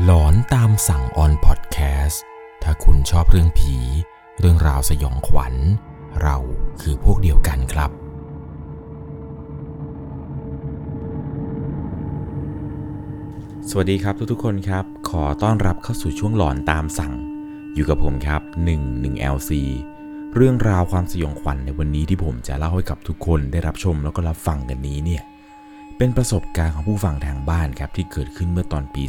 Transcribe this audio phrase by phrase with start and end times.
[0.00, 2.22] หลอนตามสั่งออนพอดแคสต์
[2.62, 3.76] ถ้าคุณชอบเรื่องผี
[4.38, 5.54] เรื่องราวสยองขวัญ
[6.22, 6.36] เรา
[6.80, 7.90] คือพวกเดียวกันครับ
[13.70, 17.14] สวัสดีครับทุกๆคนครับ ขอต้อนรับเข้าสู่ช่วงหลอนตามสั่ง
[17.74, 18.42] อยู่กับผมครับ
[18.82, 19.50] 11 LC
[20.34, 25.22] เรื่องราวความสยองขวัญในวันนี้ที่ผมจะเล่าให้กับทุกคนได้รับชมแล้วก็รับฟังกันนี้เนี่ย
[25.96, 29.02] เป็นประสบการณ์ของผู้ฟังทางบ้านครับที่เกิดขึ้นเมื่อตอนปี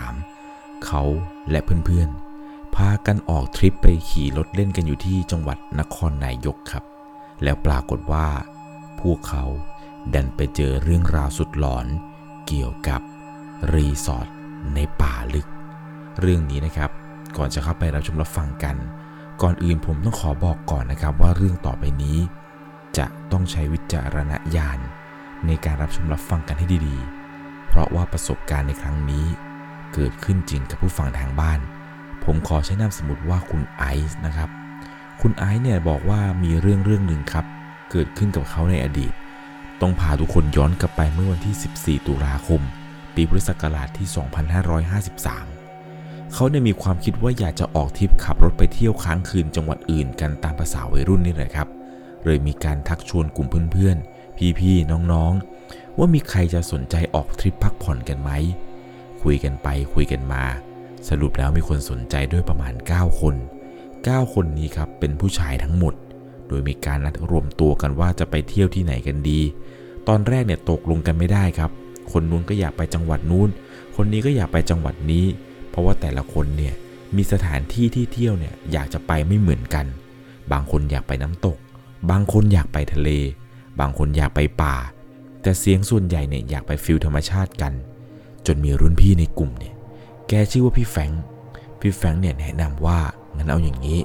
[0.00, 1.02] 2553 เขา
[1.50, 6.84] และเพื่อนๆ พากันออกทริปไปขี่รถเล่นกันอยู่ที่จังหวัดนครนายกครับ
[7.42, 8.28] แล้วปรากฏว่า
[9.00, 9.44] พวกเขา
[10.14, 11.86] ดันไปเจอเรื่องราวสุดหลอน
[12.46, 13.00] เกี่ยวกับ
[13.72, 14.28] รีสอร์ท
[14.74, 15.46] ในป่าลึก
[16.20, 16.90] เรื่องนี้นะครับ
[17.36, 18.76] ก่อนจะเข้าไปรับชมรับฟังกัน
[19.42, 22.18] ก่อนอื่นผมต้องขอบอกก่อนนะครับว่าเรื่องต่อไปนี้
[22.98, 24.78] จะต้องใช้วิจารณญาณ
[25.46, 29.26] ในการรับชมรับฟังกันให้ดีๆ เพราะว่าประสบการณ์ในครั้งนี้
[29.94, 31.60] เกิดขึ้นจริงกับผู้ฟังทางบ้าน
[32.24, 34.50] ผมขอใช้นามสมมติว่าคุณไอซ์นะครับ
[35.20, 37.44] คุณไอซ์เนี่ยบอกว่ามีเรื่องเรื่องหนึ่งครับ
[37.90, 39.12] เกิดขึ้นกับเขาในอดีต
[39.80, 42.60] ต้องพาทุกคนย้อนกลับไปเมื่อวันที่ 14 ตุลาคม
[43.14, 44.08] ปีพุทธศักราชที่
[45.04, 51.68] 2553 เขาเนี่ยมีความคิดว่าอยากจะออกทริปขับรถไปเที่ยวค้างคืนจังหวัดอื่นกันตามภาษาวัยรุ่นนี่แหละครับ
[52.24, 54.15] เลยมีการทักชวนกลุ่มเพื่อนๆ
[54.58, 58.30] พี่ๆน้องๆ ว่ามีใครจะสนใจออกทริปพักผ่อนกันไหม
[59.22, 60.44] คุยกันไปคุยกันมา
[61.08, 63.34] สรุปแล้วมีคนสนใจด้วยประมาณ 9 คน
[63.88, 65.94] 9 คนนี้ครับเป็นผู้ชายทั้งหมด
[66.48, 69.40] โดยมีการนัดรวมตัวกันว่าจะไปเที่ยวที่ไหนกันดี
[70.08, 71.70] ตอนแรกเนี่ยตกลงกันไม่ได้ครับ
[72.12, 73.48] คนนู้นก็อยากไปจังหวัดนู้น
[73.96, 75.24] คนนี้ก็อยากไปจังหวัดนี้
[75.70, 76.74] เพราะว่าแต่ละคนเนี่ย
[77.16, 79.86] มีสถานที่ที่เที่ยวเนี่ยอยากจะไปไม่เหมือนกัน
[80.52, 81.56] บางคนอยากไปน้ำตก
[82.10, 83.10] บางคนอยากไปทะเล
[83.80, 84.74] บางคนอยากไปป่า
[85.42, 87.72] แต่เสียงส่วนใหญ่เนี่ยอยากไปฟิลธรรมชาติกัน
[88.46, 89.74] จนมีรุ่นพี่ในกลุ่มเนี่ย
[90.28, 91.10] แกชื่อว่าพี่แฟง
[91.80, 92.98] พี่แฟงเนี่ยแนะนำว่า
[93.36, 93.98] งั้นเอาอย่างนี้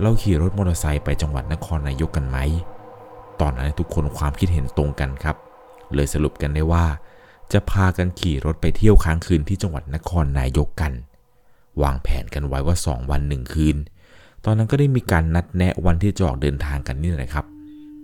[0.00, 2.38] เราขี่รถมอเตอร์ไซค์ไปจังหวัดนครนายกกันไหม
[3.40, 5.36] ตอนนั้นทุกคนความคิดเห็นตรงกันครับ
[5.94, 6.84] เลยสรุปกันได้ว่า
[7.52, 10.92] จะพากันขี่รถไปเที่ยวค้างคืนที่จังหวัดนครนายกกัน
[11.82, 13.76] วางแผนกันไว้ว่า 2 วัน1คืน
[14.44, 17.46] ตอนนั้นก็ได้มีการนัดแนะวันที่จะออกเดินทางกันนี่แหละครับ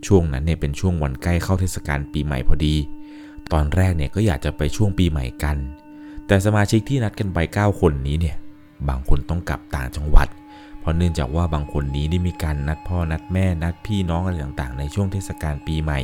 [0.06, 2.76] ช่วงนั้นเนี่ยเป็นช่วงวันใกล้เข้าเทศกาลปีใหม่พอดี
[3.52, 5.56] ตอนแรกเนี่ยก็อยากจะไปช่วงปีใหม่กัน
[6.26, 8.36] แต่สมาชิกที่นัดกันไป 9 คนนี้เนี่ย
[8.88, 10.28] บางคนต้องกลับต่างจังหวัด
[10.80, 15.98] เพราะเนื่องจากว่าบางคนนี้ได้มีการนัดพ่อนัดแม่นัดพี่น้องอะไรต่างๆ ในช่วงเทศกาลปีใหม่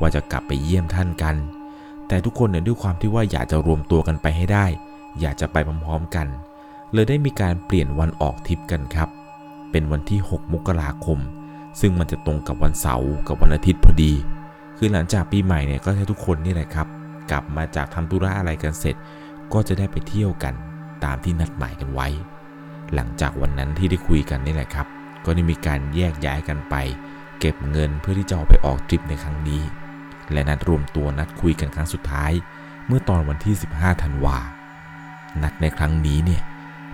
[0.00, 1.36] ว่าจะกลับไปเยี่ยมท่านกัน
[2.08, 4.66] แต่ทุกคนเนี่ยด้วยความที่ว่าอยากจะรวมตัวกันไปให้ได้
[5.20, 6.26] อยากจะไปพร้อมๆกัน
[6.92, 9.08] เลยได้มีการเปลี่ยนวันออกทริปกันครับ
[9.70, 11.18] เป็นวันที่ 6 มกราคม
[11.80, 14.12] ซึ่งมันจะตรงกับวันเสาร์กับวันอาทิตย์พอดี
[14.76, 16.86] คือหลังจากปีใหม่เนี่ยก็ให้ทุกคนนี่แหละครับ
[17.30, 18.96] กลับมาจากทำธุระอะไรกันเสร็จ
[19.52, 20.54] ก็จะได้ไปเที่ยวกัน
[21.04, 22.08] ตามที่นัดหมายกันไว้
[22.94, 24.86] หลังจากวันนั้นที่ได้คุยกันนี่แหละครับ
[25.24, 26.74] ก็ได้มีการแยกย้ายกันไป
[27.40, 29.62] เก็บเงินเพื่อที่จะเอาไปออกทริปในครั้งนี้
[30.32, 32.32] และนัดรวมตัวนัดคุยกันครั้งสุดท้าย
[32.86, 34.38] เมื่อตอนวันที่ 15ธันวา
[35.42, 36.42] นัดในครั้งนี้เนี่ย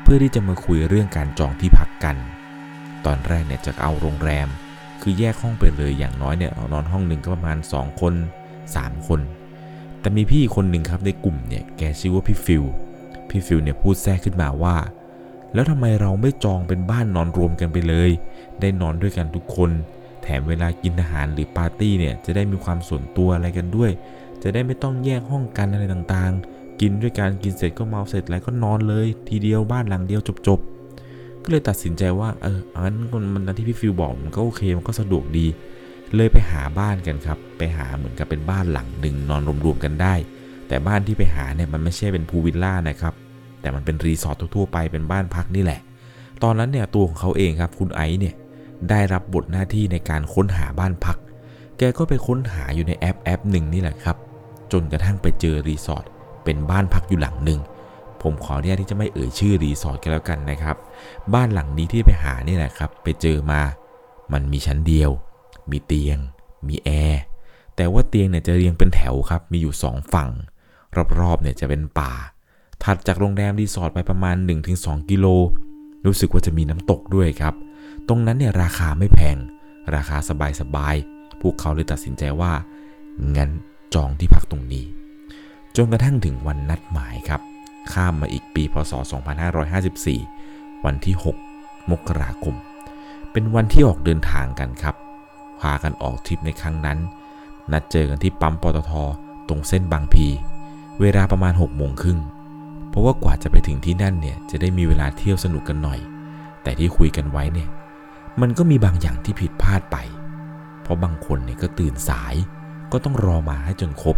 [0.03, 2.17] เพื่อที่จะมาคุยเรื่องการจองที่พักกัน
[3.07, 4.49] ตอนแรกเนี่ยจะเอาโรงแรม
[5.07, 8.15] คือแยกห้องไปเลยอย่างน้อยเนี่ยนอนห้องหนึ่งก็ประมาณ 2 คน
[8.65, 9.21] 3 คน
[10.01, 12.65] แต่มีพี่คนหนึ่งครับในกลุ่มเนี่ยแกชื่อว่าพี่ฟิล
[13.31, 14.77] พี่ฟิลเนี่ยพูดแทรกขึ้นมาว่า
[15.55, 18.11] แล้วทำไมเราไม่จองเป็นบ้านนอนรวมกันไปเลย
[18.61, 19.71] ได้นอนด้วยกันทุกคน
[20.23, 23.91] แถมเวลากินอาหารหรือปาร์ตี้เนี่ยจะได้มีความส่วนตัวอะไรกันด้วย
[24.43, 30.74] จะได้ไม่ต้องแยกห้องกันอะไรต่างๆ กินด้วยกันกินเสร็จก็เมาเสร็จแล้วก็นอนเลย ทีเดียวบ้านหลังเดียวจบๆ
[31.45, 32.95] ก็เลยตัดสินใจว่าเอออัน
[33.35, 35.47] มันที่พี่ฟิลบอกมันก็โอเคมันก็สะดวกดี
[36.17, 40.15] เลยไปหาบ้านกันครับ ไปหาเหมือนกับเป็นบ้านหลังหนึ่งนอนรวมๆกันได้
[40.69, 43.15] แต่บ้านที่ไปหาเนี่ยมันไม่ใช่เป็นพูลวิลล่านะครับ
[43.61, 45.81] แต่มันเป็นรีสอร์ททั่วๆไปเป็นบ้านพักนี่แหละ
[46.43, 48.35] ตอนนั้นเนี่ยตัวของเขาเองครับคุณไอซ์เนี่ย
[48.91, 51.17] ได้รับบทหน้าที่ในการค้นหาบ้านพัก
[51.79, 54.17] แกก็ไปค้นหาอยู่ในแอปแอปหนึ่งนี่แหละครับ
[54.73, 56.05] จนกระทั่งไปเจอรีสอร์ท
[56.45, 57.61] เป็นบ้านพักอยู่หลังหนึ่ง
[58.25, 60.77] ผมขออนุญาตที่จะไม่เอ่ยชื่อรีสอร์ทกันแล้วกันนะครับ
[61.35, 63.61] บ้านหลังนี้ที่ไปหานี่แหละครับ ไปเจอมา
[64.33, 65.11] มันมีชั้นเดียว
[65.71, 66.19] มีเตียง
[66.69, 67.23] มีแอร์
[67.77, 70.31] แต่ว่าเตียงเนี่ยจะเรียงเป็นแถวครับ มีอยู่ 2 ฝั่ง
[71.21, 72.13] รอบๆเนี่ยจะเป็นป่า
[72.85, 74.37] ถัดจากโรงแรมรีสอร์ทไปประมาณ
[74.73, 75.27] 1-2 กิโล
[76.07, 77.55] รู้สึกว่าจะมีน้ำตกด้วยครับ
[78.09, 79.37] ตรงนั้นเนี่ยราคาไม่แพง
[79.95, 80.17] ราคา
[80.61, 82.53] สบายๆ พวกเขาเลยตัดสินใจว่า
[83.37, 83.51] งั้น
[83.95, 84.85] จองที่พักตรงนี้
[85.77, 87.41] จนกระทั่งถึงวันนัดหมายครับ
[87.93, 88.93] ข้ามมาอีกปีพศ
[89.69, 91.15] 2554 วันที่
[91.53, 92.55] 6 มกราคม
[93.33, 94.95] เป็นวันที่ออกเดินทางกันครับ
[95.61, 96.99] พากันออกทริปในครั้งนั้น
[97.73, 98.93] นัดเจอกันที่ปั๊มปตท
[99.49, 100.27] ตรงเส้นบางพี
[101.01, 102.19] เวลาประมาณ6โมงครึ่ง
[102.89, 106.01] เพราะว่ากว่าจะไปถึงที่นั่นเนี่ย จะได้มีเวลาเที่ยวสนุกกันหน่อย
[106.63, 107.69] แต่ที่คุยกันไว้เนี่ย
[108.41, 109.97] มันก็มีบางอย่างที่ผิดพลาดไป
[110.83, 112.35] เพราะบางคนเนี่ยก็ตื่นสาย
[112.93, 114.17] ก็ต้องรอมาให้จนครบ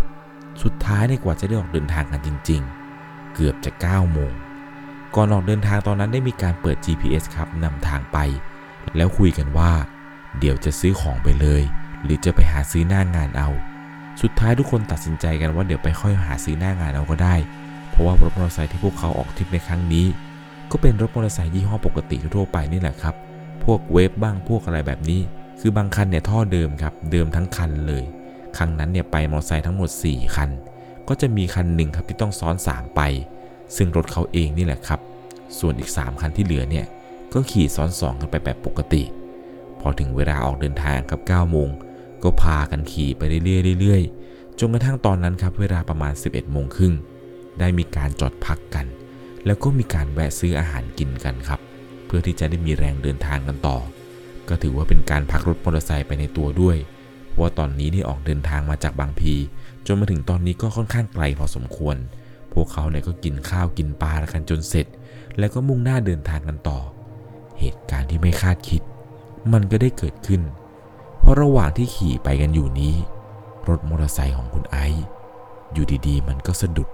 [0.63, 2.86] สุดท้ายในกว่าจะได้ออกเดินทางกันจริง ๆ
[3.37, 4.33] เกือบจะ9โมง
[5.15, 8.19] ก่อนออกเดินทางตอนนั้นได้มีการเปิด GPS ครับนำทางไป
[8.97, 9.73] แล้วคุยกันว่า
[10.39, 11.63] เดี๋ยวจะซื้อของไปเลย
[12.03, 13.49] หรือจะไปหาซื้อหน้างานเอา
[14.23, 17.35] สุดท้ายทุกคนตัดสินใจกันว่าเดี๋ยวไปค่อยหาซื้อหน้างานเอาก็ได้
[17.91, 20.07] เพราะว่ารถมอเตอร์ไซค์ที่พวกเขาออกทริปในครั้งนี้
[20.71, 23.15] ก็เป็นรถมอเตอร์ไซค์ยี่ห้อปกติทั่วไปนี่แหละครับ
[23.65, 25.21] พวกเวฟบ้างพวกอะไรแบบนี้
[25.61, 28.05] คือบางคันเนี่ยท่อเดิมครับเดิมทั้งคันเลย
[28.57, 30.51] ครั้งนั้นเนี่ยไปมอเตอร์ไซค์ทั้งหมด 4 คัน
[31.09, 33.01] ก็จะมีคันหนึ่งครับที่ต้องซ้อน3ไป
[33.77, 35.01] ซึ่งรถเขาเองนี่แหละครับ
[35.59, 36.87] ส่วนอีก 3 คันที่เหลือเนี่ย
[37.33, 39.03] ก็ขี่ซ้อนสองกันไปแบบปกติ
[39.81, 41.69] พอถึงเวลาออกเดินทางครับ9โมง
[42.23, 46.95] ก็พากันขี่ไปเรื่อยๆเรื่อยๆจนกระทั่งตอนนั้นครับเวลาประมาณ 11โมงครึ่ง
[47.59, 48.87] ได้มีการจอดพักกัน
[49.47, 51.61] แล้วก็มีการแวะซื้ออาหารกินกันครับ
[52.07, 53.79] เพื่อที่จะได้มีแรงเดินทางกันต่อ
[54.49, 56.77] ก็ถือว่าเป็นการพักรถมอเตอร์ไซค์ไปในตัวด้วย
[57.41, 59.35] ว่าตอนนี้นี่ออกเดินทางมาจากบางพี
[59.87, 61.97] จนมาถึงตอนนี้ก็ค่อนข้างไกลพอสมควร
[62.53, 64.87] พวกเขาเนี่ยก็กินข้าวกินปลากันจนเสร็จ
[65.39, 66.79] แล้วก็มุ่งหน้าเดินทางกันต่อ
[67.59, 68.83] เหตุการณ์ที่ไม่คาดคิด
[69.53, 70.43] มันก็ได้เกิดขึ้น
[71.21, 72.95] เพราะระหว่างที่ขี่ไปกันอยู่นี้
[73.69, 75.05] รถมอเตอร์ไซค์ของคุณไอซ์
[75.73, 76.89] อยู่ดีๆ มันก็สะดุด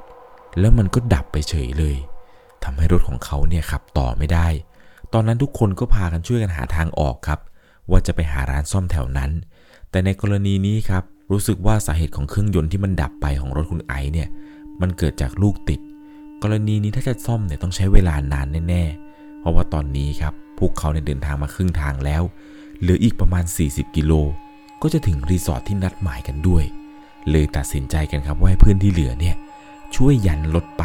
[0.58, 1.96] แล้วมันก็ดับไปเฉยเลย
[2.64, 4.48] ทำให้รถของเขาเนี่ยขับต่อไม่ได้
[5.12, 7.40] ตอนนั้นทุกคนก็พากันช่วยกันหาทางออกครับ
[7.90, 9.30] ว่าจะไปหาร้านซ่อมแถวนั้น
[9.92, 11.02] แต่ในกรณีนี้ครับ
[11.32, 14.28] รู้สึกว่าสาเหตุของเครื่องยนต์ที่มันดับไปของรถคุณไอซ์เนี่ย
[14.80, 15.80] มันเกิดจากลูกติด
[16.42, 22.22] กรณีนี้ถ้าจะซ่อมเนี่ยต้องใช้เวลานานแน่ๆ เพราะว่าตอนนี้ครับ พวกเขาเนี่ยเดินทางมาครึ่งทางแล้ว
[22.80, 24.12] เหลืออีกประมาณ 40 กิโล
[24.82, 26.64] ก็จะถึงรีสอร์ทที่นัดหมายกันด้วย
[27.30, 29.36] เลยตัดสินใจกันครับว่าให้เพื่อนที่เหลือเนี่ย
[29.96, 30.84] ช่วยยันรถไป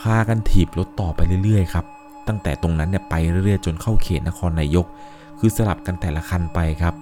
[0.00, 1.84] พากันถีบรถต่อไปเรื่อยๆครับ
[2.28, 4.86] ตั้งแต่ตรงนั้นเนี่ยไปเรื่อยๆ จนเข้าเขตนครนายก
[5.38, 6.94] คือสลับกันแต่ละคันไปครับ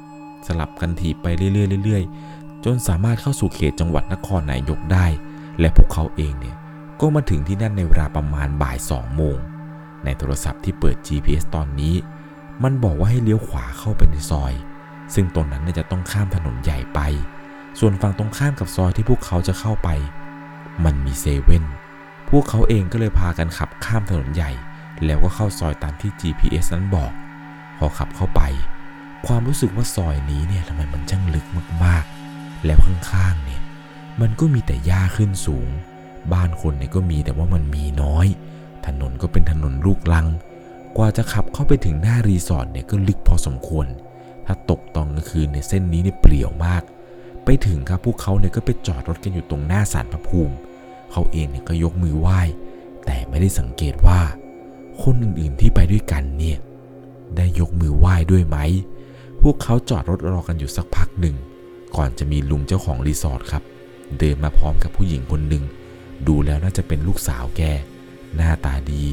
[0.46, 5.06] สลับกันถีบไปเรื่อยๆจนสามารถเข้าสู่เขตจังหวัดนครนายกได้
[5.60, 6.56] และพวกเขาเองเนี่ย
[7.00, 9.36] ก็มาถึงที่นั่นในเวลาประมาณบ่าย2โมง
[10.04, 11.94] ในโทรศัพท์ที่เปิด GPS ตอนนี้
[12.62, 14.52] มันบอกว่าให้เลี้ยวขวาเข้าไปในซอย
[15.14, 17.00] ซึ่งตรงนั้นเนี่ยจะต้องข้ามถนนใหญ่ไป
[17.78, 19.88] ส่วนฝั่งตรงข้ามกับซอยที่พวกเขาจะเข้าไป
[20.84, 21.64] มันมีเซเว่น
[22.30, 24.50] พวกเขาเองก็เลยพากันขับข้ามถนนใหญ่
[25.04, 27.12] แล้วก็เข้าซอยตามที่ GPS นั้นบอก
[27.78, 28.42] พอขับเข้าไป
[29.26, 31.46] ความรู้สึกว่าซอยนี้เนี่ยทำไมมันช่างลึก
[31.84, 33.60] มากๆ แล้วข้างๆเนี่ย
[34.20, 35.68] มันก็มีแต่หญ้าขึ้นสูง
[36.32, 38.26] บ้านคนเนี่ยก็มีแต่ว่ามันมีน้อย
[38.86, 40.26] ถนนก็เป็นถนนลูกลัง
[40.96, 43.86] กว่าจะขับเข้าไปถึงหน้ารีสอร์ทเนี่ยก็ลึกพอสมควร
[44.46, 46.82] ถ้าตกตอนกลางคืนเนี่ยเส้นนี้เนี่ยเปลี่ยวมาก
[47.44, 50.54] ไปถึงครับพวกเขาเนี่ยก็ไปจอดรถกันอยู่ตรงหน้าศาลพระภูมิ
[51.12, 52.40] เขาเองเนี่ยก็ยกมือไหว้
[53.06, 54.20] แต่ไม่ได้สังเกตว่า
[55.02, 56.58] คนอื่นๆที่ไปด้วยกันเนี่ย
[57.36, 58.56] ได้ยกมือไหว้ด้วยไหม
[59.42, 61.36] พวกเขาจอดรถรอกันอยู่สักพักหนึ่ง
[61.96, 63.62] ก่อนจะมีลุงเจ้าของรีสอร์ทครับ
[64.18, 65.64] เดินมาพร้อมกับผู้หญิงคนหนึ่ง
[66.26, 67.62] ดูแล้วน่าจะเป็นลูกสาวแก
[68.36, 69.04] หน้าตาดี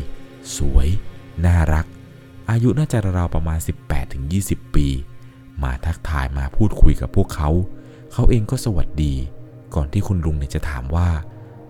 [0.58, 0.88] สวย
[1.46, 1.86] น่ารัก
[2.50, 3.60] อายุน่าจะราวประมาณ
[4.18, 4.88] 18-20 ปี
[5.64, 7.50] มาทักทายมาพูดคุยกับพวกเขา
[8.14, 9.14] เขาเองก็สวัสดี
[9.76, 11.10] ก่อนที่คุณลุงเนี่ยจะถามว่า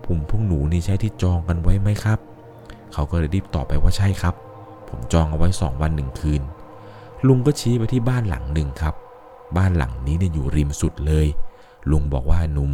[0.06, 2.18] ผมพวกหนูนี่ใช่ที่จองกันไว้ไหมครับ
[2.92, 4.34] เขาก็เลยรีบตอบไปว่าใช่ครับ
[4.88, 6.42] ผมจองเอาไว้สองวันหนึ่งคืน
[7.26, 8.94] ลุงก็ชี้ไปที่บ้านหลังหนึ่งครับ
[9.56, 11.26] บ้านหลังนี้เนี่ยอยู่ริมสุดเลย
[11.90, 12.72] ลุงบอกว่าหนุ่ม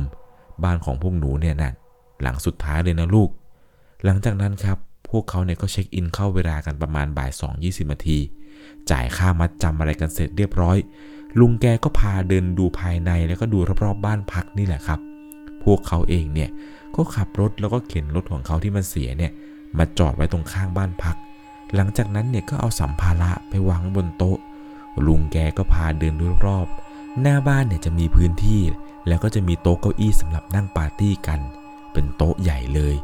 [0.64, 1.74] บ้านของพวกหนูเนี่ยนั่น
[2.22, 3.30] หลังสุดท้ายเลยนะลูก
[4.04, 4.76] หลังจากนั้นครับ
[5.10, 8.18] พวกเขาเนี่ยก็เช็คอินเข้าเวลากันประมาณบ่ายสองยี่สิบนาที
[8.90, 10.76] จ่ายค่ามัดจำอะไรกันเสร็จเรียบร้อย
[11.40, 15.00] ลุงแกก็พาเดินดูภายในแล้วก็ดูรอบๆบ้านพักนี่แหละครับ
[15.64, 16.50] พวกเขาเองเนี่ย
[16.96, 19.32] ก็ขับรถแล้วก็เข็นรถของเขาที่มันเสียเนี่ย
[19.78, 21.16] มาจอดไว้ตรงข้างบ้านพัก
[21.74, 24.38] หลังจากนั้นเนี่ยก็เอาสัมภาระไปวางบนโต๊ะ
[25.06, 28.62] ลุงแกก็พาเดินดูรอบๆหน้าบ้านเนี่ยจะมีพื้นที่
[29.08, 31.40] แล้วก็จะมีโต๊ะเก้าอี้สำหรับนั่งปาร์ตี้กัน
[31.92, 32.94] เป็นโต๊ะใหญ่เลย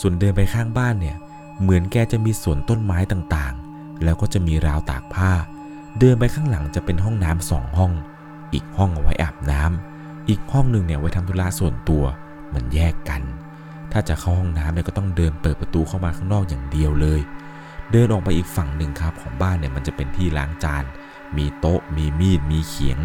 [0.00, 1.16] ส่วนเดินไปข้างบ้านเนี่ย
[1.60, 5.32] เหมือนแกจะมีสวนต้นไม้ต่างๆ แล้วก็จะมีราวตากผ้า
[5.98, 7.92] เดินไปข้างหลังจะเป็นห้องน้ำสองห้อง
[8.52, 12.04] อีกห้องเอาไว้อาบน้ำอีกห้องหนึ่งเนี่ยไว้ทำธุระส่วนตัว
[12.54, 13.22] มันแยกกัน
[13.92, 17.20] ถ้าจะเข้าห้องน้ำเนี่ยก็ต้องเดินเปิดประตูเข้ามาข้างนอกอย่างเดียวเลย
[17.96, 20.84] เดินออกไปอีกฝั่งหนึ่งครับของบ้านเนี่ยมันจะเป็นที่ล้างจาน
[21.36, 22.98] มีโต๊ะ มีมีด มีเขียง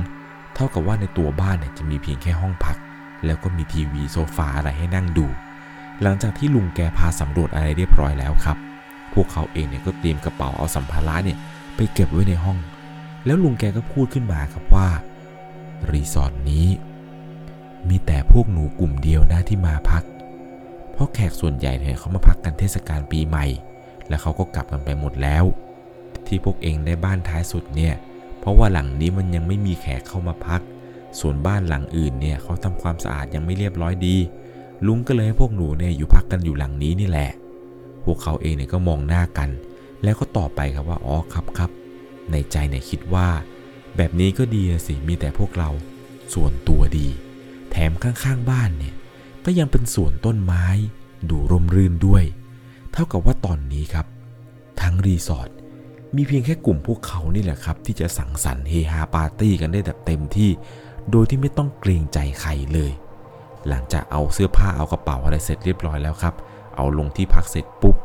[0.54, 2.78] เท่ากับว่าในตัวบ้านเนี่ยจะมีเพียงแค่ห้องพัก
[3.26, 5.26] แล้วก็มีทีวีโซฟาอะไรให้นั่งดู
[6.02, 8.58] หลังจากที่ลุงแกพาสำรวจอะไรเรียบร้อยแล้วครับ
[9.14, 11.38] พวกเขาเองเนี่ยก็เตรียมกระเป๋าเอาสัมภาระเนี่ย
[11.76, 12.58] ไปเก็บไว้ในห้อง
[13.26, 14.88] แล้วลุงแกก็พูดขึ้นมาครับว่า
[15.92, 16.68] รีสอร์ทนี้
[17.90, 20.04] มีแต่พวกหนูกลุ่มเดียวนะที่มาพัก
[20.94, 23.48] เพราะแขกส่วนใหญ่เนี่ยเขามาพักกันเทศกาลปีใหม่
[24.10, 25.46] แล้วเขาก็กลับกันไปหมดแล้ว
[26.28, 27.94] ที่พวกเองได้บ้านท้ายสุดเนี่ย
[28.40, 30.62] เพราะว่าหลังนี้มันยังไม่มีแขกเข้ามาพัก
[31.20, 34.16] ส่วนบ้านหลังอื่นเนี่ยเขาทำความสะอาดยังไม่เรียบร้อยดี
[34.86, 37.32] ลุงก็เลยให้พวกหนูเนี่ยอยู่พักกันอยู่หลังนี้นี่แหละ
[38.06, 39.50] พวกเขาเองเนี่ยก็มองหน้ากัน
[40.04, 41.72] แล้วก็ตอบไปครับว่า อ๋อครับครับ
[42.32, 43.28] ในใจเนี่ยคิดว่า
[43.98, 45.70] แบบนี้ก็ดีสิ มีแต่พวกเรา
[46.34, 47.08] ส่วนตัวดี
[47.72, 48.96] แถมข้างๆบ้านเนี่ย
[49.46, 50.66] ก็ยังเป็นสวนต้นไม้
[51.30, 52.24] ดูร่มรื่นด้วย
[52.92, 54.06] เท่ากับว่าตอนนี้ครับ
[54.82, 55.50] ทั้งรีสอร์ท
[56.16, 60.52] มีเพียงแค่กลุ่มพวกเขานี่แหละครับ ที่จะสังสรรค์เฮฮาปาร์ตี้กันได้แบบเต็มที่
[61.12, 62.92] โดยที่ไม่ต้องเกรงใจใครเลย
[63.68, 66.36] หลังจากเอาเสื้อผ้าเอากระเป๋าอะไรเสร็จเรียบร้อยแล้วครับ
[66.76, 67.96] เอาลงที่พักเสร็จปุ๊บ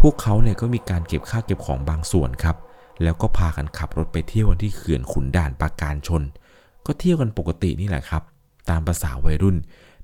[0.00, 2.56] พวกเขาเนี่ยก็มีการเก็บค่าเก็บของบางส่วนครับ
[3.02, 6.22] แล้วก็พากันขับรถไปเที่ยวกันที่เขื่อนขุนด่านปราการชน
[6.86, 8.22] ก็เที่ยวกันปกตินี่แหละครับ
[8.70, 9.56] ตามภาษาวัยรุ่น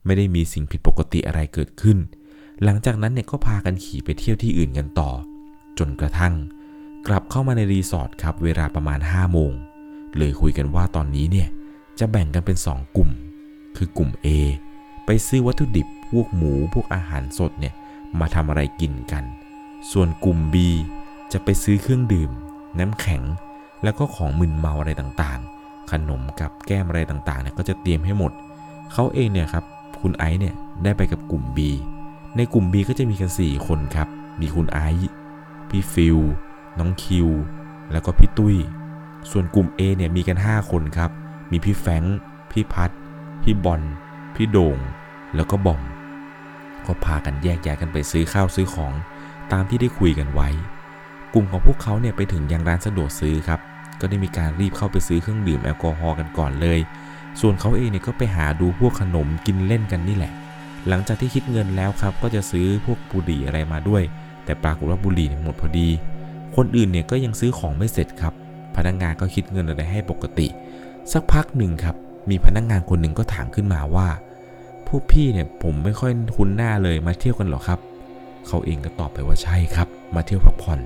[0.04, 1.98] ไม่ได้มีสิ่งผิดปกติอะไรเกิดขึ้น
[2.64, 5.10] หลังจากนั้นเนี่ยก็พากันขี่ไปเที่ยวที่อื่นกันต่อ
[5.78, 6.34] จนกระทั่ง
[7.06, 9.52] กลับเข้ามาในรีสอร์ทครับเวลาประมาณ5โมง
[10.16, 11.48] เลยคุยกันว่าตอนนี้เนี่ย
[11.98, 13.10] จะแบ่งกันเป็น 2 กลุ่ม
[13.76, 14.28] คือกลุ่ม A
[15.06, 17.74] ไปซื้อวัตถุดิบพวกหมูพวกอาหารสดเนี่ย
[18.20, 19.24] มาทำอะไรกินกัน
[19.92, 20.56] ส่วนกลุ่ม B
[21.32, 22.30] จะไปซื้อเครื่องดื่ม
[22.78, 23.22] น้ำแข็ง
[23.82, 28.32] แล้วก็ของมึนเมาอะไรต่างๆ ขนมกับแก้มอะไรต่างๆเนี่ยก็จะเตรียมให้หมด
[28.92, 29.64] เขาเองเนี่ยครับ
[30.00, 31.58] คุณไอซ์เนี่ยได้ไปกับกลุ่ม B
[32.36, 34.08] ในกลุ่ม B ก็จะมีกัน 4 คนครับ
[34.40, 35.10] มีคุณไอซ์
[35.68, 36.18] พี่ฟิล
[36.78, 37.28] น้องคิว
[37.92, 38.56] แล้วก็พี่ตุ้ย
[39.30, 41.10] ส่วนกลุ่ม A เนี่ยมีกัน 5 คนครับ
[41.50, 42.04] มีพี่แฟง
[42.50, 42.90] พี่พัด
[43.42, 43.80] พี่บอล
[44.34, 44.78] พี่โด่ง
[45.34, 45.82] แล้วก็บอม
[46.86, 48.92] ก็พากันแยกย้ายกันไปซื้อข้าวซื้อของ
[49.52, 50.48] ตามที่ได้คุยกันไว้
[51.34, 53.60] กลุ่มของพวกเขาเนี่ยไปถึงยังร้านสะดวกซื้อครับ
[54.00, 56.78] ก็ได้มีการรีบเข้าไปซื้อเครื่องดื่มแอลกอฮอล์กันก่อนเลย
[57.40, 60.32] ส่วนเขาเองเนี่ยก็ไปหาดูพวกขนมกินเล่นกันนี่แหละ
[60.88, 64.02] หลังจากที่คิดเงินแล้วครับ ก็จะซื้อพวกบุหรี่อะไรมาด้วย
[64.44, 65.88] แต่ปรากฏว่าบุหรี่หมดพอดี
[66.56, 68.34] คนอื่นเนี่ยก็ยังซื้อของไม่เสร็จครับ
[68.76, 70.46] พนักงงานก็คิดเงินอะไรให้ปกติ
[71.12, 71.96] สักพักหนึ่งครับ
[72.30, 74.08] มีพนักงงานคนหนึ่งก็ถามขึ้นมาว่า
[74.88, 77.78] พวกพี่เนี่ยผมไม่ค่อยคุ้นหน้าเลยมาเที่ยวกันหรอครับ
[78.46, 80.80] เขาเองก็ตอบไปว่าใช่ครับ มาเที่ยวพักผ่อน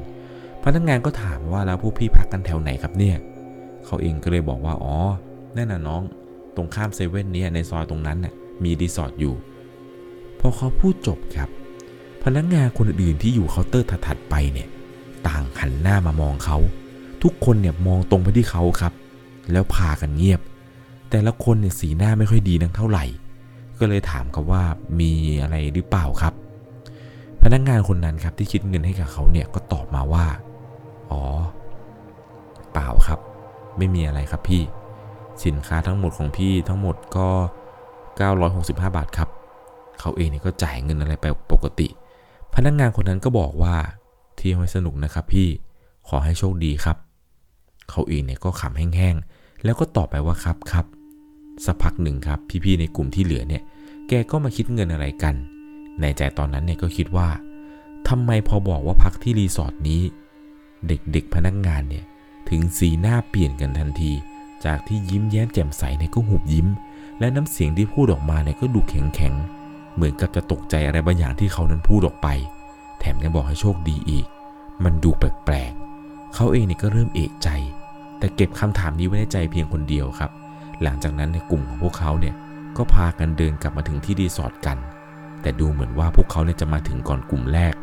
[0.64, 3.16] พนักงงานก็ถามว่าแล้วพวกพี่พักกันแถวไหนครับเนี่ย
[3.87, 4.97] เขาเองก็เลยบอกว่าอ๋อ
[5.57, 6.02] นั่นน่ะน้อง
[6.57, 8.33] ตรงข้ามเซเว่นนี้ในซอยตรงนั้นน่ะ
[8.64, 9.35] มีรีสอร์ทอยู่
[10.40, 11.49] พอเขาพูดจบครับ
[12.25, 14.68] พนักงงานคนอื่นที่อยู่เคาน์เตอร์ถัดไปเนี่ย
[15.26, 16.59] ต่างหันหน้ามามองเขา
[17.23, 18.92] ทุกคนเนี่ยมองตรงไปที่เขาครับ
[19.52, 20.40] แล้วพากันเงียบ
[21.11, 23.04] แต่ละคนเนี่ยสีหน้าไม่ค่อยดีนักเท่าไหร่
[23.78, 24.62] ก็เลยถามเขาว่า
[25.00, 26.35] มีอะไรหรือเปล่าครับ
[27.42, 30.26] พนักงงานคนนั้นครับที่คิดเงินให้กับเขาเนี่ยก็ตอบมาว่า
[31.11, 31.23] อ๋อ
[32.73, 33.18] เปล่าครับ
[33.78, 34.62] ไม่มีอะไรครับพี่
[35.44, 37.28] สินค้าทั้งหมดของพี่ทั้งหมดก็
[38.30, 39.28] 965 บาทครับ
[40.00, 41.88] เขาเองเนี่ยก็จ่ายเงินอะไรไปปกติ
[42.54, 43.76] พนักงงานคนนั้นก็บอกว่า
[44.37, 45.49] เที่ยวให้สนุกนะครับพี่
[46.09, 46.97] ขอให้โชคดีครับ
[47.90, 50.87] เขาเองเนี่ยก็ขำแห้งๆแล้วก็ตอบไปว่าครับครับ
[51.64, 53.62] สักพักหนึ่งครับพี่ๆในกลุ่มที่เหลือเนี่ย
[54.09, 55.35] แกก็มาคิดเงินอะไรกัน
[56.00, 57.28] ในใจตอนนั้นเนี่ยก็คิดว่า
[58.09, 60.02] ทำไมพอบอกว่าพักที่รีสอร์ทนี้
[60.87, 62.04] เด็กๆพนักงานเนี่ย
[62.49, 64.12] ถึงสีหน้าเปลี่ยนกันทันที
[64.64, 66.69] จากที่ยิ้มแย้มแจ่มใสเนี่ยก็หุบยิ้ม
[67.19, 69.35] และน้ำเสียงที่พูดออกมาเนี่ยก็ดูแข็งแข็ง
[70.00, 72.28] เหมือนกับจะตกใจอะไรบางอย่างที่เขานั้นพูดออกไป
[73.00, 74.26] แถมยังบอกให้โชคดีอีก
[74.85, 77.49] มันดูแปลกๆเขาเองเนี่ยก็เริ่มเอะใจ
[78.19, 80.30] แต่เก็บคำถามนี้ไว้ในใจเพียงคนเดียวครับ
[80.83, 82.35] หลังจากนั้นในกลุ่มของพวกเขาเนี่ย
[82.76, 84.78] ก็พากันเดินกลับมาถึงที่รีสอร์ทกัน
[85.42, 87.75] แต่ดูเหมือนว่าพวกเขาเนี่ยจะมาถึงก่อนกลุ่มแรก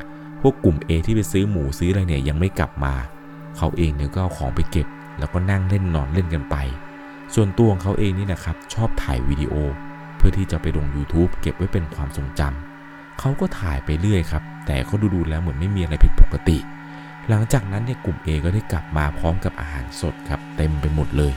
[0.42, 2.94] พวกกลุ่ม A ที่ไปซื้อหมูซื้ออะไรเนี่ยยังไม่กลับมา
[3.58, 4.88] เขาเองเนี่ยก็เอาของไปเก็บ
[5.20, 6.56] แล้วก็นั่งเล่นนอนเล่นกันไป
[7.34, 9.54] ส่วนตัวของเขาเองนี่นะครับชอบถ่ายวิดีโอ
[10.18, 16.58] เพื่อที่จะไปลง YouTube เก็บไว้เป็นความทรงจำเขาก็ถ่ายไปเรื่อยครับ แต่เขาดูๆแล้วเหมือนไม่มีอะไรผิดปกติ
[17.30, 21.34] หลังจากนั้นเนี่ยกลุ่ม A ก็ได้กลับมาพร้อมกับอาหารสดครับ เต็มไปหมดเลย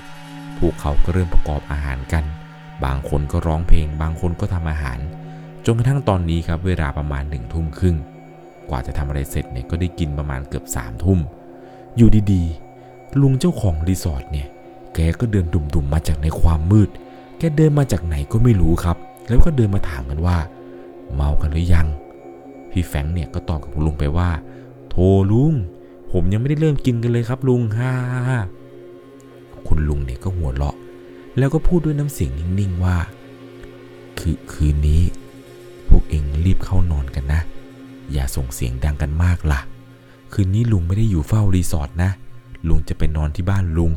[0.59, 2.25] พวกเขาก็เริ่มประกอบอาหารกัน
[2.85, 4.99] บางคนก็ร้องเพลง บางคนก็ทำอาหาร
[5.67, 7.97] จนกระทั่งตอนนี้ครับเวลาประมาณหนึ่งทุ่มครึ่ง
[8.69, 11.21] กว่าจะทำอะไรเสร็จเนี่ยก็ได้กินประมาณเกือบสามทุ่ม
[11.97, 14.49] อยู่ดีๆ ลุงเจ้าของรีสอร์ทเนี่ย
[14.95, 16.91] แกก็เดินดุ่มๆมาจากในความมืด
[17.41, 18.97] แกเดินมาจากไหนก็ไม่รู้ครับ
[19.29, 20.37] แล้วก็เดินมาถามกันว่า
[21.15, 21.87] เมากันหรือยัง
[22.71, 24.31] พี่แฟงเนี่ยก็ตอบกับลุงไปว่า
[24.91, 24.97] โท
[25.33, 25.55] ลุง
[26.13, 27.93] ผมยังไม่ได้เริ่มกินกันเลยครับ ลุงฮ่า
[29.67, 30.77] คุณลุงเนี่ยก็หัวเราะ
[31.39, 32.97] แล้วก็พูดด้วยน้ำเสียงนิ่งๆว่า
[34.19, 35.03] คือคืนนี้
[35.89, 37.41] พวกเองรีบเข้านอนกันนะ
[38.13, 39.61] อย่าส่งเสียงดังกันมากละ่ะ
[40.33, 42.11] คืนนี้ลุงไม่ได้อยู่เฝ้ารีสอร์ทนะ
[42.69, 43.93] ลุงจะไปนอนที่บ้านลุง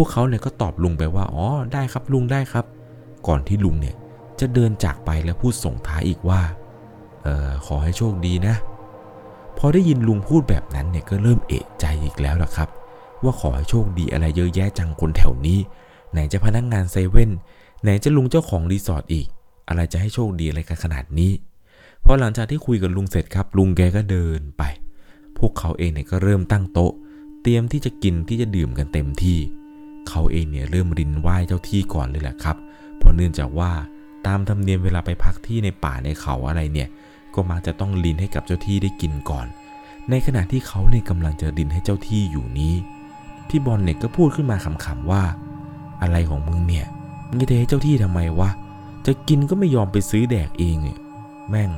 [0.00, 2.64] วกเขาเนี่ยก็ตอบลุงไปว่า อ๋อ ได้ครับลุงได้ครับ
[3.26, 3.94] ก่อนที่ลุงเนี่ย
[4.40, 6.40] จะเดินจากไปแล้วพูดส่งท้ายอีกว่า
[7.22, 8.54] เออขอให้โชคดีนะ
[9.58, 12.68] พอได้ยินลุงพูดแบบนั้นเนี่ยก็เริ่มเอะใจอีกแล้วล่ะครับ
[13.22, 15.58] ว่าขอให้โชคดีอะไรเยอะแยะจังคนแถวนี้
[16.12, 17.30] ไหนจะพนักงงานเซเว่น
[17.82, 19.26] ไหนจะลุงเจ้าของรีสอร์ทอีก
[19.68, 21.32] อะไรจะให้โชคดีอะไรกันขนาดนี้
[22.04, 24.62] พอหลังจากที่คุยกับลุงเสร็จครับ ลุงแกก็เดินไป
[25.38, 26.92] พวกเขาเองเนี่ยก็เริ่มตั้งโต๊ะ
[27.42, 29.38] เตรียมที่จะกินที่จะดื่มกันเต็มที่
[30.08, 32.56] เขาเองเนี่ยเริ่มรินไหว้เจ้าที่ก่อนเลยแหละครับ
[32.98, 33.70] เพราะเนื่องจากว่า
[34.26, 36.88] ตามธรรมเนียมเวลาไปพักที่ในป่าในเขาอะไรเนี่ย
[37.34, 39.46] ก็มักจะต้องลินให้กับเจ้าที่ได้กินก่อน
[40.10, 42.74] ในขณะที่เขาเนี่ยกำลังจะรินให้เจ้าที่อยู่นี้
[43.48, 45.22] พี่บอลเนี่ยก็พูดขึ้นมาขำๆว่า
[46.02, 46.86] อะไรของมึงเนี่ย
[47.28, 48.50] มึงจะเทให้เจ้าที่ทำไมวะ
[49.06, 50.98] จะกินก็ไม่ยอมไปซื้อแดกเองเนี่ย
[51.50, 51.70] แม่ง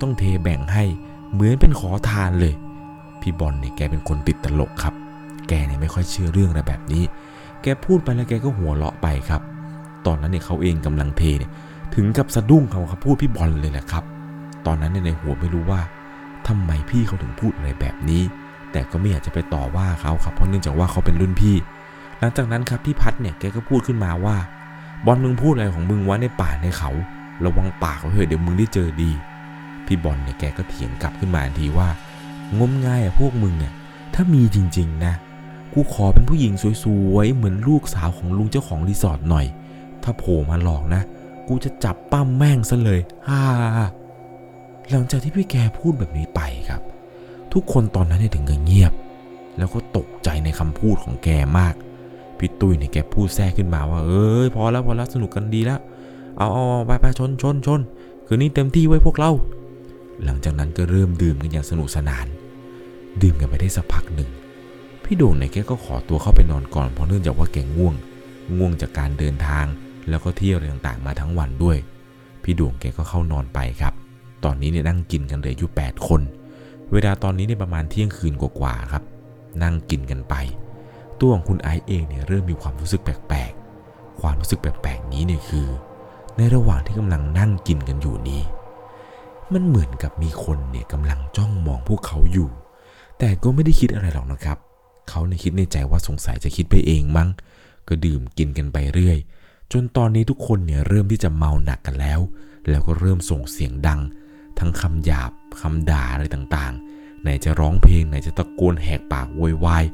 [0.00, 0.84] ต้องเทแบ่งให้
[1.32, 2.54] เหมือนเป็นขอทานเลย
[3.20, 4.94] พี่บอลเนี่ยแกเป็นคนติดตลกครับ
[5.48, 7.02] แกเนี่ยไม่ค่อยเชื่อเรื่องอะไรแบบนี้
[7.66, 9.42] กพูดไปแล้วแกก็หัวเราะไปครับ
[10.06, 11.50] ตอนนั้นเนี่ยเขาเองกำลังเทเนี่ย
[11.94, 14.04] ถึงกับสะดุ้งเขาครับพูดพี่บอลเลยแหละครับ
[14.66, 15.80] ตอนนั้นในหัวไม่รู้ว่า
[16.48, 18.22] ทำไมพี่เขาถึงพูดอะไรแบบนี้
[18.72, 21.56] แต่ก็ไม่อยากจะไปต่อว่าเขาครับ เพราะเนื่องจากว่าเขาเป็นรุ่นพี่
[22.18, 24.36] หลังจากนั้นครับพี่พัดเนี่ยแกก็พูดขึ้นมาว่า
[25.06, 26.90] บอลมึงพูดอะไรของมึงวะในป่าในเขา
[27.44, 29.10] ระวังปากเขาเถอะเดี๋ยวมึงได้เจอดี
[29.86, 31.88] พี่บอลเนี่ยแกก็เถียงกลับขึ้นมาทันทีว่า
[32.58, 33.72] งมง่ายอะพวกมึงเนี่ย
[34.14, 35.14] ถ้ามีจริง ๆ นะ
[35.78, 36.52] กูขอเป็นผู้หญิง
[36.84, 39.46] สวยๆ เหมือนลูกสาวของลุงเจ้าของรีสอร์ทหน่อย
[40.02, 41.02] ถ้าโผล่มาหลอกนะ
[41.48, 43.40] กูจะจับปั้มแม่งซะเลยฮ่า
[44.90, 46.80] หลังจากที่พี่แกพูดแบบนี้ไปครับ
[47.52, 48.92] ทุกคนตอนนั้นเนี่ยถึงกับเงียบ
[49.58, 51.28] แล้วก็ตกใจในคำพูดของแก
[51.58, 51.74] มาก
[52.38, 55.80] พี่ตุ้ยเนี่ยแกพูดแทรกขึ้นมาว่า เอ้ยพอแล้วพอแล้วสนุกกันดีแล้ว
[56.38, 57.80] เอาเอาไปไปชนชนชน
[58.26, 59.30] คืนนี้เต็มที่ไว้พวกเรา
[60.24, 62.26] หลังจากนั้นก็เริ่มดื่มกันอย่างสนุกสนาน
[63.22, 64.30] ดื่มกันไปได้สักพักหนึ่ง
[65.08, 67.94] พี่โด่งเนี่ยแกก็ขอตัวเข้าไปนอนก่อนเพราะเนื่องจากว่าแกง่วง
[68.56, 69.66] ง่วงจากการเดินทาง
[70.08, 71.78] แล้วก็เที่ยวอะไรต่างๆมาทั้งวันด้วย
[72.42, 73.94] พี่โด่งแกก็เข้านอนไปครับ
[74.44, 76.20] ตอนนี้เนี่ยนั่งกินกันเหลืออยู่ 8 คน
[76.92, 79.02] เวลาตอนนี้เนี่ยประมาณเที่ยงคืนกว่าๆครับ
[79.62, 80.34] นั่งกินกันไป
[81.20, 85.66] ตัวของคุณไอซ์เองเนี่ยเริ่มมีความรู้สึกแปลกๆ ความรู้สึกแปลกๆนี้เนี่ยคือ
[86.36, 88.42] ในระหว่างที่กำลังนั่งกินกันอยู่นี้
[89.52, 92.48] มันเหมือนกับมีคนเนี่ยกำลังจ้องมองพวกเขาอยู่
[93.18, 94.58] แต่ก็ไม่ได้คิดอะไรหรอกนะครับ
[95.08, 97.28] เขาในคิดในใจว่าสงสัยจะคิดไปเองมั้ง
[97.88, 99.18] ก็ดื่มกินกันไปเรื่อย
[99.72, 102.20] จนตอนนี้ทุกคนเนี่ยเริ่มที่จะเมาหนักกันแล้ว
[102.70, 104.00] แล้วก็เริ่มส่งเสียงดัง
[104.58, 109.84] ทั้งคำหยาบคำด่าอะไรต่างๆ ไหนจะร้องเพลงไหนจะตะโกนแหกปากโวยวาย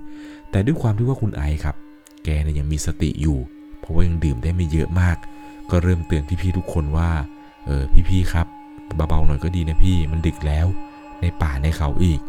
[0.51, 1.77] แต่ด้วยความที่ว่าคุณไอครับ
[2.25, 3.38] แกเนี่ยยังมีสติอยู่
[3.81, 5.16] เพราะว่ายังดื่มได้ไม่เยอะมาก
[5.70, 7.11] ก็เริ่มเตือนพี่ๆทุกคนว่า
[7.66, 8.46] เออพี่ๆครับ
[9.09, 10.66] เบาๆหน่อยก็ดีนะพี่มันดึกแล้ว
[11.20, 12.20] ในป่าในเขาอีก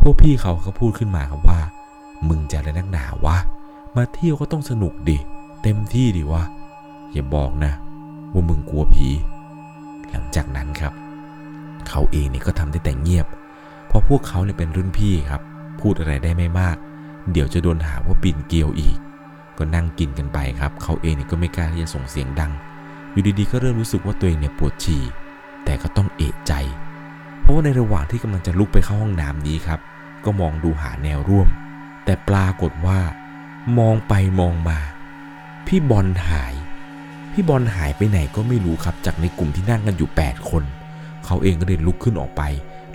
[0.00, 1.60] พวกพี่เขาก็พูดขึ้นมาครับว่า
[2.28, 3.36] มึงจะอะไรนักหนาวะ
[3.96, 5.18] มาเที่ยวก็ต้องสนุกดิ
[5.62, 6.42] เต็มที่ดิวะ
[7.12, 7.72] อย่าบอกนะ
[8.32, 9.08] ว่ามึงกลัวผี
[10.10, 10.92] หลังจากนั้นครับ
[11.88, 13.26] เขาเองเนี่ยก็ทำได้แต่เงียบ
[13.88, 15.40] เพราะพวกเขาเนี่ยเป็นรุ่นพี่ครับ
[15.80, 16.76] พูดอะไรได้ไม่มาก
[17.32, 18.96] เดี๋ยวจะโดนหาว่าปีนเกลียวอีก
[19.58, 22.52] ก็นั่งกินกันไปครับ เขาเองเนี่ยก็ไม่กล้าที่จะส่งเสียงดัง
[23.12, 25.02] อยู่ดีๆ ก็เริ่มรู้สึกว่าตัวเองเนี่ยปวดฉี่
[25.64, 26.52] แต่ก็ต้องเอะใจ
[27.40, 29.80] เพราะว่าในระหว่างที่กำลังจะลุกไปเข้าห้องน้ำนี้ครับ
[30.24, 31.48] ก็มองดูหาแนวร่วม
[32.06, 33.00] แต่ปรากฏว่า
[33.78, 34.78] มองไปมองมา
[35.66, 36.54] พี่บอลหาย
[37.32, 40.62] พี่บอลหายไปไหนก็ไม่รู้ครับจากในกลุ่มที่นั่งกันอยู่ 8 คน
[41.24, 42.42] เขาเองก็เลยลุกขึ้นออกไป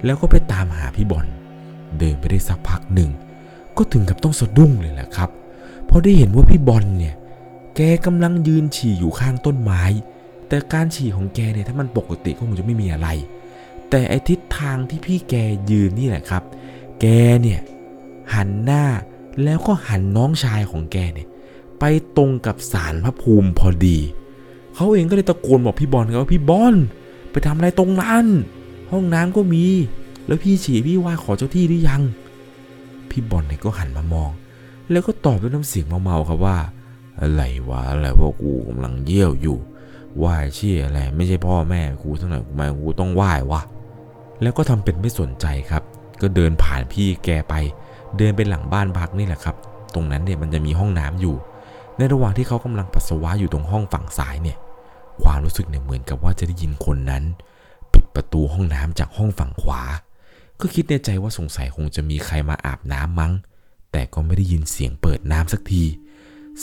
[0.06, 1.26] แล้วก็ไปตามหาพี่บอล
[1.98, 3.10] เดินไปได้สักพักหนึ่ง
[3.78, 5.30] ก็ถึงกับต้องสะดุ้งเลยแหละครับ
[5.86, 7.16] เพราะได้เห็นว่าพี่บอลเนี่ย
[7.76, 9.84] แกกำลังยืนฉี่อยู่ข้างต้นไม้
[10.48, 13.08] แต่การฉี่ของแกเนี่ยถ้ามันปกติก็คงจะไม่มีอะไร
[13.90, 15.36] แต่ไอทิศทางที่พี่แก
[15.72, 16.44] ยืนนี่แหละครับ
[17.02, 17.06] แก
[17.42, 17.60] เนี่ย
[18.34, 18.84] หันหน้า
[19.44, 21.28] แล้วก็หันน้องชายของแกเนี่ย
[21.80, 21.84] ไป
[22.18, 23.98] ตรงกับสารพระภูมิพอดี
[24.76, 26.76] เขาเองก็เลยตะโกนบอกพี่บอลครับว่าพี่บอล
[27.32, 28.26] ไปทำอะไรตรงนั้น
[28.92, 29.66] ห้องน้ำก็มี
[30.28, 32.02] แล้วพี่ฉี่พี่ว่าขอเจ้าที่หรือยัง
[33.10, 34.32] พี่บอลเนี่ยก็หันมามอง
[34.92, 36.58] แล้วก็ตอบด้วยน้ำเสียงเมาๆครับว่า
[37.22, 39.58] อะไรวะอะไรพวกกูกำลังเยี่ยวอยู่
[40.18, 43.62] ไหว้เชี่ยอะไรไม่ใช่พ่อแม่กูท่าไหร่กูมากูต้องไหว้วะ
[44.42, 45.84] แล้วก็ทำเป็นไม่สนใจครับ
[46.22, 47.54] ก็เดินผ่านพี่แกไป
[48.18, 49.56] เดินไปหลังบ้านพักนี่แหละครับ
[49.94, 51.36] ตรงนั้นเนี่ยมันจะมีห้องน้ำอยู่
[51.98, 54.58] ในระหว่างที่เขากำลังปัสสาวะอยู่ตรงห้องฝั่งซ้ายเนี่ย
[55.24, 57.24] ความรู้สึกเนี่ยเหมือนกับว่าจะได้ยินคนนั้น
[57.94, 59.82] ปิดประตูห้องน้ำจากห้องฝั่งขวา
[60.60, 63.34] ก็คิดในใจว่าสงสัยคงจะมีใครมาอาบน้ำมั้ง
[63.92, 65.84] แต่ก็ไม่ได้ยินเสียงเปิดน้ำสักที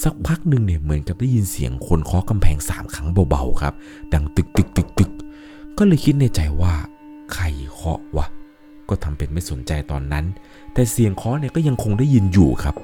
[0.03, 3.75] สักพักหนึ่งเนี่ยเหมือนกับได้ยินเสียงคนเคาะกำแพงสามครั้งเบาๆครับ
[4.13, 5.11] ดังตึกตึกตึกตึก
[5.79, 6.75] ก็เลยคิดในใจว่า
[7.33, 8.27] ใครเคาะวะ
[8.89, 10.25] ก็ทำเป็นไม่สนใจตอนนั้น
[10.75, 12.75] แต่เสียงเคาะเนี่ยก็ยังคงได้ยินอยู่ครับ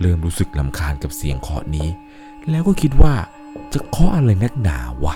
[0.00, 1.88] เริ่มรู้สึกลำคาญกับเสียงเคาะนี้
[2.50, 3.14] แล้วก็คิดว่า
[3.72, 5.14] จะเคาะอะไรนักหนาวะ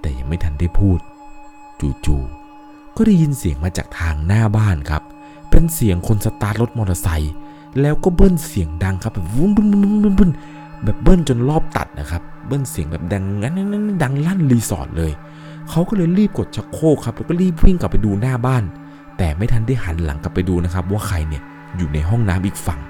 [0.00, 0.98] แต่ยังไม่ทันได้พูด
[1.80, 5.02] จู่ๆก็ได้ยินเสียงมาจากทางหน้าบ้านครับ
[5.50, 7.34] เป็นเสียงคนสตาร์ทรถมอเตอร์ไซค์
[7.80, 10.30] แล้วก็เบิ้ลเสียงดังครับแบบวุ้นบุ้นบุ้นบุ้นบุ้น
[10.84, 15.12] แบบเบิ้ลจนรอบตัดนะครับ เบิ้ลเสียงแบบดังงั้นนั้นดังลั่นรีสอร์ทเลย
[15.70, 18.64] เขาก็เลยรีบกดชักโครกครับแล้วก็รีบวิ่งกลับไปดูหน้าบ้าน
[19.18, 21.42] แต่ไม่ทันได้หันหลังกลับไปดูนะครับ ว่าใครเนี่ย
[21.76, 22.80] อยู่ในห้องน้ำอีกฝั่ง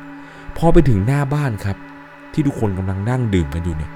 [0.56, 1.76] พอไปถึงหน้าบ้านครับ
[2.32, 3.90] ที่ทุกคนกำลังนั่งดื่มกันอยู่เนี่ย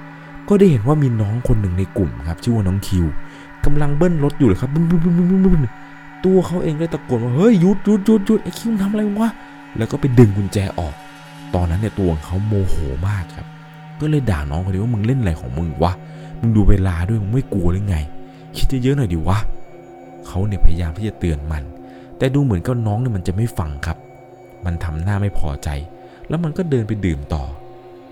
[0.49, 3.05] ก็ได้เห็นว่ามีน้องคนหนึ่งในกลุ่มครับ ชื่อว่าน้องคิว
[3.65, 5.61] กำลังเบิ้ลรถอยู่เลยครับบึ้นบึ้นบึ้นบึ้นบึ้น
[6.25, 9.29] ตัวเขาเองได้ตะโกนว่าเฮ้ยหยุดหยุดหยุดหยุดไอ้คิวทำอะไรวะ
[9.77, 10.93] แล้วก็ไปดึงกุญแจออก
[11.55, 12.75] ตอนนั้นเนี่ยตัวของเขาโมโห
[13.07, 13.45] มากครับ
[13.99, 15.91] ก็เลยด่าน้องคนนี้ว่ามึงเล่นอะไรของมึงวะ
[16.39, 17.97] มึงดูเวลาด้วยมึงไม่กลัวหรือไง
[18.57, 19.37] คิดเยอะๆหน่อยดิวะ
[20.27, 21.63] เขาเนี่ยพยายามที่จะเตือนมัน
[22.21, 23.97] แต่ดูเหมือนกับน้องเนี่ยมันจะไม่ฟังครับ
[24.65, 25.69] มันทำหน้าไม่พอใจ
[26.29, 27.43] แล้วมันก็เดินไปดื่มต่อ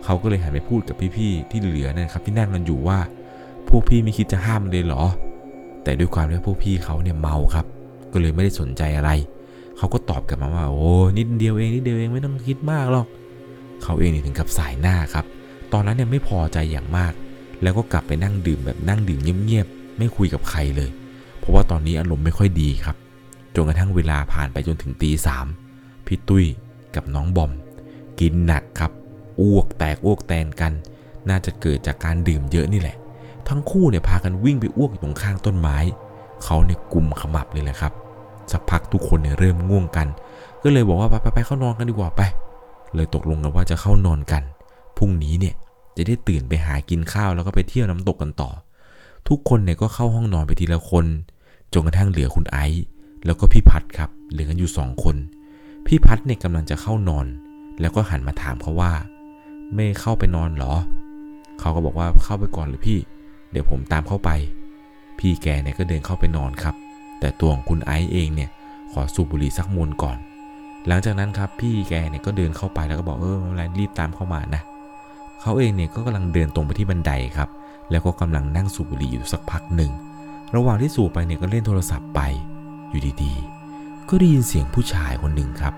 [0.04, 3.00] เขาก็เลยหันไปพูดกับพี่ๆที่เหลือนะครับที่นั่งกันอยู่ว่า
[3.68, 5.04] พวกพี่ไม่คิดจะห้ามเลยเหรอ
[5.84, 7.66] แต่ด้วยความที่พวกพี่เขาเนี่ยเมาครับ
[8.12, 9.12] ก็เลยไม่ได้สนใจอะไร
[9.78, 13.08] เขาก็ตอบกลับมาว่า โอ้นิดเดียวเองนิดเดียวเองไม่ต้องคิดมากหรอก
[13.84, 15.26] เขาเองถึงกับสายหน้าครับ
[15.74, 17.14] ตอนนั้นเนี่ยไม่พอใจอย่างมาก
[17.62, 20.90] แล้วก็กลับไปนั่งดื่มแบบนั่งดื่มเงียบๆไม่คุยกับใครเลย
[21.40, 22.96] เพราะว่าตอนนี้อารมณ์ไม่ค่อยดีครับ
[23.56, 25.46] จนกระทั่งเวลาผ่านไปจนถึงตีสาม
[26.06, 26.46] พี่ตุ้ย
[26.96, 27.52] กับน้องบอม
[28.20, 28.92] กินหนักครับ
[29.42, 30.74] อ้วกแตกอ้วกแตนกัน
[31.30, 32.98] น่าจะเกิดจากการดื่มเยอะนี่แหละ
[33.48, 35.78] ทั้งคู่เนี่ยพากันวิ่งไปอ้วกอยู่ตรงข้างต้นไม้
[36.44, 37.94] เขาเนี่ยกุมขมับเลยแหละครับ
[38.52, 40.08] สักพักทุกคนเนี่ยเริ่มง่วงกัน
[40.64, 42.22] ก็เลยบอกว่าไปไปไปเข้านอนกันดีกว่าไป
[42.96, 44.44] เลยตกลงกันว่าจะเข้านอนกัน
[44.98, 45.56] พรุ่งนี้เนี่ย
[45.98, 48.50] จะได้ตื่นไปหากินข้าวแล้วก็ไปเที่ยวน้ำตกกันต่อ
[49.28, 51.06] ทุกคนเนี่ยก็เข้าห้องนอนไปทีละคน
[51.74, 52.84] จนกระทั่งเหลือคุณไอซ์
[53.26, 55.16] แล้วก็พี่พัดครับเหลือกันอยู่สองคน
[55.88, 57.26] พี่พัดเนี่ยกำลังจะเข้านอน
[57.82, 58.94] แล้วก็หันมาถามเขาว่า
[59.76, 60.74] ไม่เข้าไปนอนเหรอ
[61.60, 63.00] เขาก็บอกว่าเข้าไปก่อนเลยพี่
[63.52, 64.30] เดี๋ยวผมตามเข้าไป
[65.20, 66.76] พี่แกเนี่ยก็เดินเข้าไปนอนครับ
[67.20, 68.50] แต่ตัวของคุณไอซ์เองเนี่ย
[68.92, 70.18] ขอสูบบุหรี่สักมวนก่อน
[70.88, 74.62] หลังจากนั้นครับพี่แกเนี่ยก็เดินเข้าไปแล้วก็บอกเออไม่เป็นไรรีบตามเข้ามานะ
[75.42, 77.50] เขาเองเนี่ยก็กำลังเดินตรงไปที่บันไดครับ
[77.92, 79.92] แล้วก็กำลังนั่งสูบบุหรี่อยู่สักพักหนึ่ง
[80.56, 82.22] ระหว่างที่สูบไปเนี่ยก็เล่นโทรศัพท์ไป
[82.90, 85.74] อยู่ดีๆ ก็ได้ยินเสียงผู้ชายคนหนึ่งครับ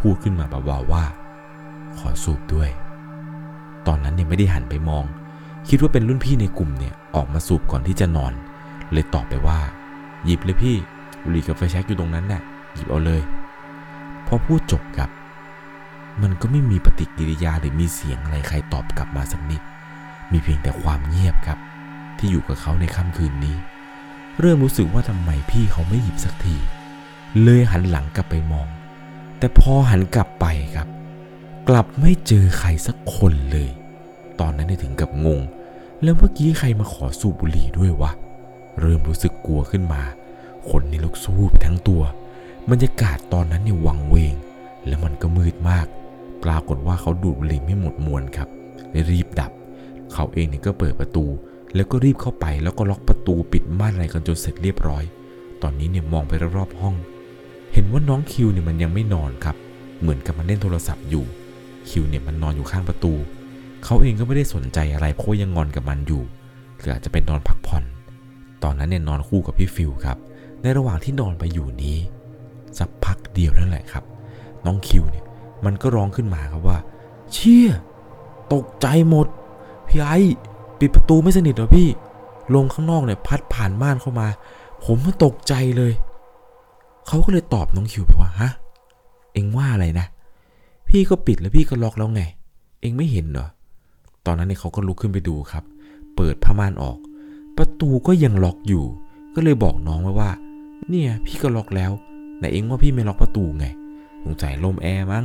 [0.00, 1.04] พูดขึ้นมาเบาๆว่า
[1.98, 2.70] ขอสูบด้วย
[3.86, 5.04] ตอนนั้นเนี่ยไม่ได้หันไปมอง
[5.68, 8.32] คิดว่าเป็นรุ่นพี่ในกลุ่มเนี่ยออกมาสูบก่อนที่จะนอน
[8.92, 9.60] เลยตอบไปว่า
[10.24, 10.76] หยิบเลยพี่
[11.22, 12.42] บุหรี่กับไฟแช็กอยู่ตรงนั้นน่ะ
[12.74, 13.22] หยิบเอาเลย
[14.26, 15.10] พอพูดจบครับ
[16.22, 19.62] มันก็ไม่มีปฏิกิริยาหรือมีเสียงอะไรใครตอบกลับมาสักนิด
[20.32, 21.58] มีเพียงแต่ความเงียบครับ
[22.18, 23.56] ที่อยู่กับเขาในค่ำคืนนี้
[24.40, 26.56] เริ่มรู้สึกว่าทำไมพี่เขาไม่หยิบสักที
[27.42, 28.68] เลยหันหลังกลับไปมอง
[29.38, 30.46] แต่พอหันกลับไป
[30.76, 30.88] ครับ
[31.68, 33.70] กลับไม่เจอใครสักคนเลย
[34.40, 35.40] ตอนนั้นเนี่ยถึงกับงง
[36.02, 38.10] แล้วเมื่อกี้ใครมาขอสูบบุหรี่ด้วยวะ
[38.80, 40.02] เริ่มรู้สึกกลัวขึ้นมา
[40.70, 42.02] คนนี่ลุกสู้ไปทั้งตัว
[42.70, 44.34] บรรยากาศตอนนั้นเนี่ยวังเวง
[44.86, 45.86] และมันก็มืดมาก
[46.44, 48.48] ปรากฏว่าเขาดูดบุหรี่ไม่หมดมวนครับ
[48.90, 49.52] เลยรีบดับ
[50.12, 51.24] เขาเองเนี่ยก็เปิดประตู
[51.76, 55.04] แล้วก็รีบเข้าไปแล้วก็ล็อกประตูปิดม่านอะไรกันจนเสร็จเรียบร้อย
[55.62, 56.94] ตอนนี้เนี่ยมองไปรอบๆห้อง
[57.72, 59.56] เห็นว่าน้องคิวเนี่ยมันยังไม่นอนครับ
[60.00, 61.24] เหมือนกับมันเล่นโทรศัพท์อยู่
[61.88, 63.12] คิวเนี่ยมันนอนอยู่ข้างประตู
[63.84, 66.22] เขาเองก็ไม่ได้สนใจอะไรเพราะยังงอนกับมันอยู่
[66.78, 67.84] หรืออาจจะเป็นนอนพักผ่อน
[68.62, 70.18] ตอนนั้นเนี่ยนอนคู่กับพี่ฟิวครับ
[70.62, 71.98] ในระหว่างที่นอนไปอยู่นี้
[72.78, 74.04] สักพักเดียวนั่นแหละครับ
[74.66, 75.24] น้องคิวเนี่ย
[75.64, 76.78] มันก็ร้องขึ้นมาครับว่า
[77.32, 77.68] เชี่ย
[78.52, 79.26] ตกใจหมด
[79.88, 80.10] พี่ไอ
[80.80, 81.88] ปิดประตูไม่สนิทเหรอพี่
[82.54, 84.28] ลมข้างนอกเนี่ยพัดผ่านม่านเข้ามา
[84.84, 85.92] ผมมันตกใจเลย
[87.06, 88.50] เขาก็เลยตอบน้องคิวไปว่าฮะ
[89.32, 90.06] เอ็งว่าอะไรนะ
[90.88, 92.22] พี่ก็ปิดแล้วพี่ก็ล็อกแล้วไง
[92.80, 93.48] เอ็งไม่เห็นเหรอ
[94.26, 95.64] ตอนนั้นเนี่ยเขาก็ลุกขึ้นไปดูครับ
[96.16, 96.98] เปิดผ้าม่านออก
[97.56, 98.84] ประตูก็ยังล็อกอยู่
[99.34, 100.30] ก็เลยบอกน้องไว้ว่า
[100.88, 101.92] เนี่ย พี่ก็ล็อกแล้ว
[102.38, 103.66] แต่เอ็งว่าพี่ไม่ล็อกประตูไง
[104.24, 105.24] สงสัยลมแอร์มั้ง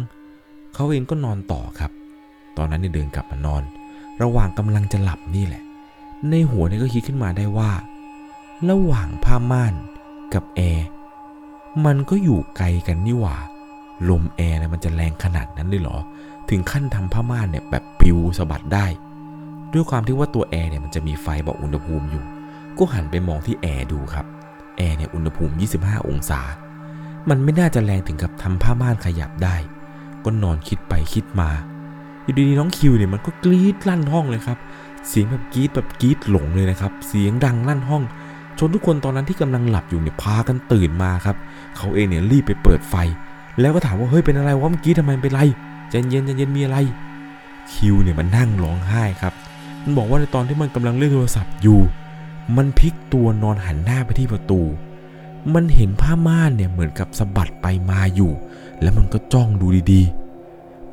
[0.73, 1.91] เขาเองก็นอนต่อครับ
[2.57, 3.63] ตอนนั้นเนี่ยเดินกลับมานอน
[4.21, 5.63] ระหว่างกำลังจะหลับนี่แหละ
[6.29, 7.71] ในหัวเนี่ยก็คิดขึ้นมาได้ว่า
[8.69, 9.73] ระหว่างผ้าม่าน
[10.34, 10.88] กับแอร์
[11.86, 13.38] มันก็อยู่ไกลกันนี่หว่า
[14.10, 15.97] ลมแอร์เนี่ยมันจะแรงขนาดนั้นเลยเหรอ
[16.49, 18.86] ถึงขั้นทำผ้าม่านเนี่ยแบบปิวสะบัดได้
[19.73, 22.23] ด้วยความที่ว่าตัวแอร์เนี่ยมันจะมีไฟบอกอุณหภูมิอยู่
[22.77, 24.25] ก็หันไปมองที่แอร์ดูครับ
[24.77, 26.41] แอร์เนี่ยอุณหภูมิ 25 องศา
[27.29, 29.55] มันไม่น่าจะแรงถึงกับทำผ้าม่านขยับได้
[30.25, 31.49] ก็นอนคิดไปคิดมา
[32.32, 34.58] อยู่ดีๆน้องคิวเนี่ยมันก็กรี๊ดลั่นห้องเลยครับ
[35.08, 38.04] เสียงแบบกรี๊ดแบบกรี๊ดหลงเลยนะครับ เสียงดังลั่นห้อง
[38.60, 41.36] จนทุกคนตอนนั้นที่กำลังหลับอยู่เนี่ยพากันตื่นมาครับ
[41.78, 42.96] เขาเองเนี่ยรีบไปเปิดไฟ
[43.60, 45.41] แล้วก็ถามว่าเฮ้ยเป็นอะไรวะเมื่อกี้ทำไมเป็นไร
[45.89, 46.78] ใจเย็นใจเย็นมีอะไร
[47.74, 49.34] คิวเนี่ยมันนั่งร้องไห้ครับ
[49.84, 51.80] มันบอกว่าในตอนที่มันกำลังเล่นโทรศัพท์อยู่
[52.58, 54.62] มันพลิกตัวนอนหันหน้าไปที่ประตู
[55.54, 58.32] มันเห็นผ้าม่านเนี่ยเหมือนกับสะบัดไปมาอยู่
[58.82, 60.20] แล้วมันก็จ้องดูดีๆ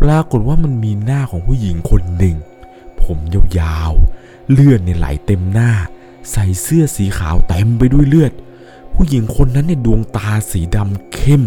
[0.00, 2.36] ปรากฏว่ามันมีหน้าของผู้หญิงคนหนึ่ง
[3.02, 3.18] ผม
[3.58, 5.70] ยาวๆ เลือดเนี่ยไหลเต็มหน้า
[6.30, 8.32] ใส่เสื้อสีขาวเต็มไปด้วยเลือด
[8.94, 11.42] ผู้หญิงคนนั้นเนี่ยดวงตาสีดำเข้ม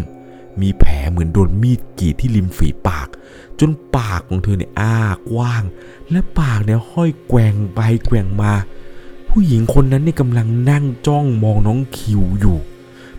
[0.62, 3.08] มีแผลเหมือนโดนมีดกรีดที่ริมฝีปาก
[3.60, 4.98] จนปากของเธอเนี่ยอ้า
[5.32, 5.64] กว้าง
[6.12, 8.54] และปากเนี่ยห้อยแกว่งไปแกว่งมา
[9.30, 12.58] ผู้หญิงคนนั้นเนี่ยกำลังนั่งจ้องมองน้องคิวอยู่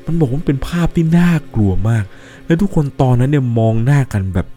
[0.04, 2.04] มันบอกว่าเป็นภาพที่น่ากลัวมาก
[2.46, 4.48] และทุกคนตอนนั้นเนี่ยมองหน้ากันแบบแบบ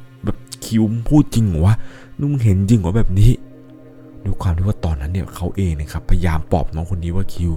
[0.65, 1.75] คิวพูดจริงเหรอวะ
[2.21, 3.31] นุ่งเห็นจริงเหรอแบบนี้
[4.23, 7.51] ด้วยความที่ว่าตอนนั้นเนี่ยเขาเองนะครับพยายามปลอบน้องคนนี้ว่าคิว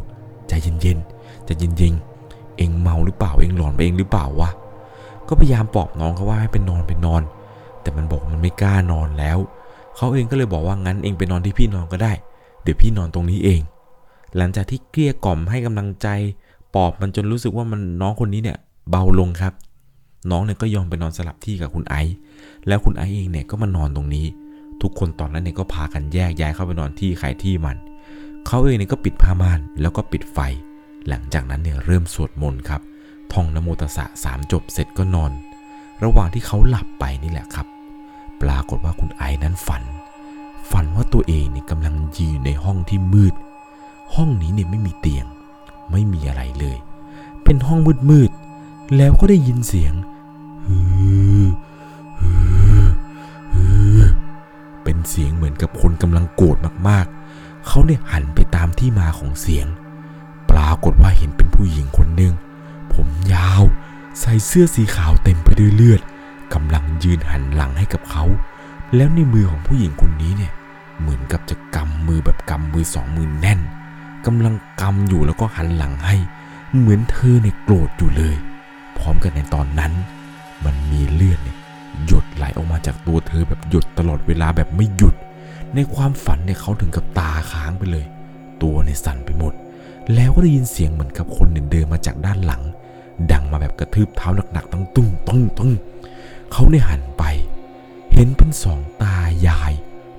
[0.49, 4.51] ใจเย็นๆใจเย็นๆเองเมาหรือเปล่าเองหลอนไปเองหรือเปล่าวะ
[5.29, 7.23] ก็พยายามปลอบน้องเขาว่าให้เป็นนอนเป็นนอน
[7.83, 9.39] แต่มันบอกมันไม่กล้านอนแล้ว
[9.97, 12.13] เขาเองก็เลยบอกว่างั้นเองไปนอนที่พี่นอนก็ได้
[12.63, 13.61] เดี๋ยวพี่นอนตรงนี้เอง
[14.37, 16.09] หลังจากที่เกลี้ยกล่อมให้กำลังใจ
[16.75, 18.59] ปลอบมันจนรู้สึกว่ามันน้องคนนี้เนี่ย
[18.91, 19.53] เบาลงครับ
[20.31, 22.15] น้องเนี่ยก็ยอมไปนอนสลับที่กับคุณไอซ์
[22.69, 24.27] แล้วคุณไอซ์เองเนี่ยก็มานอนตรงนี้
[24.83, 27.77] ทุกคนตอนนั้นเนี่ยก็พากันแยกย้ายเข้าไปนอนที่ใครที่มัน
[28.47, 30.39] เขาเองเนี่ยก็ปิดผ้าม่านแล้วก็ปิดไฟ
[31.09, 32.81] หลังจากนั้นเนี่ยเริ่มสวดมนต์ครับ
[33.33, 35.33] ท่องนโมตสะสามจบเสร็จก็นอน
[36.05, 37.67] ระหว่างที่เขาหลับไปนี่แหละครับ
[38.43, 39.83] ปรากฏว่าคุณไอซ์นั้นฝัน
[40.71, 43.35] ฝันว่าตัวเองเนี่ยกำลังยืนในห้องที่มืด
[44.15, 45.27] ห้องนี้เนี่ยไม่มีเตียง
[45.91, 46.79] ไม่มีอะไรเลย
[47.45, 47.79] เป็นห้อง
[48.11, 49.95] มืดๆแล้วก็ได้ยินเสียง
[54.83, 56.57] เป็นเสียงเหมือนกับคนกำลังโกรธ
[56.89, 59.67] มากๆ เขาเนี่ยหันไปตามที่มาของเสียง
[60.51, 62.35] ปรากฏว่าเห็นเป็นผู้หญิงคนหนึ่ง
[62.95, 63.63] ผมยาว
[64.21, 66.01] ใส่เสื้อสีขาวเต็มไปด้วยเลือด
[66.55, 68.25] กำลังยืนหันหลังให้กับเขา
[68.95, 70.53] แล้วในมือของผู้หญิงคนนี้เนี่ย
[71.01, 73.61] เหมือนกับจะกำมือแบบกำมือสองมือแน่น
[74.27, 76.17] กำลังกำอยู่แล้วก็หันหลังให้
[76.77, 78.37] เหมือนเธอเนี่ยโกรธอยู่เลย
[78.99, 79.93] พร้อมกันในตอนนั้น
[80.65, 81.57] มันมีเลือดเนี่ย
[82.07, 85.15] หยดไหลออกมาจากตัวเธอแบบหยดตลอดเวลาแบบไม่หยุด
[85.75, 88.07] ในความฝันเนี่ยเขาถึงกับตาค้างไปเลย
[88.63, 89.53] ตัวเนี่ยสั่นไปหมด
[90.15, 92.63] แล้วก็ได้ยินเสียงเหมือนกับคนเนี่ยเดินมาจากด้านหลัง
[93.33, 95.73] ดังมาแบบกระทืบเท้าหนักๆตั้งตุ้งตุ้งตุ้ง
[96.53, 97.25] เขาเนี่ยหันไป
[98.13, 99.17] เห็นเป็นสองตา
[99.47, 99.73] ยาย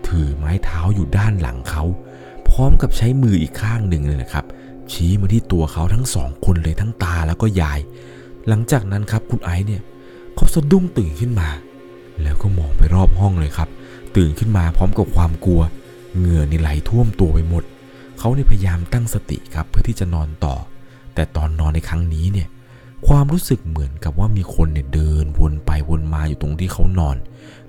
[0.07, 1.83] ถือไม้เท้าอยู่ด้านหลังเขา
[2.49, 4.45] พร้อมกับใช้มืออีกข้างหนึ่งเลยนะครับ
[4.91, 7.79] ชี้มาที่ตัวเขาทั้งสองคนเลยทั้งตาแล้วก็ยาย
[8.47, 9.81] หลังจากนั้นครับคุณไอซ์เนี่ย
[10.39, 11.49] เขาสะดุ้งตื่นขึ้นมา
[12.23, 13.69] แล้วก็มองไปรอบห้องเลยครับ
[14.15, 15.61] ตื่นขึ้นมาพร้อมกับความกลัว
[16.17, 17.63] เหงื่อนไหลท่วมตัวไปหมด
[18.19, 20.55] เขาเนี่ยพยายามตั้งสติครับเพื่อที่จะนอนต่อ
[21.15, 22.47] แต่ตอนนอนในครั้งนี้เนี่ย
[23.07, 27.17] ความรู้สึกเหมือนกับว่ามีคนเนี่ยเดินวนไปวนมาอยู่ตรงที่เขานอน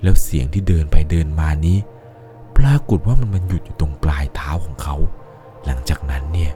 [0.03, 1.77] แล้วเสียงที่เดินไปเดินมานี้
[2.57, 4.95] ปรากฏว่ามันมันหยุดอยู่ตรงปลายเท้าของเขา
[5.65, 6.51] หลังจากนั้นเนี่ย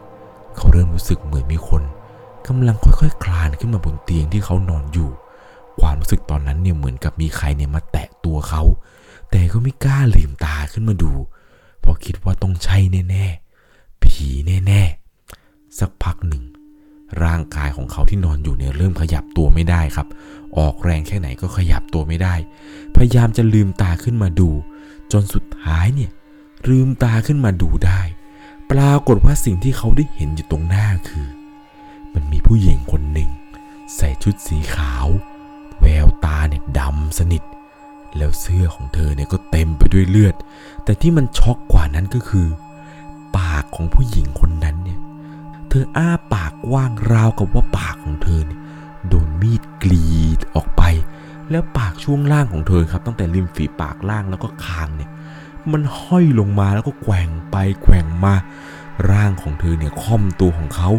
[0.56, 1.84] เขาเริ่มรู้สึกเหมือนมีคน
[2.47, 5.10] กำลังค่อยๆคคลานขึ้นมาบนเตียงที่เขานอนอยู่
[5.85, 8.63] ความรู้สึกตอนนั้นเนี่ยเหมือนกับมีใครเนี่ยมาแตะตัวเขา
[9.31, 11.11] แต่ก็ไม่กล้าลืมตาขึ้นมาดู
[11.81, 12.77] เพราะคิดว่าต้องใช่
[13.09, 14.27] แน่ๆ ผี
[14.67, 16.43] แน่ๆ สักพักหนึ่ง
[17.23, 20.07] ร่างกายของเขาที่นอนอยู่เนี่ยเริ่มขยับตัวไม่ได้ครับ
[20.57, 22.35] ออกแรงแค่ไหนก็ขยับตัวไม่ได้
[22.95, 24.49] พยายามจะลืมตาขึ้นมาดู
[25.11, 26.11] จนสุดท้ายเนี่ย
[26.69, 28.01] ลืมตาขึ้นมาดูได้
[28.71, 31.27] ปรากฏว่าสิ่งที่เขาได้เห็นอยู่ตรงหน้าคือ
[32.13, 33.29] มันมีผู้หญิงคนหนึ่ง
[33.95, 35.07] ใส่ชุดสีขาว
[35.85, 37.43] แววตาเนี่ยดำสนิท
[38.17, 40.35] แล้วเสื้อของเธอเนี่ยก็เต็มไปด้วยเลือด
[40.83, 42.47] แต่ที่มันช็อกกว่านั้นก็คือ
[43.37, 44.99] ปากของผู้หญิงคนนั้นเนี่ย
[45.69, 48.59] เธออ้าปากกว้างราวกับว่าปากของเธอเนี่ย
[49.07, 50.83] โดนมีดกรีดออกไป
[51.51, 55.09] แล้วปากช่วงล่างของเธอครับ ตั้งแต่ริมฝีปากล่างแล้วก็คางเนี่ย
[55.71, 58.35] มันห้อยลงมาแล้วก็แกว่งไปแกว่งมา
[59.11, 60.89] ร่างของเธอเนี่ยค่อมตัวของเขา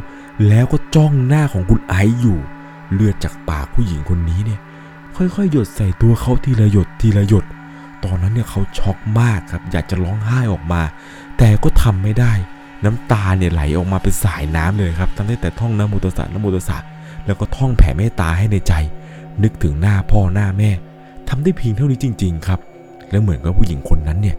[0.48, 2.38] แล้วก็จ้องหน้าของคุณไอซ์อยู่
[2.92, 4.60] เลือดจากปากผู้หญิงคนนี้เนี่ย
[5.16, 7.44] ค่อยๆ หยดใส่ตัวเขาทีละหยดทีละหยด
[8.04, 10.82] ตอนนั้นเนี่ยเขาช็อกมากครับ อยากจะร้องไห้ออกมา
[11.38, 12.32] แต่ก็ทำไม่ได้
[12.84, 16.78] น้ำตาเนี่ยไหลออกมาเป็นสายน้ำเลยครับทำได้แต่ท่องนะโมตัสสะนะโมตัสสะ
[17.26, 18.72] แล้วก็ท่องแผ่เมตตาให้ในใจ
[19.42, 20.70] นึกถึงหน้าพ่อหน้าแม่
[21.28, 22.60] ทำได้เพียงเท่านี้จริง ๆ ครับ
[23.10, 24.36] แล้วเหมือนกับผู้หญิงคนนั้นเนี่ย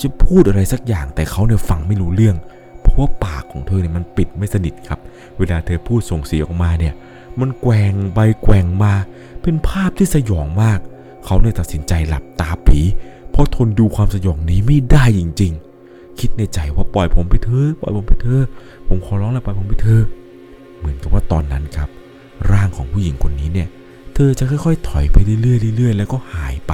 [0.00, 2.36] จะพูดอะไรสักอย่างแต่เขาเนี่ยฟังไม่รู้เรื่อง
[2.80, 4.98] เพราะว่าปากของเธอเนี่ยมันปิดไม่สนิทครับ
[5.38, 6.94] เวลาเธอพูดส่งเสียงออกมาเนี่ย
[7.40, 8.92] มันแกว่งไปแกว่งมา
[9.48, 10.78] เป็นภาพที่สยองมาก
[11.24, 12.78] เขาเนี่ยตัดสินใจหลับตาปี
[13.30, 15.52] เพราะทนดูความสยองนี้ไม่ได้จริง
[15.84, 18.44] ๆ คิดในใจว่าปล่อยผมไปเถอะปล่อยผมไปเถอะ
[18.88, 20.04] ผมขอร้องแล้วปล่อยผมไปเถอะ
[20.78, 21.88] เหมือนกับว่าตอนนั้นครับ
[22.50, 23.68] ร่างของผู้หญิงคนนี้เนี่ย
[24.14, 26.72] เธอจะค่อยๆ ถอยไปเรื่อยๆเรื่อยๆ แล้วก็หายไป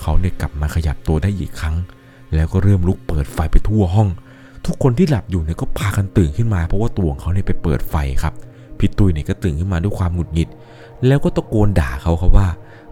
[0.00, 1.76] เขาเนี่ยกลับมาขยับตัวได้อีกครั้ง
[2.34, 4.08] แล้วก็เริ่มลุกเปิดไฟไปทั่วห้อง
[4.66, 8.34] ทุกคนที่หลับอยู่เนี่ยก็พากันตื่นขึ้นมาเพราะว่าตัวของเขาเนี่ยไปเปิดไฟครับ
[8.78, 10.48] พี่ตุ้ยเนี่ยก็ตื่นขึ้นมาด้วยความหงุดหงิด
[11.06, 12.48] แล้วก็ตะโกนด่าเขาครับว่า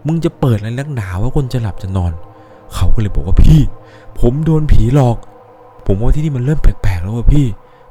[0.07, 2.11] มึงจะเปิดอะไรนักหนาว่าคนจะหลับจะนอน
[2.75, 3.61] เขาก็เลยบอกว่าพี่
[4.19, 5.17] ผมโดนผีหลอก
[5.85, 7.45] ผมว่าที่นี่มันเริ่มแปลกๆแล้วว่ะพี่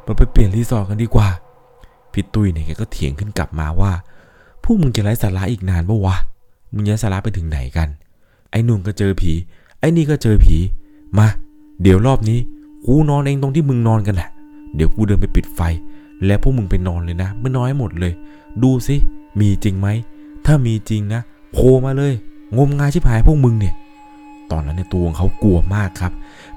[0.06, 1.28] มันไปเปลี่ยนรีสอร์ทกันดีกว่า
[2.12, 3.92] พี่ตุ้ยเนี่ยแกก็เถียงขึ้นกลับมาว่า
[4.62, 6.16] พวกมึงจะไร้สาระอีกนานปะวะ
[6.74, 7.88] มึงจะสาระไปถึงไหนกัน
[8.50, 9.32] ไอ้นุ่นก็เจอผี
[9.80, 10.56] ไอ้นี่ก็เจอผี
[11.18, 11.26] มา
[11.82, 12.38] เดี๋ยวรอบนี้
[12.86, 14.30] กูนอนเองตรงที่มึงนอนกันแหละ
[14.74, 15.60] เดี๋ยวกูเดินไปปิดไฟ
[16.26, 18.12] แล้วพวกมึงไปนอนเลยนะ ไม่น้อยหมดเลย
[18.62, 18.96] ดูสิ
[19.40, 19.88] มีจริงไหม
[20.46, 21.20] ถ้ามีจริงนะ
[21.52, 22.12] โผล่มาเลย
[22.56, 23.74] งมงายชิบหายพวกมึงเนี่ย
[24.50, 26.12] ตอนนั้นในยตัวของเขากลัวมากครับ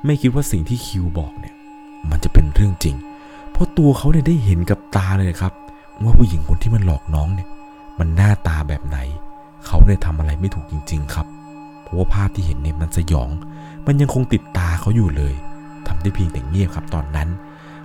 [0.06, 1.56] ไม่คิดว่าสิ่งที่คิวบอกเนี่ย
[2.10, 2.96] มันจะเป็นเรื่องจริง
[3.52, 5.54] เพราะตัวเขาเนี่ยได้เห็นกับตาเลยครับ
[6.04, 7.48] ว่าผู้หญิงคนที่มันหลอกน้องเนี่ย
[8.00, 8.98] มันหน้าตาแบบไหน
[9.66, 11.28] เขาเนี่ยทำอะไรไม่ถูกจริง ๆ ครับ
[11.84, 13.30] เพราะว่าภาพที่เห็นเนี่ยมันสยอง
[13.86, 15.34] มันยังคงติดตาเขาอยู่เลย
[15.88, 17.30] ทำได้เพียงแต่เงียบครับตอนนั้น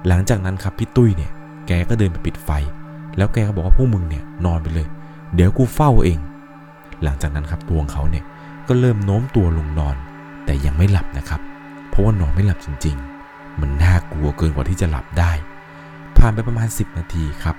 [0.07, 1.31] หลังจากนั้นครับพี่ตุ้ยเนี่ย
[1.67, 2.51] แกก็เดินไปปิดไฟ
[3.16, 4.87] แล้วแกก็บอกว่าพวกมึงเนี่ยนอนไปเลย
[5.35, 6.18] เดี๋ยวกูเฝ้าเอง
[7.02, 8.24] หลังจากนั้นครับตัวของเขาเนี่ย
[8.68, 9.96] ก็เริ่มโน้มตัวลงนอน
[10.44, 11.40] แต่ยังไม่หลับนะครับ
[11.88, 12.96] เพราะว่านอนไม่หลับจริง
[13.29, 15.33] ๆ มันน่ากลัวเกินกว่าที่จะหลับได้
[16.16, 17.57] ผ่านไปประมาณ 10 นาทีครับ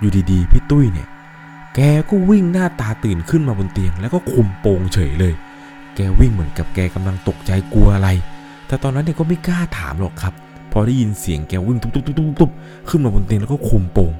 [0.00, 1.08] อยู่ดีๆพี่ตุ้ยเนี่ย
[1.74, 5.34] แกก็วิ่งหน้าตาตื่นขึ้นมาบนเตียง แล้วก็คุมโปงเฉยเลย
[5.94, 8.08] แกวิ่งเหมือนกับแกกำลังตกใจกลัวอะไร
[8.66, 10.34] แต่ตอนนั้นเนี่ยก็ไม่กล้าถามหรอกครับ
[10.72, 12.50] พอได้ยินเสียงแกวิ่งตุ๊บตุ๊บตุ๊บตุ๊บ
[12.88, 14.10] ขึ้นมาบนเตียงแล้วก็คุมโปง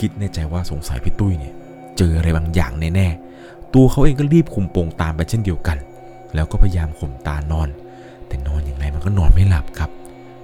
[0.00, 1.54] คิดในใจว่าสงสัยพี่ตุ้ยเนี่ย
[1.96, 5.78] เจออะไรบางอย่างแน่ๆตัวเขาเองก็รีบคุมโปงตามไปเช่นเดียวกัน
[6.34, 7.68] แล้วก็พยายามข่มตานอน
[8.28, 9.90] แต่นอนอย่างไรมันก็นอนไม่หลับครับ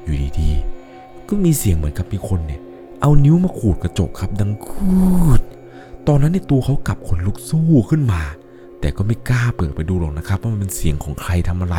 [0.05, 2.61] อยู่ดีๆ ก็มีเสียงเหมือนกับมีคนเนี่ย
[3.01, 4.93] เอานิ้วมาขูดกระจกครับ ดังคู
[5.38, 5.41] ด
[6.09, 8.23] ตอนนั้นในตัวเขากลับขนลุกสู้ขึ้นมา
[8.81, 11.77] แต่ก็ไม่กล้าเปิดไปดูหรอกนะครับ ว่ามันเป็นเสียงของใครทำอะไร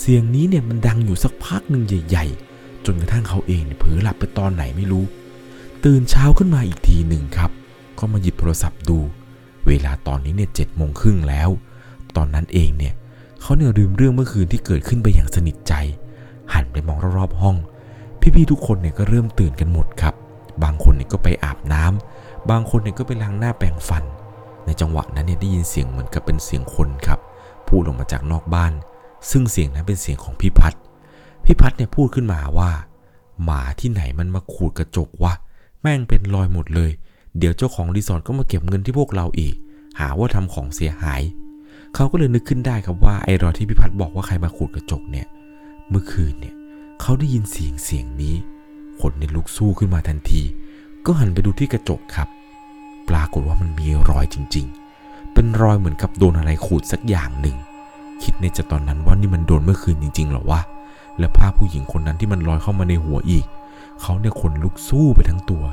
[0.00, 5.04] เสียงนี้เนี่ยมันดังอยู่สักพักหนึ่งใหญ่ ๆ จนกระทั่งเขาเองเนี่ยเผลอหลับไปตอนไหนไม่รู้
[5.84, 7.50] ตื่นเช้าขึ้นมาอีกทีหนึ่งครับ
[7.98, 8.98] ก็มาหยิบโทรศัพท์ดู
[9.66, 11.48] เวลาตอนนี้เนี่ยเจ็ดโมงครึ่งแล้ว
[12.16, 12.94] ตอนนั้นเองเนี่ย
[13.40, 15.74] เขาเนี่ยลืมเรื่องเมื่อคืนที่เกิดขึ้นไปอย่างสนิทใจ
[16.54, 17.56] หันไปมองรอบๆห้อง
[18.20, 20.14] พี่ๆทุกคนเนี่ยก็เริ่มตื่นกันหมดครับ
[20.62, 24.04] บางคนเนี่ยก็ไปอาบน้ำบางคนเนี่ยก็ไปล้างหน้าแปรงฟัน
[24.66, 27.18] ในจังหวะนั้นเนี่ยได้ยินเสียงเหมือนกับเป็นเสียงคนครับ
[27.68, 28.72] พูดออกมาจากนอกบ้าน
[29.30, 30.74] ซึ่งเสียงนั้นเป็นเสียงของพี่พัด
[31.44, 32.70] พี่พัดเนี่ยพูดขึ้นมาว่า
[33.44, 35.32] หมาที่ไหนมันมาขูดกระจกวะ
[35.82, 36.90] แม่งเป็นรอยหมดเลย
[37.38, 39.54] เดี๋ยวเจ้าของรีสอร์ทก็มาเก็บเงินที่พวกเราอีก
[40.00, 41.22] หาว่าทำของเสียหาย
[41.94, 45.26] เขาก็เลยนึกขึ้นได้ครับว่าไอ้รอยที่พี่พัดบอกว่าใครมาขูดกระจกเนี่ย
[45.90, 46.54] เมื่อคืนเนี่ย
[47.00, 48.34] เขาได้ยินเสียงเสียงนี้
[49.00, 50.42] ขนในลุกสู้ขึ้นมาทันที
[51.06, 52.28] ก็หันไปดูที่กระจกครับ
[53.08, 54.66] ปรากฏว่ามันมีรอยจริง
[55.00, 57.56] ๆ เป็นรอยเหมือนกับโดนอะไรขูดสักอย่างหนึ่ง
[58.22, 60.60] คิดในใจตอนนั้นว่านี่มันโดนเมื่อคืนจริงๆหรอวะ
[61.18, 63.46] และภาพผู้หญิงคนนั้นที่มันลอยเข้ามาในหัวอีก
[64.02, 65.64] เขาเนี่ยขนลุกสู้ไปทั้งตัว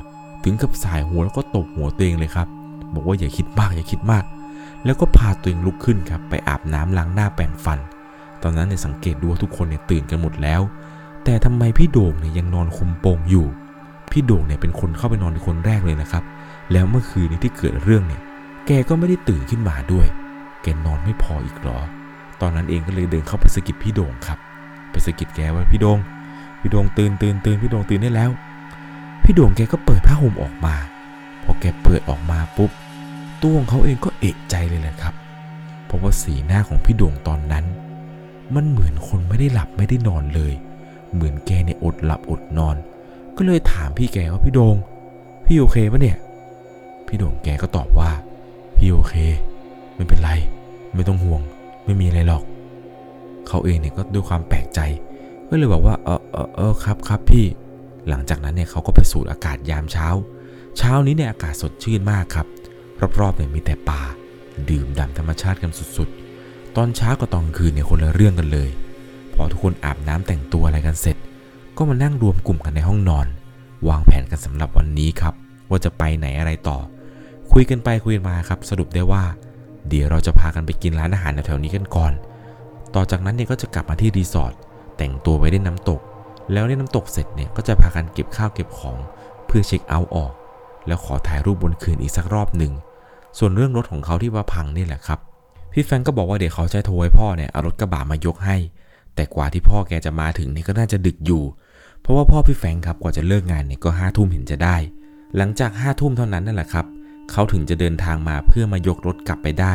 [0.44, 2.48] ถึงกับสายหัวแล้วก็ตบหัวตัวเองเลยครับ
[2.94, 4.24] บอกว่าอย่าคิดมากอย่าคิดมาก
[4.84, 7.78] แล้วก็พาตัวเองลุกขึ้นครับไปอาบน้ำล้างหน้าแปรงฟัน
[8.42, 10.60] ตอนนั้นเนี่ยสังเกตดูว่าทุกคนเนี่ยตื่นกันหมดแล้ว
[11.24, 13.46] แต่ทำไมพี่โด่งเนี่ยยังนอนคุมโปงอยู่
[14.10, 16.24] พี่โด่งเนี่ยเป็นคนเข้าไปนอนในคนแรกเลยนะครับ
[16.72, 18.22] แล้วเมื่อคืนนี้ที่เกิดเรื่องเนี่ย
[18.66, 20.06] แกก็ไม่ได้ตื่นขึ้นมาด้วย
[20.62, 21.78] แกนอนไม่พออีกหรอ
[22.40, 24.38] ตอนนั้นเองก็เลยเดินเข้าไปสกิดพี่โด่งครับ
[24.90, 25.98] ไปสกิดแกว่าพี่โด่ง
[26.66, 28.30] พี่ด่งตื่นตื่นตื่นพี่ด่งตื่นได้แล้ว
[29.22, 30.74] พี่ด่งแกก็เปิดผ้าห่มออกมา
[31.42, 32.70] พอแกเปิดออกมาปุ๊บ
[33.42, 35.14] ตัวของเขาเองก็เอกใจเลยแหละครับ
[35.86, 37.64] เพราะว่าสีหน้าของพี่ด่งตอนนั้น
[38.54, 40.52] มันเหมือนคนไม่ได้หลับไม่ได้นอนเลย
[41.12, 42.76] เหมือนแกเนี่ยอดหลับอดนอน
[43.36, 44.76] ก็เลยถามพี่แกว่าพี่โดง
[45.46, 46.16] พี่โอเคปะเนี่ย
[47.06, 48.10] พี่ด่งแกก็ตอบว่า
[48.76, 49.14] พี่โอเค
[49.94, 50.30] ไม่เป็นไร
[50.94, 51.40] ไม่ต้องห่วง
[51.84, 52.42] ไม่มีอะไรหรอก
[53.48, 54.80] เขาเองเนี่ยก็ด้วยความแปลกใจ
[55.50, 57.46] ก็เลยบอกว่าเออเออเออครับครับพี่
[58.08, 60.08] หลังจากนั้นเนี่ยเขาก็ไปสูดอากาศยามเช้า
[60.78, 62.46] เช้านี้เนี่ยอากาศสดชื่นมากครับ
[63.20, 64.02] รอบๆเนี่ยมีแต่ป่า
[64.70, 68.70] ดื่มด่ำธรรมชาติกันสุดๆ ตอนเช้ากับตอนกลางคืนเนี่ยคนละเรื่องกันเลย
[69.34, 71.16] พอทุกคนอาบน้ำแต่งตัวอะไรกันเสร็จ
[71.76, 73.26] ก็มานั่งรวมกลุ่มกันในห้องนอน
[73.88, 75.34] วางแผนกันสำหรับวันนี้ครับ
[75.68, 76.78] ว่าจะไปไหนอะไรต่อ
[77.52, 79.24] คุยกันไปคุยกันมาครับ สรุปได้ว่า
[79.88, 82.12] เดี๋ยวเราจะพากันไปกินร้านอาหารแถวๆนี้กันก่อน
[82.94, 84.54] ต่อจากนั้นเนี่ยก็จะกลับมาที่รีสอร์ท
[84.96, 86.00] แต่งตัวไปเล่นน้ำตก
[86.52, 88.98] แล้วเล่นน้ำตกเสร็จเนี่ยก็จะพากันเก็บข้าวเก็บของ
[89.46, 90.32] เพื่อเช็คเอาท์ออก
[90.86, 92.72] แล้วขอถ่ายรูปบนคืนอีกสักรอบหนึ่ง
[93.38, 95.18] ส่วนเรื่องรถของเขาที่ว่าพังนี่แหละครับ
[95.72, 98.56] พี่แฟงก็บอกว่าเดี๋ยวเขาจะโทรให้พ่อเนี่ยเอารถกระบะมายกให้
[99.14, 101.42] แต่กว่าที่พ่อแกจะมาถึงนี่ก็น่าจะดึกอยู่
[102.00, 104.76] เพราะว่าพ่อพี่แฟงครับกว่าจะเลิกงานเนี่ยก็ห้าทุ่มเห็นจะได้
[105.36, 106.86] หลังจากห้าทุ่มเท่านั้นนั่นแหละครับ
[107.30, 109.74] เขาถึงจะเดินทางมาเพื่อมายกรถกลับไปได้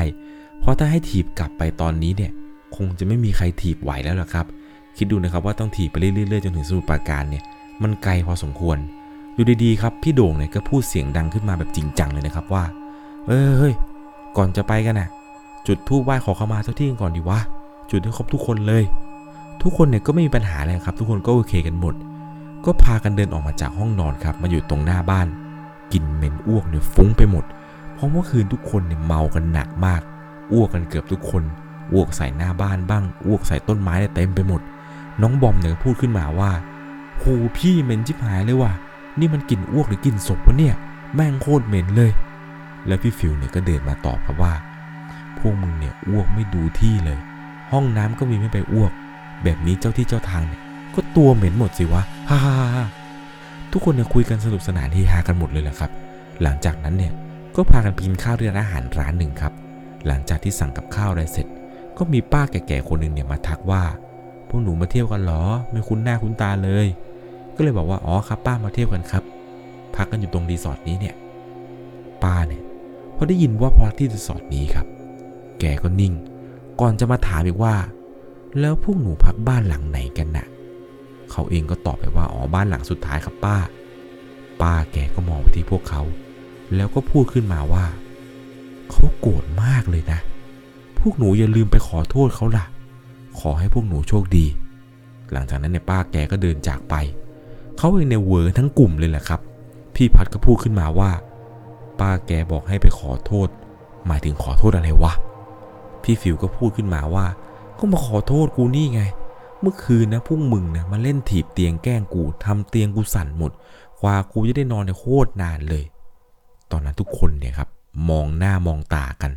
[0.60, 2.32] เพราะถ้าให้ถีบกลับไปตอนนี้เนี่ย
[2.76, 4.46] คงจะไม่มีใครถีบไหวแล้วล่ะครับ
[4.98, 7.44] คิดดูนะครับว่าต้องถีบไปเรื่อยๆจนถึงสมุทรปราการเนี่ย
[7.84, 8.78] มันไกลพอสมควร
[9.36, 12.64] อยู่ดีๆครับพี่โด่งเนี่ยก็พูดเสียงดังขึ้นมาแบบจริงจังเลยนะครับว่า
[13.28, 13.74] เออเฮ้ย
[14.38, 15.10] ก่อนจะไปกันนะ่ะ
[15.68, 17.40] จุดธูปไหว้ขอเข้ามาเจ้าที่ก่อนดีวะ
[17.90, 18.84] จุดให้ครบทุกคนเลย
[19.62, 21.94] ทุกคนเนี่ยก็ไม่มีปัญหาเลยครับ ทุกคนก็โอเคกันหมด
[22.66, 25.28] ก็พากันเดินออกมาจากห้องนอนครับ มาอยู่ตรงหน้าบ้าน
[25.94, 27.46] กลิ่นเหม็นอ้วกเนี่ยฟุ้งไปหมด
[27.94, 30.02] เพราะเมื่อคืนทุกคนเนี่ยเมากันหนักมาก
[30.54, 31.44] อ้วกกันเกือบทุกคน
[31.94, 34.62] อ้วกใส่หน้าบ้านบ้าง อ้วกใส่ต้นไม้เต็มไปหมด
[35.22, 36.52] น้องบอมเนี่ยพูดขึ้นมาว่า
[37.18, 37.24] โห
[37.58, 38.74] พี่เหม็นชิบหายเลยว่ะ
[39.20, 40.76] นี่มันกลิ่นอ้วกหรือกลิ่นศพวะเนี่ย
[41.16, 42.12] แม่งโคตรเหม็นเลย
[42.88, 44.54] แล้วพี่ฟิวเนี่ยก็เดินมาตอบครับว่า
[45.38, 47.20] พวกมึงเนี่ยอ้วกไม่ดูที่เลย
[47.72, 48.92] ห้องน้ำก็มีไม่ไปอ้วก
[49.44, 50.62] แบบนี้เจ้าที่เจ้าทางเนี่ย
[50.96, 52.86] ก็ตัวเหม็นหมดสิวะ ฮ่าฮ่าฮ่า
[53.72, 55.92] ทุกคนเนี่ยคุยกันสนุกสนานที่ฮากันหมดเลยแหละครับ
[56.42, 57.14] หลังจากนั้นเนี่ย
[57.56, 59.54] ก็พากันไปกินข้าวที่ร้านอาหารร้านหนึ่งครับ
[60.08, 61.48] หลังจากที่สั่งกับข้าวอะไรเสร็จ
[61.98, 63.84] ก็มีป้าแก่ๆคนหนึ่งเนี่ยมาทักว่า
[64.52, 66.88] พวกหนูมาเที่ยวกันเหรอ ไม่คุ้นหน้าคุ้นตาเลย
[67.56, 69.24] ก็เลยบอกว่า อ๋อครับ ป้ามาเที่ยวกันครับ
[69.96, 71.16] พักกันอยู่ตรงรีสอร์ทนี้เนี่ย
[72.24, 72.64] ป้าเนี่ย
[73.16, 74.86] พอได้ยินว่าพักที่รีสอร์ทนี้ครับ
[75.60, 76.14] แกก็นิ่ง
[76.80, 77.76] ก่อนจะมาถามอีกว่า
[78.60, 80.48] แล้วพวกหนูพักบ้านหลังไหนกันน่ะ
[81.32, 83.58] เขาเองก็ตอบไปว่า อ๋อ บ้านหลังสุดท้ายครับป้า
[84.62, 86.02] ป้าแกก็มองไปที่พวกเขา
[86.76, 87.86] แล้วก็พูดขึ้นมาว่า
[88.90, 90.20] เขาโกรธมากเลยนะ
[91.00, 92.66] พวกหนูอย่าลืมไปขอโทษเขาล่ะ
[93.40, 94.46] ขอให้พวกหนูโชคดี
[95.32, 96.96] หลังจากนั้นเนี่ยป้าแกก็เดินจากไป
[97.78, 99.42] เขาเองในเวอร์ทั้งกลุ่มเลยแหละครับ
[99.96, 101.12] พี่พัดก็พูดขึ้นมาว่า
[102.00, 103.48] ป้าแกบอกให้ไปขอโทษ
[104.08, 105.14] หมายถึงขอโทษอะไรวะ
[106.04, 107.26] พี่ฟิวก็พูดขึ้นมาว่า
[107.80, 109.02] ก็มาขอโทษกูนี่ไง
[109.62, 113.52] เมื่อคืนนะพวกมึงนะมาเล่นถีบเตียงแกล้งกูทำเตียงกูสั่นหมด
[114.02, 115.84] กว่ากูจะได้นอนเนี่ยโคตรนานเลย
[116.72, 117.70] ตอนนั้นทุกคนเนี่ยครับ
[118.10, 119.32] มองหน้ามองตากัน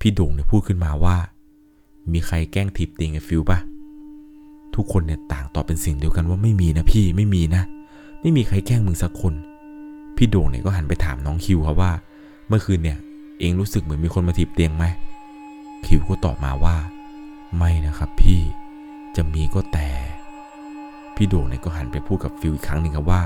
[0.00, 1.16] พี่โด่งเนี่ยพูดขึ้นมาว่า
[2.12, 3.58] มีใครแกล้งถีบเตียงไอ้ฟิวปะ
[4.74, 7.62] ทุกคนเนี่ยต่างตอบเป็นสิ่งเดียวกันว่าไม่มีนะพี่ไม่มีนะ
[8.20, 9.34] ไม่มีใครแกล้งมึงสักคน
[10.16, 11.92] พี่โด่งเนี่ยก็หันไปถามน้องคิวครับว่า
[12.48, 12.98] เมื่อคืนเนี่ย
[13.40, 14.84] เอ็งรู้สึกเหมือนมีคนมาถีบเตียงไหม
[15.86, 16.76] คิวก็ตอบมาว่า
[17.56, 18.40] ไม่นะครับพี่
[19.16, 19.88] จะมีก็แต่
[21.14, 23.22] พี่โด่งเนี่ยก็หันไปพูดกับฟิวอีกครั้งหนึ่งครับว่า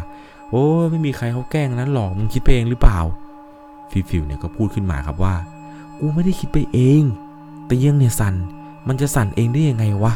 [0.51, 3.01] โอ้ไม่มีใครเขาแกล้งนั้นหรอกมึงคิดไปเองหรือเปล่า
[3.91, 5.35] ฟิวฟิวเนี่ยก็พูดขึ้นมาครับว่า
[5.99, 7.03] กูไม่ได้คิดไปเอง
[7.67, 8.35] เตียงเนี่ยสั่น
[8.89, 10.13] มันจะสั่นเองได้ยังไงวะ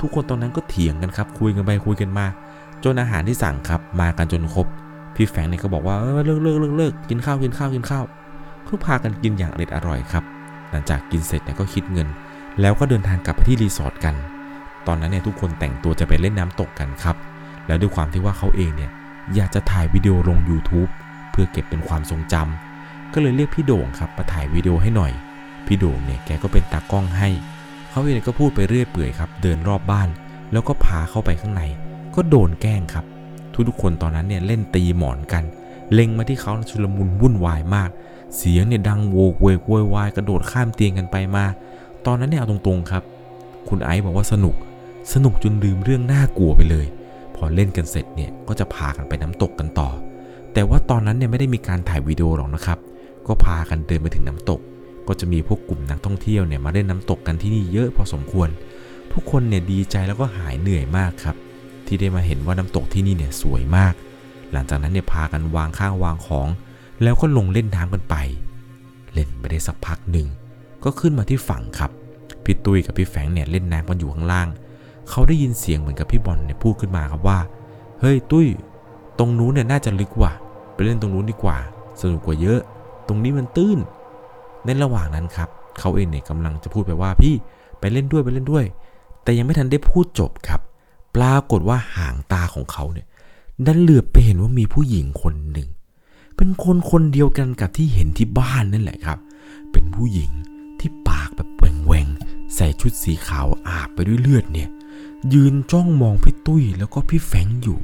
[0.00, 2.26] ทุกคนตอนนั้นก็เถียงกันครับ คุยกันไปคุยกันมา
[2.84, 4.66] จนอาหารที่สั่งครับ มากันจนครบ
[5.14, 8.04] พี่แฟงเนี่ยก็บอกว่าเออเลิกเลิกเลิกเลิกกินข้าวกินข้าวกินข้าว
[8.68, 10.24] ก็พากันกินอย่างอร่อยอร่อยครับ
[10.70, 12.08] หลังจากกินเสร็จเนี่ยก็คิดเงิน
[12.60, 14.14] แล้วก็เดินทางกลับไปที่รีสอร์ทกัน
[14.86, 17.16] ตอนนั้นเนี่ยทุกคนแต่งตัวจะไปเล่นน้ำตกกันครับ
[17.66, 18.90] แล้วด้วยความที่ว่าเขาเองเนี่ย
[19.34, 20.90] อยากจะถ่ายวิดีโอลง YouTube
[21.30, 25.12] เพื่อเก็บเป็นความทรงจำก็เลยเรียกพี่โด่งครับมาถ่ายวิดีโอให้หน่อย
[25.66, 27.28] พี่โด่งเนี่ยแกก็เป็นตากล้องให้
[27.98, 30.08] เขาเองก็พูดไปเรื่อยเปื่อยครับ เดินรอบบ้าน
[30.52, 31.62] แล้วก็พาเข้าไปข้างใน
[32.14, 33.04] ก็โดนแกล้งครับ
[33.68, 35.44] ทุกๆคนตอนนั้นเนี่ยเล่นตีหมอนกัน
[35.92, 37.90] เล็งมาที่เขาชุลมุนวุ่นวายมาก
[38.36, 41.44] เสียงเนี่ยดังโวกเวกโวยวายกระโดดข้ามเตียงกันไปมา
[42.06, 43.02] ตอนนั้นเนี่ยเอาตรงๆครับ
[43.68, 44.54] คุณไอซ์บอกว่าสนุก
[45.12, 46.86] สนุกจนลืมเรื่องน่ากลัวไปเลย
[47.36, 49.88] พอเล่นกันเสร็จเนี่ยก็จะพากันไปน้ำตกกันต่อ
[50.52, 52.78] แต่ว่าตอนนั้นเนี่ยไม่ได้มีการถ่ายวิดีโอหรอกนะครับ
[53.26, 54.60] ก็พากันเดินไปถึงน้ำตก
[55.08, 58.48] ก็จะมีพวกกลุ่มนักท่องเที่ยวเนี่ยมาเล่นน้ำตกกันที่นี่เยอะพอสมควร
[59.12, 61.36] ทุกคนเนี่ยดีใจแล้วก็หายเหนื่อยมากครับ
[61.86, 63.94] ที่ได้มาเห็นว่าน้ำตกที่นี่เนี่ยสวยมาก
[64.52, 66.48] หลังจากนั้นเนี่ยพากันวางข้างวางของ
[67.02, 68.16] แล้วก็ลงเล่นน้ำกันไป
[69.12, 70.26] เล่นไปได้สักพักหนึ่ง
[70.84, 71.90] ก็ขึ้นมาที่ฝั่งครับ
[72.44, 74.48] พี่ตุ้ยกับพี่แฝงเนี่ยเล่นน้ำกันอยู่ข้างล่าง
[75.10, 77.38] เขาได้ยินเสียงเหมือนกับพี่บอลเนี่ยพูดขึ้นมาครับว่า
[78.00, 78.46] เฮ้ยตุ้ย
[79.18, 80.32] ตรงนู้นเนี่ยน่าจะลึกว่ะ
[80.74, 81.58] ไปเล่นตรงนู้นดีกว่า
[82.00, 82.60] สนุกกว่าเยอะ
[83.08, 83.78] ตรงนี้มันตื้น
[84.68, 85.48] ในระหว่างนั้นครับ
[85.80, 87.34] เขาเองเนี่ยกำลังจะพูดไปว่าพี่
[87.80, 88.64] ไปเล่นด้วยไปเล่นด้วย
[89.22, 90.60] แต่ยังไม่ทันได้พูดจบครับ
[91.16, 93.06] ปรากฏว่าหางตาของเขาเนี่ย
[93.66, 95.68] ดันเหลือบไปเห็นว่ามีผู้หญิงคนหนึ่ง
[96.36, 99.18] เป็นคนคนเดียวกันกับที่เห็นที่บ้านนั่นแหละครับ
[99.72, 100.30] เป็นผู้หญิง
[100.80, 104.68] ที่ปากแบบแหวงๆใส่ชุดสีขาวอาบไปด้วยเลือดเนี่ย
[105.32, 107.78] ยืนจ้องมองพี่ตุ้ยแล้วก็พี่แฟงอยู่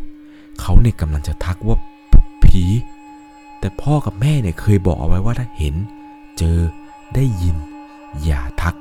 [0.61, 1.77] เขาเนี่ยกำลังจะทักว่า
[2.45, 2.63] ผี
[3.59, 5.75] แต่พ่อกับแม่เนี่ยเคยบอกเอาไว้ว่าถ้าเห็น
[6.39, 6.59] เจอ
[7.15, 7.57] ได้ยิน
[8.25, 8.75] อย่าทัก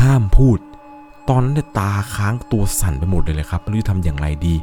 [0.00, 0.58] ห้ามพูด
[1.28, 4.54] ตอนนั้นเนี่ยตาค้างตัวสั่นไปหมดเลยเลยครับไม่รู้จะทำอย่างไรดี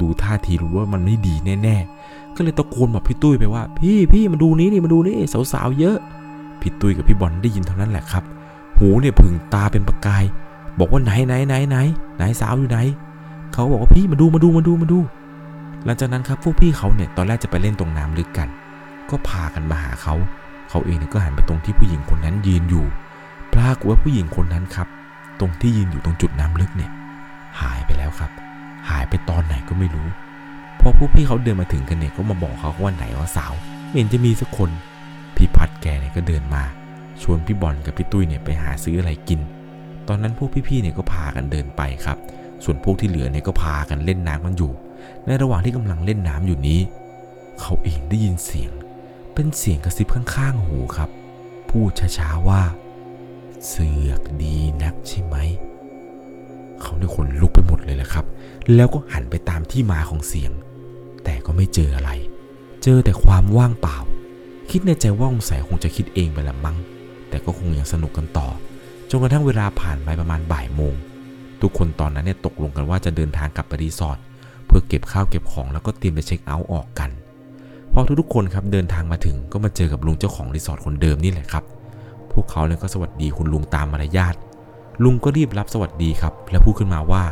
[0.00, 5.16] ดูท่าทีรู้ว่ามันไม่ดีแน่ๆ ก็เลยตะโกนบอกพี่ตุ้ยไปว่า พี่พี่มาดูนี้นี่มาดูนี่
[5.52, 5.98] สาวๆเยอะ
[6.60, 8.24] พี่ตุ้ยกับพี่บอลได้ยินเท่านั้นแหละครับ
[8.78, 10.24] หูเนี่ยผึ่งตาเป็นประกาย
[10.78, 11.76] บอกว่าไหนไหนไหนไหน
[12.16, 12.78] ไหนสาวอยู่ไหน
[13.52, 14.98] เขาบอกว่าพี่มาดูมาดูมาดูมาดู
[15.84, 18.48] หลังจากนั้นครับพวกพี่เขาเนี่ยตอนแรกจะไปเล่นตรงน้ำลึกกัน
[19.10, 20.14] ก็พากันมาหาเขา
[20.70, 22.86] เขาเองเนี่ยก็หันไปตรงที่ผู้หญิงคนนั้นยืนอยู่
[23.54, 24.88] ปรากฏว่าผู้หญิงคนนั้นครับ
[25.40, 26.90] ตรงที่ยืนอยู่ตรงจุดน้ำลึกเนี่ย
[27.60, 28.30] หายไปแล้วครับ
[28.90, 30.08] หายไปตอนไหนก็ไม่รู้
[30.80, 33.52] พอพวกพี่เขาเดินมาถึงกันเนี่ยก็มาบอกเขาว่าไหนว่าสาว
[33.88, 34.70] ไม่เห็นจะมีสักคน
[35.36, 36.62] พี่พัดแกเนี่ยก็เดินมา
[37.22, 39.40] ชวนพี่บอลกับพี่ตุ้ยเนี่ยไปหาซื้ออะไรกิน
[40.08, 42.18] ตอนนั้นพวกพี่ๆเนี่ยก็พากันเดินไปครับ
[42.64, 44.72] ส่วนพวกที่เหลือเนี่ยก็พากันเล่นน้ำกันอยู่
[45.26, 46.80] ในระหว่างที่กำลังเล่นน้ำอยู่นี้
[47.60, 48.72] เขาเองได้ยินเสียง
[49.40, 51.10] เป็นเสียงกระซิบข้างๆหูครับ
[51.68, 52.62] พูดช้าๆว่า
[53.66, 55.36] เสือกดีนักใช่ไหม
[56.80, 58.26] เขาเนี่ยขนลุกไปหมดเลยแหละครับ
[58.74, 60.52] แล้วก็หันไปตามที่มาของเสียง
[61.24, 62.10] แต่ก็ไม่เจออะไร
[62.82, 63.96] เจอแต่ความว่างเปล่า
[64.70, 66.76] คิดในใจว่าสงสัยคงจะคิดเองไปละมั้ง
[67.28, 68.48] แต่ก็คงยังสนุกกันต่อ
[69.10, 70.94] จนกระทั่งเวลาผ่านไปประมาณบ่ายโมง
[71.60, 74.18] ทุกคนตอนนั้นเนี่ยตกลงกันว่าจะเดินทางกลับไปรีสอร์ท
[74.66, 77.12] เพื่อเก็บข้าวเก็บของแล้วก็เตรียมไปเช็คเอาท์ออกกัน
[77.92, 81.64] พอทุกๆคนครับเดินทางมาถึงก็มาเจอกับลุงเจ้าของรีสอร์ทคนเดิมนี่แหละครับ
[82.32, 84.34] พวกเขาเนี่ยก็สวัสดีคุณลุงตามมารยาท
[85.04, 87.24] ลุงก็รีบรับสวัสดีครับ และพูดขึ้นมาว่า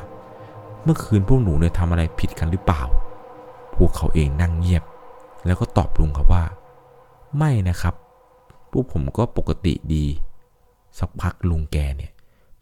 [0.84, 2.82] เมื่อคืนพวกหนูเนี่ยทำอะไรผิดกันหรือเปล่า
[3.76, 4.82] พวกเขาเองนั่งเงียบ
[5.46, 6.44] แล้วก็ตอบลุงครับว่า
[7.36, 7.94] ไม่นะครับ
[8.70, 10.04] พวกผมก็ปกติดี
[10.98, 12.12] สักพักลุงแกเนี่ย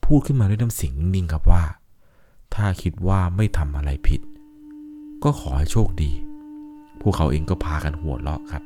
[0.04, 1.64] พูดขึ้นมาด้วยน้ำเสียงนิ่งๆครับว่า
[2.54, 4.20] ถ้าคิดว่าไม่ทำอะไรผิด
[5.24, 6.12] ก็ขอให้โชคดี
[7.04, 8.62] พวกเขาเองก็พากันหัวเราะครับ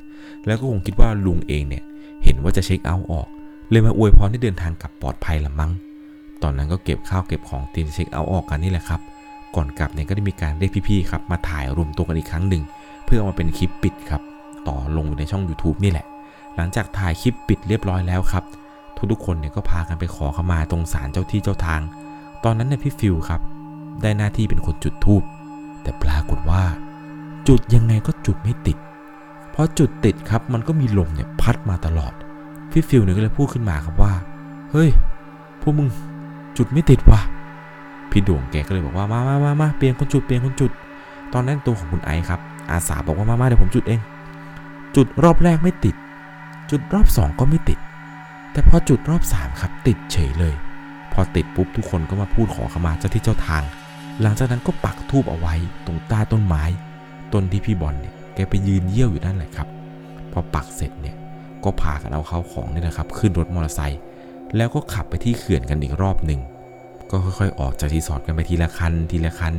[0.47, 1.83] แล้วก็คงคิดว่าลุงเองเนี่ย
[2.25, 3.29] เห็นว่าจะเช็คเอาท์ออก
[3.71, 5.73] เลยมาอวยพรให้เดินทางกลับปลอดภัยละมั้ง
[6.43, 9.01] ตอนนั้นก็เก็บข้าวเก็บของเตรียมเช็คเอาท์ออกกันนี่แหละครับ
[9.55, 12.63] ก่อนกลับเนี่ยก็ได้มีการเรียกพี่ๆครับมาถ่ายรวมตัวกันอีกครั้งหนึ่ง
[13.05, 14.23] เพื่อเอามาเป็นคลิปปิดครับ
[14.69, 16.07] ต่อลงอยู่ในช่อง YouTube นี่แหละ
[16.57, 18.45] หลังจากถ่ายคลิปปิดเรียบร้อยแล้วครับ
[19.13, 21.81] ทุกๆคนเนี่ยก็พากันไปขอขมาตรงศาลเจ้าที่เจ้าทาง
[22.45, 23.41] ตอนนั้นเนี่ยพี่ฟิลครับ
[24.03, 25.23] ได้หน้าที่เป็นคนจุดธูป
[25.83, 26.63] แต่ปรากฏว่า
[27.49, 28.77] จุดยังไงก็จุดไม่ติด
[29.51, 32.13] เพราะจุดติดครับมันก็มีลมเนี่ยพัดมาตลอด
[32.71, 34.13] พี่ฟิลเนี่ยก็เลยพูดขึ้นมาครับว่า
[34.73, 34.91] เฮ้ย
[35.63, 35.89] พวกมึง
[36.57, 37.21] จุดไม่ติดว่ะ
[38.11, 40.71] พี่ดวงแกก็เลยบอกว่ามามามามาเปลี่ยนคนจุดเปลี่ยนคนจุด
[41.33, 42.41] ตอนนั้นตัวของคุณไอซ์ครับ
[42.71, 44.01] อาสาบอกว่ามามาเดี๋ยวผมจุดเอง
[44.97, 45.95] จุดรอบแรกไม่ติด
[46.71, 47.79] จุดรอบสองก็ไม่ติด
[48.53, 50.55] แต่พอจุดรอบสามครับติดเฉยเลย
[51.13, 53.63] พอติดปุ๊บทุกคนก็มาพูดขอขมาเจ้าที่เจ้าทาง
[54.21, 55.55] หลังจากนั้นก็ปักทูบเอาไว้
[55.87, 56.65] ตรงใต้ต้นไม้
[57.33, 59.69] ต้นที่พี่บอลเนี่ยแกไปยืนเยี่ยวอยู่นั่นแหละครับ
[60.33, 61.17] พอปักเสร็จเนี่ย
[61.65, 64.01] ก็พากันเอาข้าวของนี่นะครับ ขึ้นรถมอเตอร์ไซค์
[64.57, 66.41] แล้วก็ขับไปที่เขื่อนกันอีกรอบหนึ่ง
[67.11, 69.55] ก็ค่อยๆ ออกจากรีสอร์ทกันไปทีละคันทีละคัน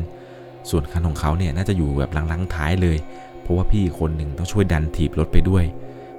[0.70, 2.98] ส่วนคันของเขาเนี่ยน่าจะอยู่แบบหลังๆท้ายเลย
[3.42, 5.64] เพราะว่าพี่คนหนึ่งต้องช่วยดันถีบรถไปด้วย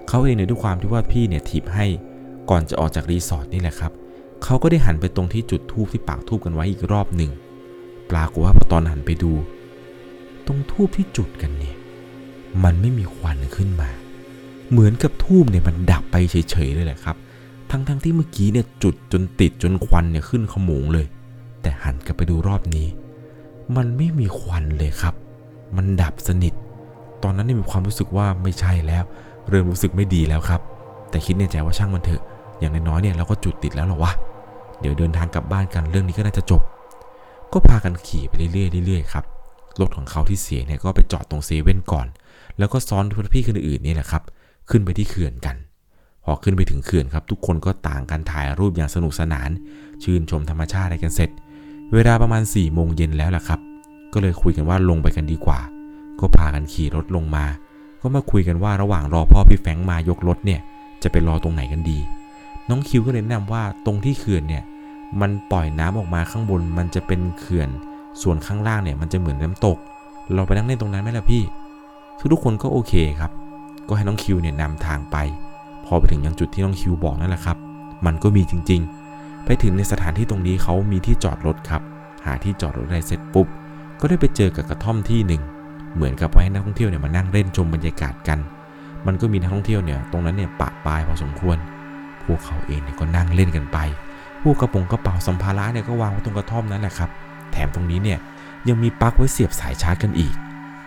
[0.08, 1.86] เขาเองเนี่ยด้วยความที่ว่าพี่เนี่ยถีบให้
[2.50, 3.92] ก่อนจะออกจากรีสอร์ทนี่แหละครับ
[4.44, 7.30] เขาก็ได้หันไปตรงที่จุดธูปที่ปักธูปกันไว้อีกรอบหนึ่ง
[8.10, 9.32] ปรากฏว่าพอตอนหันไปดู
[10.52, 11.76] ตรงทูบที่จุดกันเนี่ย
[12.64, 13.90] มันไม่มีควันขึ้นมา
[14.70, 17.16] เหมือนกับทูบเนี่ยมันดับไปเฉยๆเลยแหละครับ
[17.70, 21.06] ทั้งๆทที่เมื่อกี้เนี่ยจุดจนติดจนควันเนี่ยขึ้นขโมงเลย
[21.62, 22.86] แต่หันกลับไปดูรอบนี้
[23.76, 25.14] มันไม่มีควันเลยครับ
[25.76, 26.54] มันดับสนิท
[27.22, 29.04] ตอนนั้นเนี่ยมีความรู้สึกว่าไม่ใช่แล้ว
[29.48, 30.60] เริ่มรู้สึกไม่ดีแล้วครับ
[31.10, 32.22] แต่คิดในใจว่าช่างมันเถอะ
[32.58, 34.12] อย่างน้อยๆเนี่ยเราก็จุดติดแล้วหรอวะ
[34.80, 36.62] เดี๋ยวเดินทางกลับบ้านกันเรื่องนี้ก็น่าจะจบ
[37.52, 39.24] ก็พากันขี่ไปเรื่อยๆเรื่อยๆครับ
[39.80, 42.06] รถของเขาที่เสียเนี่ยก็ไปจอดตรงเซเว่นก่อน
[42.58, 44.22] แล้วก็ซ้อนพ,พี่คนอื่นๆนี่แหละครับ
[44.70, 45.56] ขึ้นไปที่เขื่อนกัน
[46.24, 49.50] พอขึ้นไปถึงเขื่อนครับ ทุกคนก็ต่างกันถ่ายรูปอย่างสนุกสนาน
[50.02, 51.30] ชื่นชมธรรมชาติอะไรกันเสร็จ
[51.94, 53.60] เวลาประมาณ4ี่โมงเย็นแล้วล่ะครับ
[54.12, 55.60] ก็เลยคุยกันว่าลงไปกันดีกว่า
[56.20, 57.44] ก็พากันขี่รถลงมา
[58.00, 60.60] ก็มาคุยกันว่าระหว่างรอพ่อพี่แฟงมายกรถเนี่ย
[61.02, 61.98] จะไปรอตรงไหนกันดี
[62.68, 64.64] น้องคิวก็เลยแนะนำว่าตรงที่เขื่อนเนี่ย
[65.20, 67.68] มันปล่อยน้ำออกมาข้างบนมันจะเป็นเขื่อน
[68.22, 69.78] ส่วนข้างล่างเนี่ยมันจะเหมือนน้ำตก
[70.34, 71.42] เราไปนั่งเล่นตรงนั้นไหมล่ะพี่
[72.32, 73.32] ทุกคนก็โอเคครับ
[73.88, 75.16] ก็ให้น้องคิวเนี่ยนำทางไป
[75.84, 77.56] พอไปถึงยังจุดที่น้องคิวบอกนั่นแหละครับ
[78.06, 78.80] มันก็มีจริง
[79.14, 81.82] ๆ ไปถึงในสถานที่ตรงนี้เขามีที่จอดรถครับ
[82.24, 83.46] หาที่จอดรถได้เสร็จปุ๊บ
[84.00, 85.42] ก็ได้ไปเจอกับกระท่อมที่หนึ่ง
[85.94, 88.38] เหมือนกับว่าให้นักท่องเที่ยวเนี่ยมานั่งเล่นชมบรรยากาศกัน
[89.06, 91.56] มันก็มีนักท่องเที่ยวเนี่ยตรงนั้นเนี่ยปะปายพอสมควร
[92.24, 93.78] พวกเขาเองเนี่ยก็นั่งเล่นกันไป
[94.42, 97.10] พวกกระป๋องกระเป๋าสัมภาระเนี่ยก็วางไว้ตรงกระท่อมนั้นแหละครับ
[97.52, 98.18] แถมตรงนี้เนี่ย
[98.68, 100.34] ยังมีปลั๊กไว้เสียบสายชาร์จกันอีก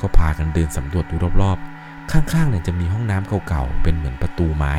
[0.01, 4.73] ก็พากันเดินสำรวจดูรอบๆ ข้างๆเนี่ยจะมีห้องน้ำเก่าๆ เป็นเหมือนประตูไม้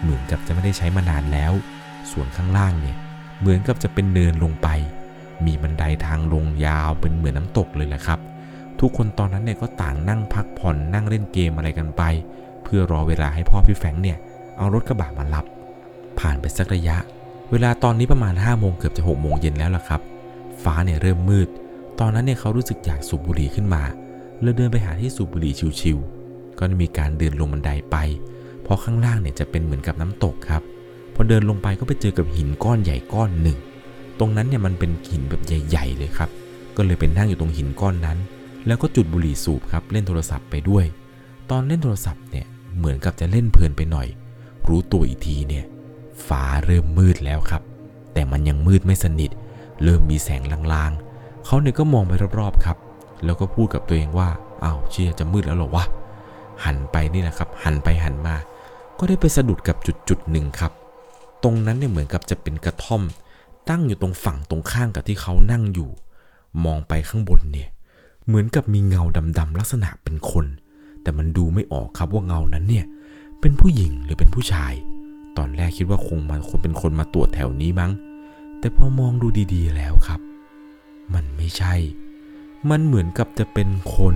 [0.00, 1.52] เหมือนกับจะไม่ได้ใช้มานานแล้ว
[2.10, 2.96] ส่วนข้างล่างเนี่ย
[3.40, 4.68] เหมือนกับจะเป็นเนินลงไป
[5.46, 8.18] มีบันไดทางลงยาวเป็นเหมือนน้ำตกเลยแหละครับ
[8.80, 12.02] ทุกคนตอนนั้นเนี่ยก็ต่างนั่งพักผ่อนนั่งเล่นเกมอะไรกันไป
[12.64, 14.18] เพื่อรอเวลาให้พ่อพี่แฟงเนี่ย
[14.58, 15.44] เอารถกระบะมารับ
[16.20, 16.96] ผ่านไปสักระยะ
[17.50, 20.00] เวลาตอนนี้ประมาณ5้าโมงเกือบจะ6กโมงเย็นแล้วล่ะครับ
[20.64, 21.48] ฟ้าเนี่ยเริ่มมืด
[22.00, 23.82] ตอนนั้นเนี่ยเขารู้สึกอยากสูบบุหรี่ขึ้นมา
[24.40, 27.96] เลยเดินไปหาที่สูบบุหรี่ชิวๆ ก็มีการเดินลงบันไดไป
[28.62, 30.62] เพราะข้างล่างเนี่ยจะเป็นเหมือนกับน้ำตกครับ
[31.14, 33.58] พอเดินลงไปก็ไปเจอกับหินก้อนใหญ่ก้อนหนึ่ง
[34.18, 36.30] ตรงนั้นเนี่ยมันเป็นหินแบบใหญ่ ๆ เลยครับ
[36.76, 38.18] ก็เลยเป็นนั่งอยู่ตรงหินก้อนนั้น
[38.66, 40.84] แล้วก็จุดบุหรี่สูบครับเล่นโทรศัพท์ไปด้วย
[41.50, 42.46] ตอนเล่นโทรศัพท์เนี่ย
[42.76, 44.06] เหมือนกับจะเล่นเพลินไปหน่อย
[44.68, 45.64] รู้ตัวอีกทีเนี่ย
[46.26, 47.62] ฟ้าเริ่มมืดแล้วครับ
[48.12, 49.30] แต่มันยังมืดไม่สนิท
[49.82, 52.76] เริ่มมีแสงลางๆ เขาเนี่ยก็มองไปรอบๆครับ
[53.24, 54.28] แล้วก็พูดกับตัวเองว่า
[54.64, 55.84] อ้าวเชี่ยจะมืดแล้วหรอวะ
[56.64, 58.36] หันไปนี่แหละครับ หันไปหันมา
[58.98, 60.72] ก็ได้ไปสะดุดกับจุดจุดหนึ่งครับ
[61.42, 63.02] ตรงนั้นเนี่ยเหมือนกับจะเป็นกระท่อม
[63.68, 65.90] ตั้งอยู่ตรงฝั่งตรงข้างกับที่เขานั่งอยู่
[66.64, 67.68] มองไปข้างบนเนี่ย
[68.26, 69.02] เหมือนกับมีเงา
[69.38, 70.46] ดำๆลักษณะเป็นคน
[71.02, 72.84] แต่มันดูไม่ออกครับว่าเงานั้นเนี่ย
[73.40, 74.72] เป็นผู้หญิงหรือเป็นผู้ชาย
[75.36, 77.90] ตอนแรกคิดว่าคงมาคนเป็นคนมาตรวจแถวนี้มั้ง
[78.64, 80.20] แต่พอมองดูดีๆแล้วครับ
[81.14, 81.74] มันไม่ใช่
[82.70, 84.14] มันเหมือนกับจะเป็นคน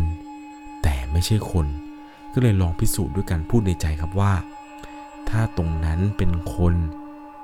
[0.82, 1.66] แต่ไม่ใช่คน
[2.32, 4.34] ก็เลยลองพิสูจน์ด้วยการพูดในใจครับว่า
[5.28, 6.74] ถ้าตรงนั้นเป็นคน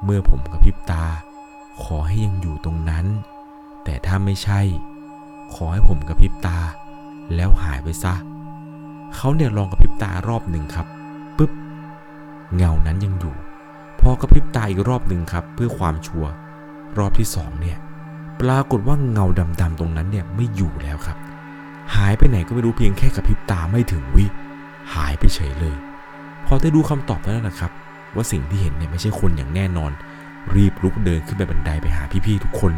[0.05, 1.05] เมื่อผมกระพริบตา
[1.85, 3.07] ขอให้ยังอยู่ตรงนั้น
[3.85, 4.61] แต่ถ้าไม่ใช่
[5.55, 6.59] ขอให้ผมกระพริบตา
[7.35, 8.15] แล้วหายไปซะ
[9.17, 10.87] เขาเนี่ยลองกระพริบตารอบหนึ่งครับ
[11.37, 11.53] ปึ๊บ
[12.55, 13.35] เงานั้นยังอยู่
[14.01, 16.33] พอกระพริบตาอีกรอบหนึ่งครับ เพื่อความชัวร์
[16.99, 17.79] รอบที่สองเนี่ย
[18.41, 19.27] ปรากฏว่าเงา
[19.61, 21.19] ดำๆตรงนั้นเนี่ยไม่อยู่แล้วครับ
[21.95, 24.27] หายไปไหนก็ไม่รู้เพียงแค่กระพริบตาไม่ถึงวิ
[24.95, 25.77] หายไปเฉยเลย
[26.47, 27.71] พอได้ดูคำตอบแล้วนะครับ
[28.15, 29.93] ว่าสิ่งที่เห็นเนี่ยไม่ใช่คนอย่างแน่นอน
[30.55, 32.73] รีบลุกเดินขึ้นไปบันไดไปหาพี่ๆทุกคน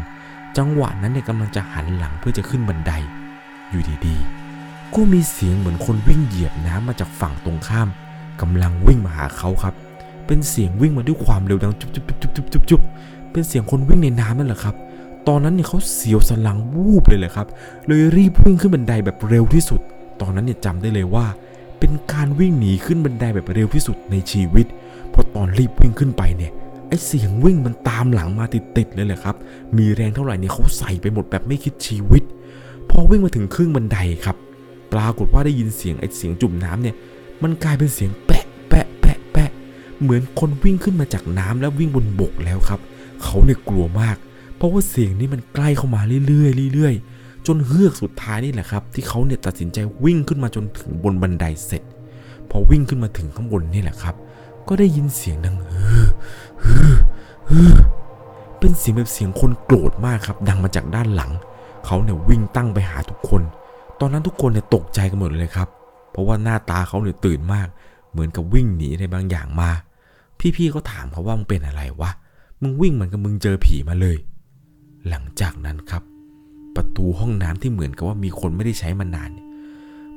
[0.57, 2.91] จังหวะนั้นเนี่ยกำลังจะหันหลังเพื่อจะขึ้นบันได
[3.69, 7.89] อยู่ดีๆ ก็มีเสียงเหมือนคนวิ่งเหยียบน้ำมาจากฝั่งตรงข้าม
[8.41, 9.73] กำลังวิ่งมาหาเขาครับ
[10.27, 12.81] เป็นเสียงวิ่งมาด้วยความเร็วดังจุบจุบจุบจุบจุบจุบจุบ
[13.31, 14.75] เป็นเสียงคนวิ่งในน้ำนั่นแหละครับ
[15.27, 17.47] ตอนนั้นเนี่ยเขาเสียวสนหลังวูบเลยแหละครับ
[17.87, 19.81] เลยรีบวิ่งขึ้นบันไดแบบเร็วที่สุด
[20.21, 21.25] ตอนนั้นเนี่ยจำได้เลยว่า
[21.79, 24.65] เป็นการวิ่งหนีขึ้นบันไดแบบเร็วที่สุดในชีวิต
[25.09, 26.51] เพราะตอนรีบวิ่งขึ้นไปเนี่ย
[26.87, 29.35] ไอเสียงวิ่งมันตามหลังมาติดๆเลยแหละครับ
[29.77, 32.23] มีแรงเท่าไหร่เนี่ยเขาใส่ไปหมดแบบไม่คิดชีวิต
[32.89, 34.37] พอวิ่งมาถึงครึ่งบันไดครับ
[34.93, 36.95] ปรากฏว่าได้ยินเสียงไอเสียงจุ่มน้ำเนี่ย
[37.43, 39.49] มันกลายเป็นเสียงแปะแปะแปะแปะ
[40.01, 42.79] เหมือนคนวิ่งขึ้นมาจากน้ำแล้ววิ่งบนบกแล้วครับ
[43.23, 44.17] เขาเนี่ยกลัวมาก
[44.57, 51.83] เพราะว่าเสียงนี้มันใกล้เข้ามาเรื่อยๆเรื่อยๆ จนเฮือกสุดท้ายนี่แหละครับ ที่เขาเนี่ยตัดสินใจวิ่งขึ้นมาจนถึงบนบันไดเสร็จ
[52.49, 54.15] พอวิ่งขึ้นมาถึงข้างบนนี่แหละครับ
[54.67, 56.07] ก็ได้ยินเสียงดังเฮือ
[56.63, 56.95] ฮือ
[57.49, 57.75] ฮือ
[58.59, 61.31] เป็นเสียงแบบเสียงคนโกรธมากครับ ดังมาจากด้านหลัง
[61.85, 63.41] เขาเนี่ยวิ่งตั้งไปหาทุกคน
[63.99, 65.69] ตอนนั้นทุกคนเนี่ยตกใจกันหมดเลยครับ
[66.11, 67.67] เพราะว่าหน้าตาเขาเนี่ยตื่นมาก
[68.11, 69.71] เหมือนกับวิ่งหนีอะไรบางอย่างมา
[70.55, 72.11] พี่ๆเขาถามเขาว่ามึงเป็นอะไรวะ
[72.61, 74.17] มึงวิ่งเหมือนกับมึงเจอผีมาเลย
[75.09, 76.03] หลังจากนั้นครับ
[76.75, 79.47] ประตูห้องน้ำที่เหมือนกับว่ามีคนไม่ได้ใช้มานานเนี่ย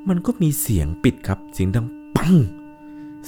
[0.08, 1.86] มันก็มีเสียงปิดครับ เสียงดัง
[2.16, 2.34] ปัง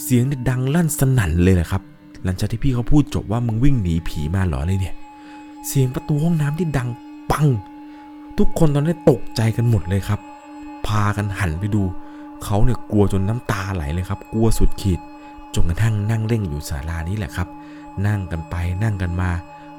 [0.02, 1.82] เสียงดังลั่นสนั่นเลยแหละครับ
[2.24, 4.94] หลังจากที่พี่เขาพูดจบว่ามึงวิ่งหนีผีมาเหรอเลยเนี่ย
[5.66, 6.88] เสียงประตูห้องน้ำที่ดัง
[7.30, 7.46] ปัง
[8.38, 10.20] ทุกคนตอนนี้ตกใจกันหมดเลยครับ
[10.86, 11.82] พากันหันไปดู
[12.44, 15.00] เขาเนี่ยกลัวจนน้ำตาไหลเลยครับ กลัวสุดขีด
[15.54, 17.48] จนกระทั่งนั่งเล่งอยู่ศาลานี้แหละครับ
[18.06, 19.30] นั่งกันไปนั่งกันมา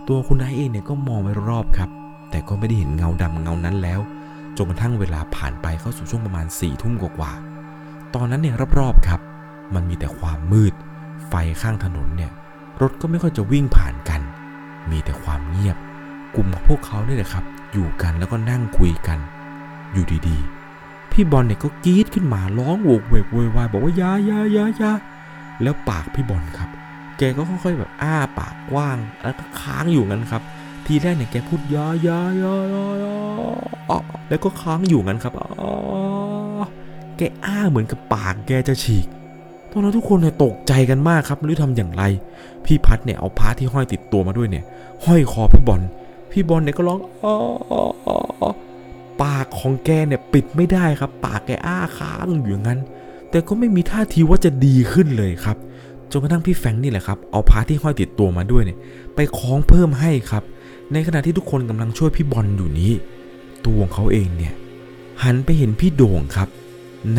[0.07, 1.89] ตัวคุณนายเองเนี่ยก็มองไปรอบครับ
[2.29, 3.99] แต่ก็ไม่ได้เห็นเงาดำเงานั้นแล้ว
[4.57, 9.21] จนกระทั่งเวลาผ่านไปเข้าสู่ช่วงประมาณ4ี่ทุ่มกว่าๆตอนนั้นเนี่ยรอบๆครับ
[9.75, 10.73] มันมีแต่ความมืด
[11.27, 12.31] ไฟข้างถนนเนี่ย
[12.81, 14.21] รถก็ไม่ค่อยจะวิ่งผ่านกัน
[14.91, 15.77] มีแต่ความเงียบ
[16.35, 19.19] กลุ่มของพวกเขาเนี่ยแหละครับ อยู่กันแล้วก็นั่งคุยกัน
[19.93, 24.91] อยู่ดีๆ พี่บอลเนี่ยก็กรี๊ดขึ้นมาร้องโวกเวกโวยวายบอกว่ายายายายา
[25.61, 26.69] แล้วปากพี่บอลครับ
[27.17, 30.41] แกก็ค่อยๆแบบอ้าปากกว้าง แล้วก็ค้างอยู่งั้นครับ
[30.85, 33.97] ทีแรกเนี่ยแกพูดยาอยาอยาอยาอยา
[34.29, 35.41] แล้วก็ค้างอยู่งั้นครับอ
[37.17, 39.07] แกอ้าเหมือนกับปากแกจะฉีก
[39.71, 42.03] ตอนนั้นทุกคนเนี่ยตกใจกันมากครับไม่รู้ทำอย่างไร
[42.65, 44.63] พี่พัดเนี่ยเอาพระที่ห้อยติดตัวมาด้วยเนี่ย
[45.05, 45.81] ห้อยคอพี่บอล
[46.31, 47.35] พี่บอลเนี่ยก็ร้องอ๋อ
[47.71, 48.13] อ๋ออ๋
[48.47, 48.49] อ
[49.23, 52.79] ปากของแกเนี่ยปิดไม่ได้ครับ ปากแกอ้าค้างอยู่อย่างนั้น
[53.33, 55.57] แต่ก็ไม่มีท่าทีว่าจะดีขึ้นเลยครับ
[56.11, 58.77] จนกระทั่งพี่แฟงนี่แหละครับเอาพระที่ห้อยติดตัวมาด้วยเนี่ย
[59.15, 60.43] ไปคล้องเพิ่มให้ครับ
[60.91, 62.91] ในขณะที่ทุกคนกำลังช่วยพี่บอลอยู่นี้
[63.65, 64.53] ตัวของเขาเองเนี่ย
[65.23, 66.49] หันไปเห็นพี่โด่งครับ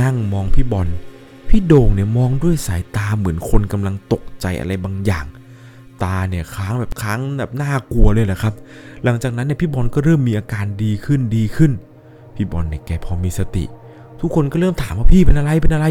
[0.01, 0.89] นั่งมองพี่บอล
[1.49, 5.27] พี่โด่งเนี่ยมองด้วยสายตาเหมือนคนกำลังตกใจอะไรบางอย่าง
[6.03, 8.55] ตาเนี่ยค้างแบบค้างแบบน่ากลัวเลยแหละครับ
[9.05, 11.73] หลังจากนั้นเนี่ยพี่บอลก็เริ่มมีอาการดีขึ้นดีขึ้น
[12.35, 13.65] พี่บอลเนี่ยแกพอมีสติ
[14.27, 15.87] ทุกคนก็เริ่มถามว่าพี่เป็นอะไรเป็นอะไร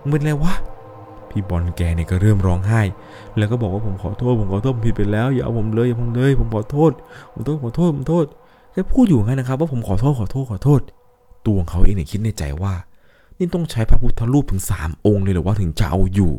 [0.00, 0.54] มึงเป็นอะไรวะ
[1.30, 2.80] พี่บอลแกเนี่ยก็เริ่มร้องไห้
[3.38, 6.92] แล้วก็บอกว่าผมขอโทษผมขอโทษผมผิดไปแล้วอย่าเอาผมเลยอย่าผมเลย ผมขอโทษ
[7.32, 8.24] ผมโทษขอโทษผมโทษ
[8.72, 10.80] แกพูดอยู่งั้นนะครับ ว่าผมขอโทษขอโทษขอโทษ
[11.46, 12.74] ตัวของเขาเองเนี่ยคิดในใจว่า
[13.38, 16.32] นี่ต้องใช้พระพุทธรูปถึงสามองค์เลยหรือว่าถึงจะเอาอยู่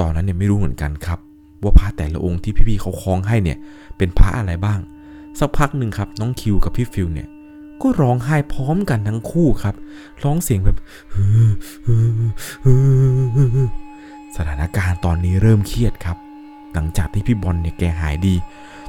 [0.00, 1.18] ตอนนั้นเนี่ยไม่รู้เหมือนกันครับ
[1.62, 3.58] ว่าพระแต่ละองค์ที่พี่ๆเขาคล้องให้เนี่ย
[3.96, 4.80] เป็นพระอะไรบ้าง
[5.38, 7.28] สักพักหนึ่งครับน้องคิวกับพี่ฟิลเนี่ย
[7.82, 9.74] ก็ร้องไห้พร้อมกันทั้งคู่ครับ
[10.24, 10.78] ร้องเสียงแบบ
[14.36, 16.16] สถานการณ์ตอนนี้เริ่มเครียดครับ
[16.74, 18.34] หลังจากที่พี่บอลเนี่ยแกหายดี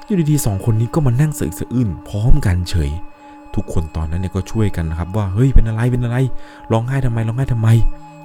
[0.06, 2.92] อยู่ดีๆสองคนนี้ก็มานั่งสะอึกสะอื้นพร้อมกันเฉย
[3.56, 6.18] ทุกคนตอนนั้นเนี่ยก็ช่วยกันนะครับ ว่าเฮ้ยเป็นอะไรเป็นอะไร
[6.72, 7.70] ร้องไห้ทำไมร้องไห้ทำไม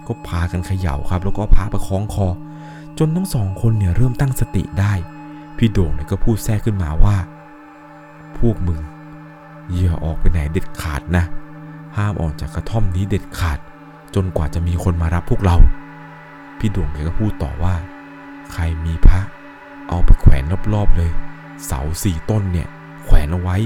[0.06, 2.26] ก็พากันเขย่าครับ แล้วก็พาประคองคอ
[2.98, 4.92] จนทั้งสองคนเนี่ยเริ่มตั้งสติได้
[5.56, 7.16] พี่โด่งเนี่ยก็พูดแทรกขึ้นมาว่า
[8.38, 8.78] พวกมึง
[9.72, 11.24] อย่าออกไปไหนเด็ดขาดนะ
[11.96, 13.58] ห้ามออกจากกระท่อมนี้เด็ดขาด
[14.14, 15.56] จนกว่าจะมีคนมารับพวกเรา
[16.58, 17.74] พี่ด่งแกก็พูดต่อว่า
[18.52, 19.20] ใครมีพระ
[19.88, 20.44] เอาไปแขวน
[20.74, 21.10] รอบๆเลย
[21.66, 22.68] เสาสี่ต้นเนี่ย
[23.04, 23.56] แขวนเอาไว้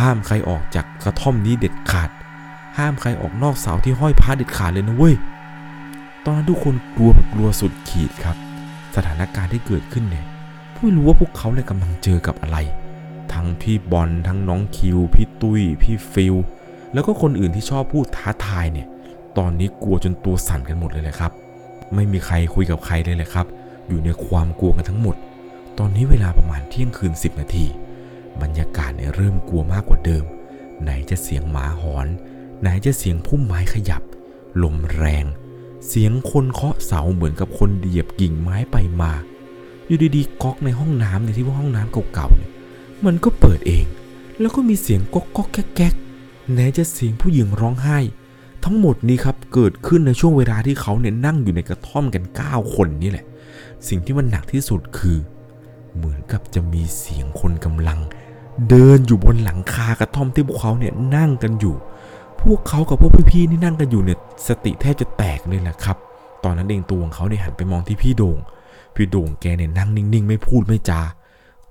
[0.00, 2.10] ห้ามใครออกจากกระท่อมนี้เด็ดขาด
[2.78, 5.14] ห้ามใครออกนอกเสาที่ห้อยพระเด็ดขาดเลยนะเว้ย
[6.24, 8.36] ตอนนั้นทุกคนกลัวแบบกลัวสุดขีดครับ
[8.96, 10.26] สถานการณ์ที่เกิดขึ้นเนี่ย
[10.80, 12.58] ไม่รู้ว่าพวกเขาเนี่ยกำลังเจอกับอะไร
[13.32, 16.34] ทั้งพี่บอลทั้งน้องคิว พี่ตุ้ย พี่ฟิล
[16.92, 18.88] แล้วก็คนอื่นที่ชอบพูดท้าทายเนี่ย
[19.38, 21.32] ตอนนี้กลัวจนตัวสั่นกันหมดเลยแหละครับ
[21.94, 23.46] ไม่มีใครคุยกับใครเลยแหละครับ
[23.88, 25.16] อยู่ในความกลัวกันทั้งหมด
[25.78, 27.66] ตอนนี้เวลาประมาณเที่ยงคืน 10 นาที
[28.42, 30.24] บรรยากาศเนี่ยเริ่มกลัวมากกว่าเดิม
[30.82, 32.06] ไหนจะเสียงหมาหอน
[32.60, 34.02] ไหนจะเสียงพุ่มไม้ขยับ
[34.62, 35.24] ลมแรง
[35.88, 39.12] เสียงคนเคาะเสาเหมือนกับคนเหยียบกิ่งไม้ไปมา
[39.86, 42.50] อยู่ดีๆก๊อกในห้องน้ำในที่ว่าห้องน้ำเก่าๆเนี่ย
[43.06, 43.86] มันก็เปิดเอง
[44.40, 45.94] แล้วก็มีเสียงก๊อกก๊อกแก๊กแก๊ก
[46.52, 47.98] ไหนจะเสียงผู้หญิงร้องไห้
[48.64, 53.26] ทั้งหมดนี้ครับเกิดขึ้นในช่วงเวลาที่เขาเนี่ยนั่งอยู่ในกระท่อมกัน 9 คนนี่แหละ
[53.88, 55.18] สิ่งที่มันหนักที่สุดคือ
[55.96, 58.00] เหมือนกับจะมีเสียงคนกำลัง
[58.68, 61.74] เดินอยู่บนหลังคากระท่อมที่พวกเขาเนี่ยนั่งกันอยู่
[62.40, 65.96] พวกเขากับพวกพี่ๆที่นั่งกันอยู่เนี่ยสติแทบจะแตกเลยแหละครับ
[66.44, 68.38] ตอนนั้นเองตัวของเขาเนี่ยหันไปมองที่พี่โด่ง
[68.94, 71.00] พี่โด่งแกเนี่ยนั่งนิ่งๆ ไม่พูดไม่จา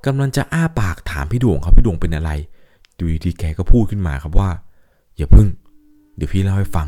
[0.05, 2.31] กำลังจะอ้าปากถามพี่ด่งครับพี่ด่งเป็นอะไร
[2.97, 4.49] ดูดีแกก็พูดขึ้นมาครับว่า
[5.17, 5.47] อย่าพึ่ง
[6.15, 6.87] เดี๋ยวพี่เล่าให้ฟัง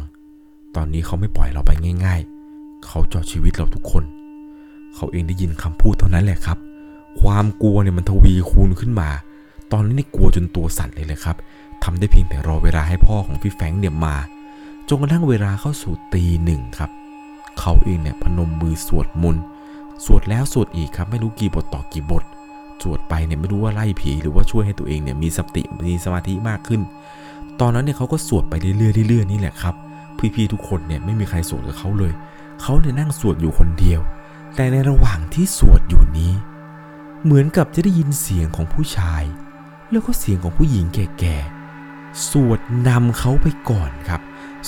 [0.75, 1.71] ตอนนี้เขาไม่ปล่อยเราไป
[2.05, 2.21] ง่าย
[2.53, 4.03] ๆ เขาจอดชีวิตเราทุกคน
[4.95, 6.57] เขาเองได้ยินคำพูดเท่านั้นแหละครับ
[7.21, 9.09] ความกลัวเนี่ยมันทวีคูณขึ้นมา
[9.71, 11.37] ตอนนี้นี่กลัวจนตัวสั่นเลยเลยครับ
[11.83, 14.15] ทำได้เพียงแต่รอเวลาให้พ่อของพี่แฟงเนี่ยมา
[14.87, 16.89] จนกระทั่งเวลาเข้าสู่ตีหนึ่งครับ
[17.59, 19.43] เขาเองเนี่ยพนมมือสวดมนต์
[20.05, 22.23] สวดแล้วสวดอีกครับไม่รู้กี่บทต่อกี่บท
[22.83, 26.81] สวดไปเนี่ยไม่รู้ว่าไล่ผีหรือว่าช่วยให้ตัวเองเนี่ยมีสติมีสมาธิมากขึ้น
[27.59, 29.75] ตอนนั้นเนี่ยเขาก็สวดไปเรื่อยๆเรื่อยๆนี่แหละครับ
[30.35, 32.13] พี่ๆทุกคนเนี่ยไม่มีใครสวดกับเขาเลย
[32.61, 34.01] เขาเนี่ยนั่งสวดอยู่คนเดียว
[34.55, 36.33] แต่ในระหว่างที่สวดอยู่นี้
[37.23, 39.23] เหมือนกับจะได้ยินเสียงของผู้ชาย
[39.91, 44.21] แล้วก็เสียงของผู้หญิงแก่ๆสวดนำเขาไปก่อนครับ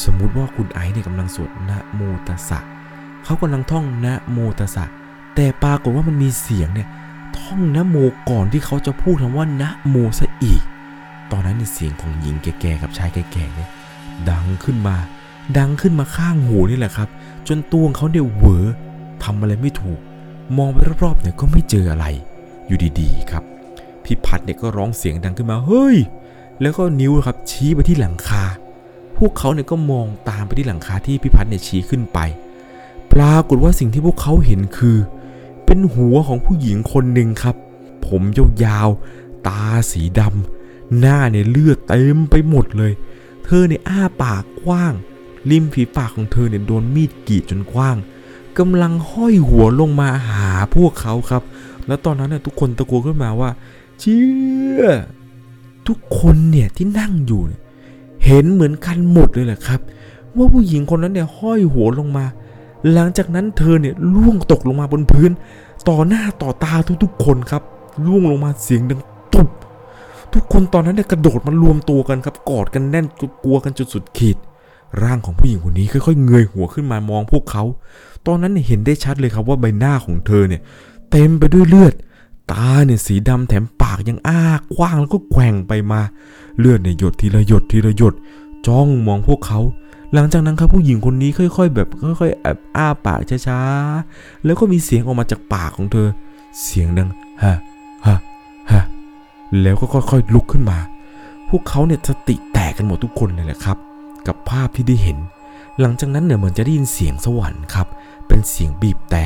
[0.03, 2.59] สมมุติว่าคุณไอซ์เนี่ยกำลังสวดนะโมตัสสะ
[3.23, 4.85] เขากำลังท่องนะโมตัสสะ
[5.35, 6.87] แต่ปรากฏว่ามันมีเสียงเนี่ย
[7.39, 7.97] ท่องนะโม
[8.29, 10.61] ก่อนที่เขาจะพูดคำว่านะโมซะอีก
[11.31, 13.69] ตอนนั้นเนี่ยเสียงของหญิงแก่ๆกับชายแก่ๆเนี่ย
[14.29, 14.95] ดังขึ้นมา
[15.57, 17.09] ดังขึ้นมาข้างหูนี่แหละครับ
[17.47, 18.65] จนตัวของเขาเนี่ยเหวอ
[19.23, 19.99] ทำอะไรไม่ถูก
[20.57, 22.05] มองไปรอบๆเนี่ยก็ไม่เจออะไร
[22.67, 23.43] อยู่ดีๆครับ
[24.03, 25.97] พี่พัดเนี่ยก็ร้องเสียงดังขึ้นมา เฮ้ย
[26.61, 28.43] แล้วก็นิ้วครับชี้ไปที่หลังคา
[29.17, 32.19] พวกเขาเนี่ยก็มองตามไปที่หลังคาที่พี่พัดเนี่ยชี้ขึ้นไป
[33.13, 34.97] ปรากฏว่าสิ่งที่พวกเขาเห็นคือ
[35.67, 37.55] เป็นหัวของผู้หญิงคนหนึ่งครับ
[38.07, 38.21] ผม
[38.65, 42.91] ยาวๆ ตาสีดำหน้าเนี่ยเลือดเต็มไปหมดเลย
[43.45, 44.93] เธอเนี่ยอ้าปากกว้าง
[45.49, 47.97] ริมฝีปากของเธอเนี่ยโดนมีดกรีดจนกว้าง
[48.57, 51.43] กำลังห้อยหัวลงมาหาพวกเขาครับ
[51.87, 53.49] แล้วตอนนั้นเนี่ยทุกคนตะโกนขึ้นมาว่า
[53.99, 54.21] เชี่
[54.81, 54.85] ย
[55.87, 57.61] ทุกคนเนี่ยที่นั่งอยู่เนี่ย
[58.25, 59.79] เห็นเหมือนกันหมดเลยแหละครับ
[60.35, 62.25] ว่าผู้หญิงคนนั้นเนี่ยห้อยหัวลงมา
[62.93, 65.31] หลังจากนั้นเธอเนี่ยล่วงตกลงมาบนพื้น
[65.89, 66.73] ต่อหน้าต่อตา
[67.03, 67.63] ทุกๆ คนครับ
[68.05, 69.01] ล่วงลงมาเสียงดัง
[69.33, 69.47] ตุบ
[70.33, 73.05] ทุกคนตอนนั้นเนี่ยกระโดดมารวมตัวกันครับ กอดกันแน่น
[73.43, 74.37] กลัวกันจนสุดขีด
[75.01, 77.63] ร่างของผู้หญิงคนนี้ค่อยๆเงยหัวขึ้นมามองพวกเขา
[78.27, 80.61] ตอนนั้นเนี่ยเห็นได้ชัดเลยครับว่าใบหน้าของเธอเนี่ย
[81.11, 81.93] เต็มไปด้วยเลือด
[82.51, 84.41] ตาเนี่ยสีดำแถมปากยังอ้า
[84.75, 86.01] กว้างแล้วก็แกว่งไปมา
[86.59, 88.13] เลือดเนี่ยหยดทีละหยดทีละหยด
[88.67, 89.59] จ้องมองพวกเขา
[90.13, 91.87] หลังจากนั้นครับผู้หญิงคนนี้ค่อยๆ แบบ
[92.19, 96.07] ค่อยๆแอบอ้าปากช้าๆ แล้วก็มีเสียงออกมาจากปากของเธอ
[96.61, 97.09] เสียงดัง
[97.43, 97.55] ฮะ
[98.07, 98.17] ฮะ
[98.71, 98.83] ฮะ
[99.61, 100.77] แล้วก็ค่อยๆลุกขึ้นมา
[101.49, 103.77] พวกเขาเนี่ยสติแตกกันหมดทุกคนเลยแหละครับ
[104.27, 105.17] กับภาพที่ได้เห็น
[105.79, 107.87] หลังจากนั้นเนี่ยเหมือนจะได้ยินเสียงสวรรค์ครับ
[108.27, 109.25] เป็นเสียงบีบแต่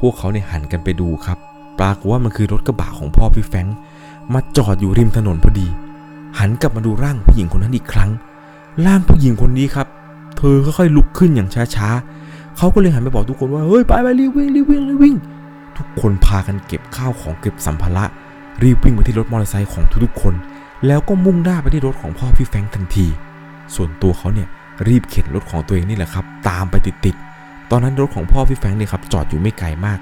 [0.00, 1.38] พวกเขาเนี่ยหันกันไปดูครับ
[1.78, 3.66] ปรากฏว่ามันคือรถกระบะของพ่อพี่แฟง
[4.34, 5.68] มาจอดอยู่ริมถนนพอดี
[6.38, 8.10] หันกลับมาดูร่างผู้หญิงคนนั้นอีกครั้ง
[8.86, 9.86] ร่างผู้หญิงคนนี้ครับ
[10.36, 15.16] เธอค่อยๆลุกขึ้นอย่างช้าๆ เขาก็เลยหันไปบอกทุกคนว่า เฮ้ย ไปไปรีบวิ่งรีบวิ่งรีบวิ่ง
[15.76, 18.04] ทุกคนพากันเก็บข้าวของเก็บสัมภาระ
[18.62, 20.34] รีบวิ่งไปที่รถมอเตอร์ไซค์ของทุกๆคน
[20.86, 23.06] แล้วก็มุ่งหน้าไปที่รถของพ่อพี่แฟงทันที
[23.74, 24.48] ส่วนตัวเขาเนี่ย
[24.88, 29.98] รีบเข็นรถของตัวเองนี่แหละครับ ตามไปติดๆ ตอนนั้นรถของพ่อพี่แฟงเนี่ยครับจอดอยู่ไม่ไกลมาก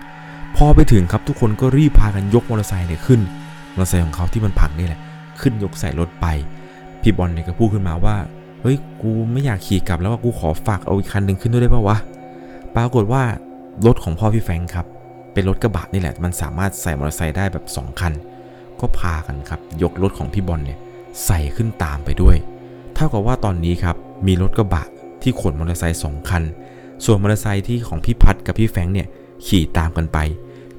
[0.57, 3.21] พอไปถึงครับทุกคนก็รีบพากันยกมอเตอร์ไซค์เนี่ยขึ้น
[3.73, 5.01] มอเตอร์ไซค์ของเขาที่มันพังนี่แหละ
[5.41, 6.27] ขึ้นยกใส่รถไป
[7.03, 8.17] พี่บอลเนี่ยก็พูดขึ้นมาว่า
[8.65, 11.97] เฮ้ย กูไม่อยากขี่กลับแล้วว่ากูขอฝากเอาอีกคันหนึ่งขึ้นด้วยได้ป่าวะ
[12.77, 13.23] ปรากฏว่า
[13.87, 14.87] รถของพ่อพี่แฟงครับ
[15.33, 18.13] เป็นรถกระบะนี่แหละ มันสามารถใส่มอเตอร์ไซค์ได้แบบ 2 คัน
[18.81, 20.79] ก็พากันครับ ยกรถของพี่บอลเนี่ย
[21.27, 22.37] ใส่ขึ้นตามไปด้วย
[22.95, 23.97] เท่ากับว่าตอนนี้ครับ
[24.27, 24.85] มีรถกระบะ
[25.23, 26.43] ที่ขนมอเตอร์ไซค์สองคัน
[27.05, 29.07] ส่วนมอเตอร์ไซค์ที่ของพี่พัดกับพี่แฟงเนี่ย
[29.47, 30.19] ขี่ตามกันไป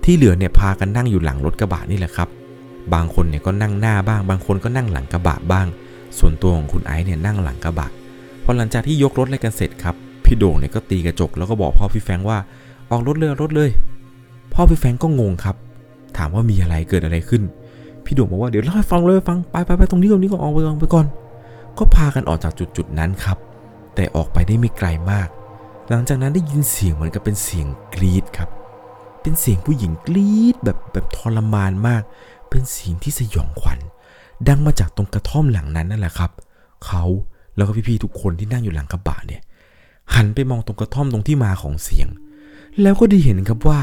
[0.03, 2.29] ที่เหลือเนี่ยพากันนั่งอยู่หลังรถกระบะนี่แหละครับ
[2.93, 5.67] บางคนเนี่ยก็นั่งหน้าบ้าง บางคนก็นั่งหลังกระบะบ้าง
[6.19, 7.87] ส่วนตัวของคุณไอซ์เนี่ยนั่งหลังกระบะ
[8.43, 9.95] พอหลังจากที่ยกรถอะไรกันเสร็จครับ
[10.25, 12.37] พี่โด่งเนี่ยก็ตีกระจกแล้วก็บอกพ่อพี่แฟงว่า
[12.91, 13.69] ออกรถเลยอรถเลย
[14.53, 15.55] พ่อพี่แฟงก็งงครับ
[16.17, 17.43] ถามว่ามีอะไรเกิดอะไรขึ้น
[18.05, 21.05] พี่โด่งบอกว่าเดี๋ยวเล่าให้ฟังเลยฟังไปไปไปตรงนี้ตรงนี้ก็ออกไปก่อนไปก่อน
[21.77, 23.37] ก็พากันออกจากจุดจุดๆนั้นครับ
[23.95, 25.27] แต่ออกไปได้ไม่ไกลมาก
[25.89, 28.49] หลังจากนั้นได้ยินเสียงเหมือนกับเป็นเสียงกรีดครับ
[29.21, 32.03] เป็นเสียงผู้หญิงกรีดแบบแบบทรมานมาก
[32.49, 33.79] เป็นเสียงที่สยองขวัญ
[34.47, 36.31] ดังมาจากตรงกระท่อมหลังนั้นนั่นแหละครับ
[36.85, 37.03] เขา
[37.55, 39.41] แล้วก็พี่ๆทุกคนที่นั่งอยู่หลังกระบะเนี่ย
[40.15, 42.07] หันไปมองตรงกระท่อมตรงที่มาของเสียง
[42.81, 43.79] แล้วก็ได้เห็นครับว่า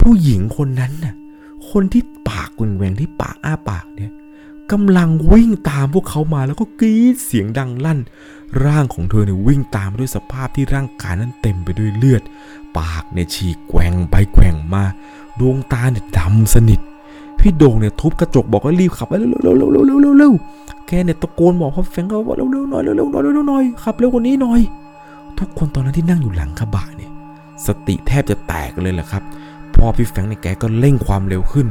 [0.00, 1.14] ผู้หญิงคนนั้นน่ะ
[1.70, 4.12] คนที่ปากแหวงๆที่ปากอ้าปากเนี่ย
[4.72, 8.00] กำลังวิ่งตามพวกเขามาแล้วก็กรีดเสียงดังลั่น
[8.64, 12.22] ร่างของเธอเนี่ยวิ่งตามด้วยสภาพที่ร่างกายนั้นเต็มไปด้วยเลือด
[12.78, 14.84] ปากเนี่ยฉีกแกว่งไปแกว่งมา
[15.40, 16.80] ดวงตาเนี่ยดำสนิท
[17.42, 20.32] พี่โด่งเนี่ยทุบกระจกบอกว่ารีบขับไปเร็วเร็วเร็วเร็วเร็วเร็วเร็ว
[20.86, 24.60] แกเนี่ยตะโกนบอกพ่อแฟรงค์ว่าเร็วเร็วหน่อยเร็วเร็วหน่อยเร็วเร็วหน่อยขับเร็วกว่านี้หน่อย
[25.38, 27.10] ทุกคนตอนนั้นที่นั่งอยู่หลังกระบะเนี่ย
[27.66, 29.22] สติแทบจะแตกเลยแหละครับ
[29.74, 31.66] พอพี่แฟงเนี่ยแกก็เร่งความเร็วขึ้น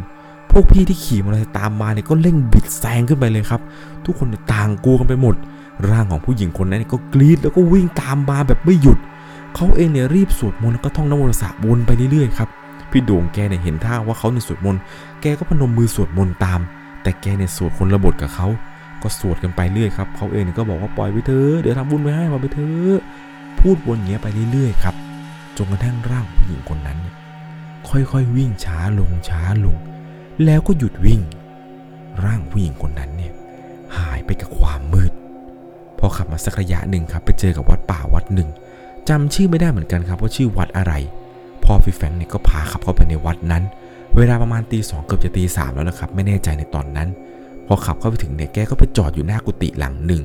[0.51, 3.61] พวกพี่ที่ขี่มอเตอร์ไซค์ตามมาเนี่ยก็เร่งบิดแซงขึ้นไปเลยครับ
[4.05, 5.35] ทุกคนเนี่ยต่างกลัวกันไปหมด
[5.89, 8.97] ร่างของผู้หญิงคนนั้นเนยก็กรีดแล้วก็วิ่งตามมาแบบไม่หยุด
[9.55, 12.49] เขาเองเนี่ยรีบสวดมนต์แล้วก็ท่องนโมตัสสะวนไปเรื่อยๆครับ
[12.91, 14.81] พี่โด่งแกเนี่ยเห็นท่าว่าเขาเนี่ยสวดมนต์
[15.21, 16.61] แกก็พนมมือสวดมนต์ตาม
[17.03, 18.47] แต่แกเนี่ยสวดคนละบทกับเขา
[19.01, 22.99] ก็สวดกันไปเรื่อยครับเขาเองเนี่ยก็บอกว่าปล่อยไปเถอะเดี๋ยวทำบุญไปให้ปล่อยไปเถอะ
[23.59, 24.95] พูดวนเงี้ยไปเรื่อยๆครับ
[25.57, 27.15] จนกระทั่งร่างผู้หญิงคนนั้นเนี่ย
[27.89, 29.75] ค่อยๆวิ่งช้าลงช้าลง
[30.45, 31.21] แล้วก็หยุดวิ่ง
[32.25, 33.33] ร่างผู้หญิงคนนั้นเนี่ย
[33.97, 35.11] หายไปกับความมืด
[35.99, 38.49] พอขับมาสักระยะหนึ่งครับ ไปเจอกับวัดป่าวัดหนึ่ง
[39.09, 40.93] จำชื่อไม่ได้เหมือนกันครับว่าชื่อวัดอะไร
[41.63, 43.63] พ่อพี่แฟงเนี่ยก็พาขับเข้าไปในวัดนั้น
[44.17, 47.09] เวลาประมาณตีสองเกือบจะตีสามแล้วนะครับ ไม่แน่ใจในตอนนั้น
[47.67, 50.21] พอขับเข้าไปถึงเนี่ยแกก็ไปจอดอยู่หน้ากุฏิหลังหนึ่ง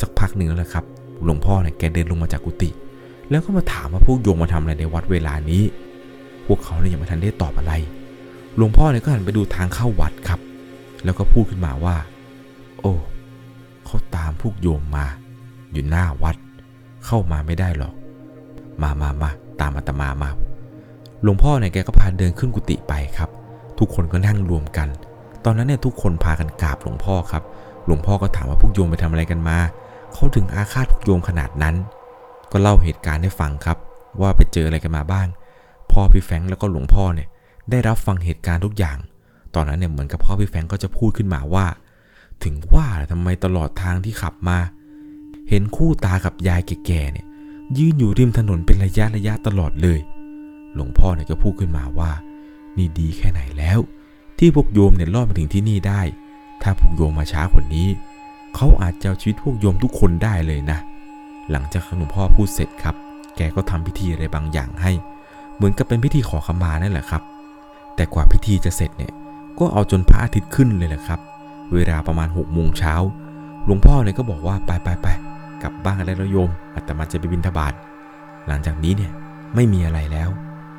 [0.00, 0.84] สักพักหนึ่งแล้วนะครับ
[1.24, 2.70] หลวงพ่อเนี่ยแกเดินลงมาจากกุฏิ
[3.30, 5.62] แล้วก็มาถามว่าพวกโยมมาทำอะไรในวัดเวลานี้
[6.46, 7.72] พวกเขาเนี่ยยังไม่ทันได้ตอบอะไร
[8.56, 10.40] หลวงพ่อเนี่ยก็หันไปดูทางเข้าวัดครับ
[11.04, 11.96] แล้วก็พูดขึ้นมาว่า
[12.80, 12.92] โอ้
[13.84, 15.06] เขาตามพวกโยมมา
[15.72, 16.36] อยู่หน้าวัด
[17.06, 17.94] เข้ามาไม่ได้หรอก
[18.82, 20.30] มามามาตามอาตมามา
[21.22, 23.30] หลวงพ่อเนี่ยแกก็พาเดินขึ้นกุฏิไปครับ
[23.78, 24.88] ทุกคนก็นั่งรวมกัน
[25.44, 27.42] ตอนนั้นเนี่ยทุกคนพากันกราบหลวงพ่อครับ
[27.86, 29.58] หลวงพ่อก็ถามว่าพวกโยมไปทำอะไรกันมา
[30.12, 31.76] เขาถึงอาฆาตพวกโยมขนาดนั้น
[32.52, 33.76] ก็เล่าเหตุการณ์ให้ฟังครับ
[34.20, 35.26] ว่าไปเจออะไรกันมาบ้าง
[35.92, 37.28] พ่อพี่แฟงแล้วก็หลวงพ่อเนี่ย
[37.70, 38.98] ได้รับฟังเหตุการณ์ทุกอย่าง
[39.54, 41.66] ตอนนั้นเนี่ยเหมือนกับพ่อพี่แฟงก็จะพูดขึ้นมาว่า
[42.44, 44.58] ถึงว่าทำไมตลอดทางที่ขับมา
[45.48, 47.26] เห็นคู่ตากับยายแก่ๆเนี่ย
[47.78, 50.00] ยืนอยู่ริมถนนเป็นระยะระยะตลอดเลย
[50.74, 52.10] หลวงพ่อเนี่ยก็พูดขึ้นมาว่า
[52.76, 53.78] นี่ดีแค่ไหนแล้ว
[54.38, 56.00] ที่พวกโยมเนี่ยรอดมาถึงที่นี่ได้
[56.62, 57.88] ถ้าพวกโยมมาช้ากว่านี้
[58.54, 60.78] เขาอาจจะเอาชีวิตพวกโยมทุกคนได้เลยนะ
[61.50, 62.94] หลังจากหลวงพ่อพูดเสร็จครับ
[63.36, 64.92] แกก็ทำพิธีอะไรบางอย่างให้
[65.54, 67.22] เหมือนกับเป็นพิธีขอขมานั่นแหละครับ
[67.94, 69.12] แต่กว่าพิธีจะเสร็จเนี่ย
[69.58, 71.20] ก็เอาจนพระอาทิตย์ขึ้นเลยแหละครับ
[71.74, 72.94] เวลาประมาณ6กโมงเช้า
[73.64, 75.06] หลวงพ่อเนี่ยก็บอกว่าไปไปไป
[75.62, 77.74] กลับบ้านกันได้แล้วโยมอาตมาจะไปบิณฑบาต
[78.48, 79.12] หลังจากนี้เนี่ย
[79.54, 80.28] ไม่มีอะไรแล้ว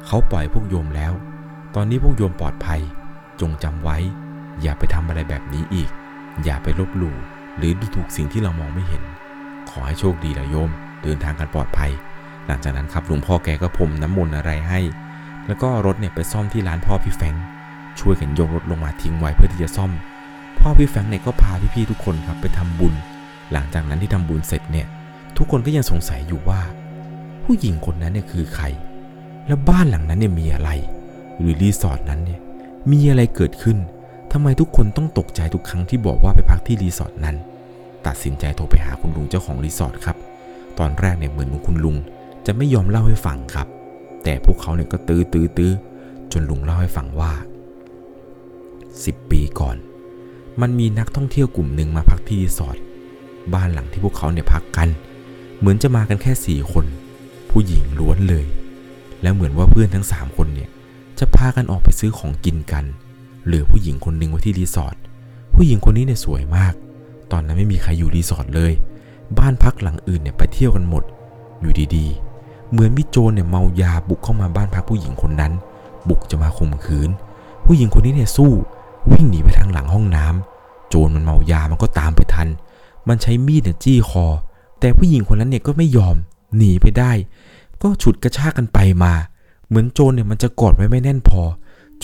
[0.06, 1.14] เขาปล่อยพวกโยมแล้ว
[1.76, 2.82] ตอนนี้พวกโยมปลอดภัย
[3.42, 3.98] จงจำไว้
[4.62, 5.90] อย่าไปทำอะไรแบบนี้อีก
[6.44, 7.16] อย่าไปลบหลู่
[7.58, 9.04] หรือดูถูกสิ่งที่เรามองไม่เห็น
[9.70, 10.72] ขอให้โชคดีละโยม
[11.04, 11.92] เดินทางกันปลอดภัย
[12.48, 14.80] หลังจากนั้นครับหลวงพ่อแกก็พรมน้ำมนต์อะไรให้
[15.48, 17.36] แล้วก็รถเนี่ยไปซ่อมที่ร้านพ่อพี่แฟง
[18.00, 19.92] ช่วยกันยกรถลงมาทิ้งไว้เพื่อที่จะซ่อม
[20.60, 22.94] พ่อพี่แฟงเนี่ยก็พาพี่ๆทุกคนครับไปทำบุญ
[23.52, 24.88] หลังจากนั้นที่ทำบุญเสร็จเนี่ย
[25.38, 26.62] ทุกคนก็ยังสงสัยอยู่ว่า
[27.44, 28.66] ผู้หญิงคนนั้นเนี่ยคือใคร
[29.50, 30.70] แล้วบ้านหลังนั้นเนี่ยมีอะไร
[31.40, 32.40] หรือรีสอร์ทนั้นเนี่ย
[32.92, 33.78] มีอะไรเกิดขึ้น
[34.32, 37.36] ทำไมทุกคนต้องตกใจทุกครั้งที่บอกว่าไปพักที่รีสอร์ทนั้น
[38.06, 40.18] ตัดสินใจโทรไปหาคุณลุงเจ้าของรีสอร์ทครับ
[40.80, 41.96] ตอนแรกเนี่ยเหมือนคุณลุง
[42.46, 43.68] จะไม่ยอมเล่าให้ฟังครับ
[44.24, 45.74] แต่พวกเขาเนี่ยก็ตื้อตื้อตื้อ
[46.32, 47.32] จนลุงเล่าให้ฟังว่า
[48.52, 49.78] 10 ปีก่อน
[50.62, 52.78] มันมีนักท่องเที่ยวกลุ่มหนึ่งมาพักที่รีสอร์ท
[53.54, 54.90] บ้านหลังที่พวกเขาเนี่ยพักกัน
[55.60, 56.86] เหมือนจะมากันแค่สี่คน
[57.50, 58.46] ผู้หญิงล้วนเลย
[59.22, 60.70] แล้วเหมือนว่าเพื่อนทั้งสามคนเนี่ย
[61.20, 62.86] จะพากันออกไปซื้อของกินกัน
[63.46, 64.96] เหลือผู้หญิงคนหนึ่งไว้ที่รีสอร์ท
[65.54, 66.74] ผู้หญิงคนนี้เนี่ยสวยมาก
[67.32, 68.74] ตอนนั้นไม่มีใครอยู่รีสอร์ทเลย
[69.38, 71.04] บ้านพักหลังอื่นเนี่ยไปเที่ยวกันหมด
[71.62, 75.54] อยู่ดีๆ เหมือนมีโจรเนี่ยเมายาบุกเข้ามาบ้านพักผู้หญิงคนนั้น
[76.10, 77.10] บุกจะมาข่มขืน
[77.66, 78.52] ผู้หญิงคนนี้เนี่ยสู้
[79.12, 82.48] วิ่งหนีไปทางหลังห้องน้ำโจรมันเมายามันก็ตามไปทัน
[83.08, 84.26] มันใช้มีดเนี่ยจี้คอ
[84.80, 86.16] แต่ผู้หญิงคนนั้นเนี่ยก็ไม่ยอม
[86.58, 87.12] หนีไปได้
[87.82, 89.14] ก็ฉุดกระชากกันไปมา
[89.68, 91.42] เหมือนโจรเนี่ยมันจะกอดไว้ไม่แน่นพอ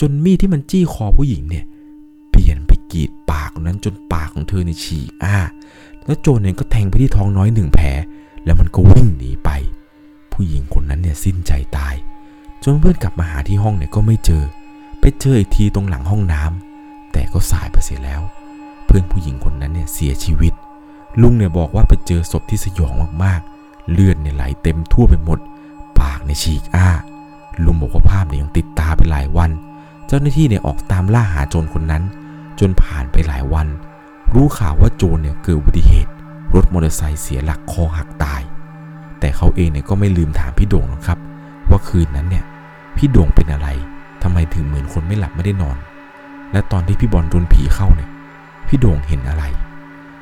[0.00, 1.64] จนมีดที่มันจี้คอผู้หญิงเนี่ย
[2.30, 5.36] เปลี่ยนไปกรีดปากนั้นจนปากของเธอเนี่ยฉีกอ้า
[6.04, 7.88] แล้วโจรเนี่ยก็แทงไปที่ท้องน้อยหนึ่งแผล
[8.44, 9.50] แล้วมันก็วิ่งหนีไป
[10.32, 11.94] ผู้หญิงคนนั้นเนี่ยสิ้นใจตาย
[12.62, 14.42] จนเพื่อนกลับมาหาที่ห้องเนี่ยก็ไม่เจอ
[15.00, 18.22] ไปเจออีกทีตรงหลังห้องน้ำแต่ก็สายไปเสียแล้ว
[18.84, 20.52] เพื่อนผู้หญิงคนนั้นเนี่ยเสียชีวิต
[21.20, 22.92] ลุงเนี่ยบอกว่าไปเจอศพที่สยอง
[23.24, 25.38] มากๆ เลือดเนี่ยไหลเต็มทั่วไปหมด
[26.00, 26.88] ปากเนี่ยฉีกอ้า
[27.64, 29.50] ลุงบอกว่าภาพเนี่ยยังติดตาไปหลายวัน
[30.06, 32.02] เจ้าหน้าที่เนี่ยออกตามล่าหาโจรคนนั้น
[32.60, 33.66] จนผ่านไปหลายวัน
[34.34, 36.10] รู้ข่าวว่าโจรเนี่ยเกิดอุบัติเหตุ
[36.54, 38.42] รถมอเตอร์ไซค์เสียหลักคอหักตาย
[39.20, 41.18] แต่เขาเองเนี่ยก็ไม่ลืมถามพี่โด่งหรอกครับ
[41.70, 42.44] ว่าคืนนั้นเนี่ย
[42.96, 43.68] พี่โด่งเป็นอะไร
[44.22, 45.76] ทำไมถึงเหมือนคนไม่หลับไม่ได้นอน
[46.52, 48.10] และตอนที่พี่บอลโดนผีเข้าเนี่ย
[48.68, 49.44] พี่โด่งเห็นอะไร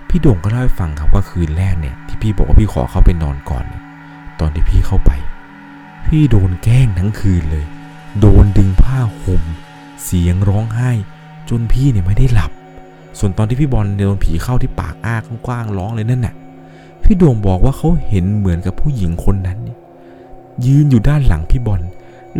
[0.08, 3.82] พี่โด่งก็เล่าให้ฟังครับว่าคืนแรกเนี่ยที่พี่บอกว่าพี่ขอเข้าไปนอนก่อนเนี่ย
[4.40, 5.10] ตอนที่พี่เข้าไป
[6.06, 7.64] พี่โดนแกล้งทั้งคืนเลย
[8.20, 9.42] โดนดึงผ้าห่ม
[10.04, 10.90] เสียงร้องไห้
[11.48, 12.50] จนพี่เนี่ยไม่ได้หลับ
[13.18, 16.34] ส่วนตอนที่พี่บอลโดนผีเข้าที่ปากอ้ากว้างๆร้องเลยนั่นน่ะ
[17.02, 19.78] พี่โด่งบอกว่าเขาเห็นเหมือนกับผู้หญิงคนนั้นนี่ย
[20.66, 21.80] ยืนอยู่ด้านหลังพี่บอล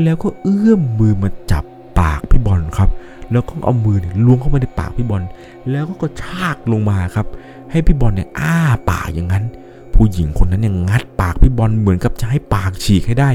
[0.03, 1.65] แล้วก็เอื้อมมือมาจับ
[2.01, 2.89] ปากพี่บอลครับ
[3.33, 5.23] แล้วก็เอามือเนี่ยล้วงเข้าไปในปากพี่บอล
[5.71, 7.27] แล้วก็กระชากลงมาครับ
[7.71, 8.55] ให้พี่บอลเนี่ยอ้า
[8.91, 9.45] ปากอย่างนั้น
[9.95, 13.30] ผู้หญิงคนนั้นเนี่ยงัดปากพี่บอลเหมือนกับจะให้ปากฉีกให้ได้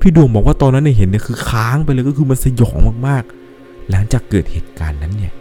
[0.00, 5.32] พี่ดวงบอกว่าตอนนั้นเนี่ยเห็นเนี่ยคือค้างไปเลยก็คือมันสยองมากๆ หลังจากเกิดเหตุการณ์นั้นเนี่ย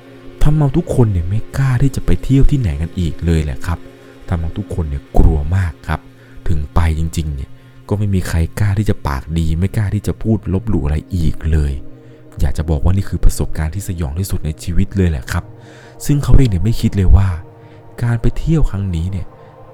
[0.42, 3.80] ทำเอาทุกคนเนี่ยไม่กล้าที่จะไปเที่ยวที่ไหนกันอีกเลยแหละครับ
[4.28, 6.00] ทำเอาทุกคนเนี่ยกลัวมากครับ
[6.48, 7.50] ถึงไปจริงๆเนี่ย
[7.90, 11.74] ก็ไม่มีใครกล้าที่จะปากดี ไม่กล้าที่จะพูดลบหลู่อะไรอีกเลย
[12.40, 15.44] อยากจะบอกว่านี่คือประสบการณ์ที่สยองที่สุดในชีวิตเลยแหละครับ
[16.06, 17.28] ซึ่งเขาเองเนี่ยไม่คิดเลยว่า
[18.04, 19.26] การไปเที่ยวครั้งนี้เนี่ย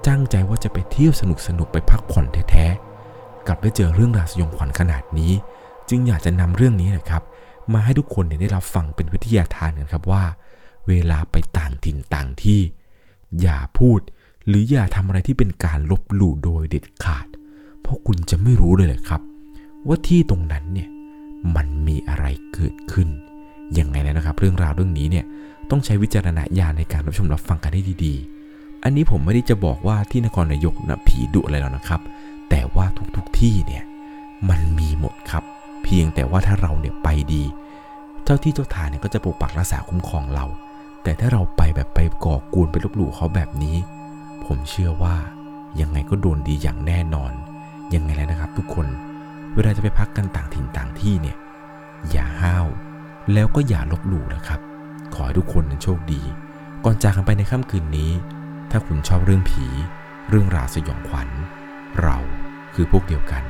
[0.08, 5.32] ตั้งใจว่าจะไปเที่ยวสนุกสนุกๆไปพักผ่อนแท้ๆ กลับได้เจอเรื่องราวสยองขวัญขนาดนี้
[5.88, 7.22] จึงอยากจะนำเรื่องนี้นะครับ
[7.72, 10.24] มาให้ทุกคนได้รับฟังเป็นวิทยาทานกันครับว่า
[10.88, 12.60] เวลาไปต่างถิ่นต่างที่
[13.40, 14.00] อย่าพูด
[14.46, 17.26] หรืออย่าทำอะไรที่เป็นการลบหลู่โดยเด็ดขาด
[17.80, 19.20] เพราะคุณจะไม่รู้เลยเลยครับ
[19.86, 20.88] ว่าที่ตรงนั้นเนี่ย
[21.56, 23.08] มันมีอะไรเกิดขึ้น
[23.78, 25.24] ยังไงแล้วนะครับ เรื่องราวเรื่องนี้เนี่ย
[25.70, 28.35] ต้องใช้วิจารณญาณในการรับชมรับฟังกันให้ดีๆ
[28.88, 32.00] อันนี้ผมไม่ได้จะบอกว่าที่นครนายกนะผีดุอะไรแล้วนะครับ
[32.50, 33.84] แต่ว่าทุกๆทที่เนี่ย
[34.48, 35.44] มันมีหมดครับ
[35.82, 37.42] เพียงแต่ว่าถ้าเราเนี่ยไปดี
[38.24, 40.46] เจ้าที่เจ้าทางเนี่ยก็จะปกปักรักษาคุ้มครองเรา
[41.02, 43.76] แต่ถ้าเราไปแบบไปก่อกวนไปลบหลู่เขาแบบนี้
[44.44, 45.16] ผมเชื่อว่า
[45.80, 47.32] ยังไงก็โดนดีอย่างแน่นอน
[47.94, 48.86] ยังไงแล้วนะครับ ทุกคน
[49.54, 51.36] เวลาจะไปพักกันต่างถิ่นต่างที่เนี่ย
[52.10, 52.66] อย่าห้าว
[53.32, 54.60] แล้วก็อย่าลบหลู่นะครับ
[55.14, 56.22] ขอให้ทุกคนนั้นโชคดี
[56.84, 58.10] ก่อนจากกันไปในค่ำคืนนี้
[58.70, 59.64] ถ้าคุณชอบเรื่องผี
[60.28, 61.28] เรื่องราวสยองขวัญ
[62.02, 62.18] เรา
[62.74, 63.44] คือพวกเดียวกัน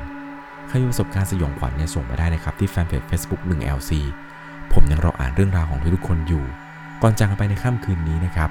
[0.69, 3.91] ใครมีประสบการณ์สยองขวัญเนี่ยส่งมาได้นะครับ ที่แฟนเพจ Facebook 1LC
[4.73, 6.45] ผมยังรออ่านเรื่องราวของทุกคนอยู่
[7.03, 8.51] ก่อนจากไปในค่ำคืนนี้นะครับ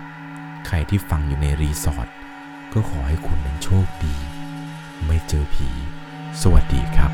[0.68, 2.08] ใครที่ฟังอยู่ในรีสอร์ท
[2.74, 4.16] ก็ขอให้คุณนั้นโชคดี
[5.06, 5.68] ไม่เจอผี
[6.42, 7.12] สวัสดีครับ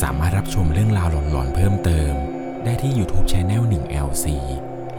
[0.00, 2.12] สามารถรับชมเรื่องราวหลอนๆเพิ่มเติม
[2.64, 4.26] ได้ที่ YouTube Channel 1LC